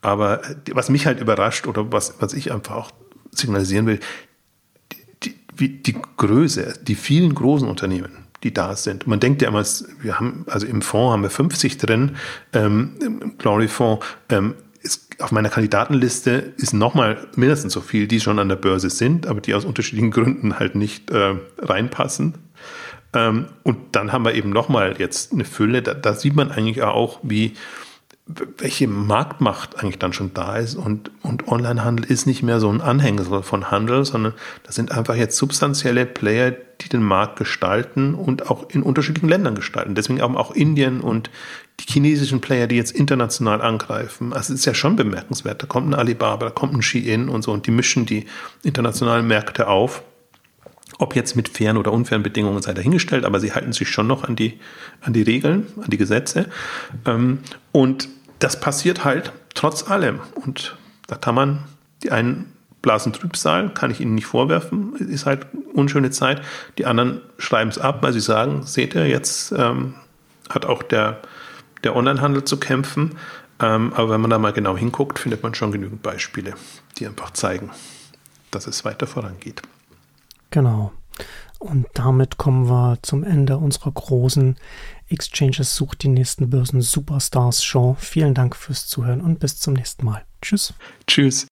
Aber 0.00 0.42
was 0.72 0.88
mich 0.88 1.06
halt 1.06 1.20
überrascht 1.20 1.66
oder 1.66 1.90
was, 1.92 2.14
was 2.20 2.32
ich 2.32 2.52
einfach 2.52 2.76
auch 2.76 2.90
signalisieren 3.32 3.86
will, 3.86 4.00
die, 5.22 5.34
die, 5.58 5.82
die 5.82 5.96
Größe, 6.16 6.74
die 6.82 6.94
vielen 6.94 7.34
großen 7.34 7.68
Unternehmen, 7.68 8.25
die 8.46 8.54
da 8.54 8.76
sind. 8.76 9.06
Man 9.06 9.18
denkt 9.20 9.42
ja 9.42 9.48
immer, 9.48 9.64
wir 10.00 10.18
haben, 10.18 10.44
also 10.48 10.66
im 10.66 10.82
Fonds 10.82 11.12
haben 11.12 11.22
wir 11.22 11.30
50 11.30 11.78
drin, 11.78 12.16
ähm, 12.52 12.92
im 13.00 13.38
Glory 13.38 13.68
Fonds, 13.68 14.06
ähm, 14.28 14.54
auf 15.18 15.32
meiner 15.32 15.48
Kandidatenliste 15.48 16.52
ist 16.58 16.72
nochmal 16.72 17.26
mindestens 17.34 17.72
so 17.72 17.80
viel, 17.80 18.06
die 18.06 18.20
schon 18.20 18.38
an 18.38 18.48
der 18.48 18.56
Börse 18.56 18.88
sind, 18.88 19.26
aber 19.26 19.40
die 19.40 19.54
aus 19.54 19.64
unterschiedlichen 19.64 20.12
Gründen 20.12 20.58
halt 20.58 20.76
nicht 20.76 21.10
äh, 21.10 21.34
reinpassen. 21.58 22.34
Ähm, 23.12 23.46
und 23.64 23.78
dann 23.92 24.12
haben 24.12 24.24
wir 24.24 24.34
eben 24.34 24.50
nochmal 24.50 24.94
jetzt 24.98 25.32
eine 25.32 25.44
Fülle, 25.44 25.82
da, 25.82 25.94
da 25.94 26.14
sieht 26.14 26.36
man 26.36 26.52
eigentlich 26.52 26.82
auch, 26.82 27.18
wie, 27.22 27.54
welche 28.26 28.88
Marktmacht 28.88 29.78
eigentlich 29.78 30.00
dann 30.00 30.12
schon 30.12 30.34
da 30.34 30.56
ist 30.56 30.74
und, 30.74 31.12
und 31.22 31.46
Onlinehandel 31.46 32.06
ist 32.06 32.26
nicht 32.26 32.42
mehr 32.42 32.58
so 32.58 32.68
ein 32.68 32.80
Anhängsel 32.80 33.44
von 33.44 33.70
Handel, 33.70 34.04
sondern 34.04 34.34
das 34.64 34.74
sind 34.74 34.90
einfach 34.90 35.14
jetzt 35.14 35.36
substanzielle 35.36 36.06
Player, 36.06 36.50
die 36.50 36.88
den 36.88 37.04
Markt 37.04 37.38
gestalten 37.38 38.14
und 38.14 38.50
auch 38.50 38.68
in 38.68 38.82
unterschiedlichen 38.82 39.28
Ländern 39.28 39.54
gestalten. 39.54 39.94
Deswegen 39.94 40.20
haben 40.20 40.36
auch 40.36 40.50
Indien 40.50 41.02
und 41.02 41.30
die 41.78 41.84
chinesischen 41.92 42.40
Player, 42.40 42.66
die 42.66 42.74
jetzt 42.74 42.90
international 42.90 43.62
angreifen. 43.62 44.32
Also 44.32 44.52
es 44.52 44.60
ist 44.60 44.66
ja 44.66 44.74
schon 44.74 44.96
bemerkenswert. 44.96 45.62
Da 45.62 45.66
kommt 45.66 45.88
ein 45.88 45.94
Alibaba, 45.94 46.46
da 46.46 46.50
kommt 46.50 46.74
ein 46.74 46.82
Shein 46.82 47.28
und 47.28 47.42
so 47.42 47.52
und 47.52 47.68
die 47.68 47.70
mischen 47.70 48.06
die 48.06 48.26
internationalen 48.64 49.28
Märkte 49.28 49.68
auf. 49.68 50.02
Ob 50.98 51.14
jetzt 51.14 51.36
mit 51.36 51.48
fairen 51.48 51.76
oder 51.76 51.92
unfairen 51.92 52.22
Bedingungen 52.22 52.62
sei 52.62 52.72
dahingestellt, 52.72 53.24
aber 53.24 53.38
sie 53.38 53.52
halten 53.52 53.72
sich 53.72 53.88
schon 53.88 54.06
noch 54.06 54.24
an 54.24 54.34
die, 54.34 54.58
an 55.02 55.12
die 55.12 55.22
Regeln, 55.22 55.66
an 55.76 55.90
die 55.90 55.98
Gesetze. 55.98 56.46
Ähm, 57.04 57.40
und 57.72 58.08
das 58.38 58.60
passiert 58.60 59.04
halt 59.04 59.32
trotz 59.54 59.88
allem. 59.90 60.20
Und 60.34 60.76
da 61.06 61.16
kann 61.16 61.34
man 61.34 61.64
die 62.02 62.10
einen 62.10 62.52
blasen 62.82 63.12
Trübsal, 63.12 63.74
kann 63.74 63.90
ich 63.90 64.00
ihnen 64.00 64.14
nicht 64.14 64.26
vorwerfen, 64.26 64.94
ist 64.96 65.26
halt 65.26 65.46
unschöne 65.72 66.10
Zeit. 66.10 66.42
Die 66.78 66.86
anderen 66.86 67.20
schreiben 67.38 67.70
es 67.70 67.78
ab, 67.78 68.02
weil 68.02 68.12
sie 68.12 68.20
sagen, 68.20 68.62
seht 68.62 68.94
ihr, 68.94 69.08
jetzt 69.08 69.52
ähm, 69.52 69.94
hat 70.48 70.66
auch 70.66 70.82
der, 70.82 71.20
der 71.82 71.96
Onlinehandel 71.96 72.44
zu 72.44 72.58
kämpfen. 72.58 73.16
Ähm, 73.60 73.92
aber 73.94 74.10
wenn 74.10 74.20
man 74.20 74.30
da 74.30 74.38
mal 74.38 74.52
genau 74.52 74.76
hinguckt, 74.76 75.18
findet 75.18 75.42
man 75.42 75.54
schon 75.54 75.72
genügend 75.72 76.02
Beispiele, 76.02 76.54
die 76.98 77.06
einfach 77.06 77.30
zeigen, 77.30 77.70
dass 78.50 78.66
es 78.66 78.84
weiter 78.84 79.06
vorangeht. 79.06 79.62
Genau. 80.50 80.92
Und 81.58 81.86
damit 81.94 82.36
kommen 82.36 82.68
wir 82.68 82.98
zum 83.02 83.24
Ende 83.24 83.56
unserer 83.56 83.90
großen 83.90 84.56
Exchanges 85.08 85.76
sucht 85.76 86.02
die 86.02 86.08
nächsten 86.08 86.50
Börsen 86.50 86.80
Superstars 86.80 87.64
Show. 87.64 87.96
Vielen 87.98 88.34
Dank 88.34 88.56
fürs 88.56 88.86
Zuhören 88.86 89.20
und 89.20 89.38
bis 89.38 89.58
zum 89.58 89.74
nächsten 89.74 90.04
Mal. 90.04 90.24
Tschüss. 90.42 90.74
Tschüss. 91.06 91.44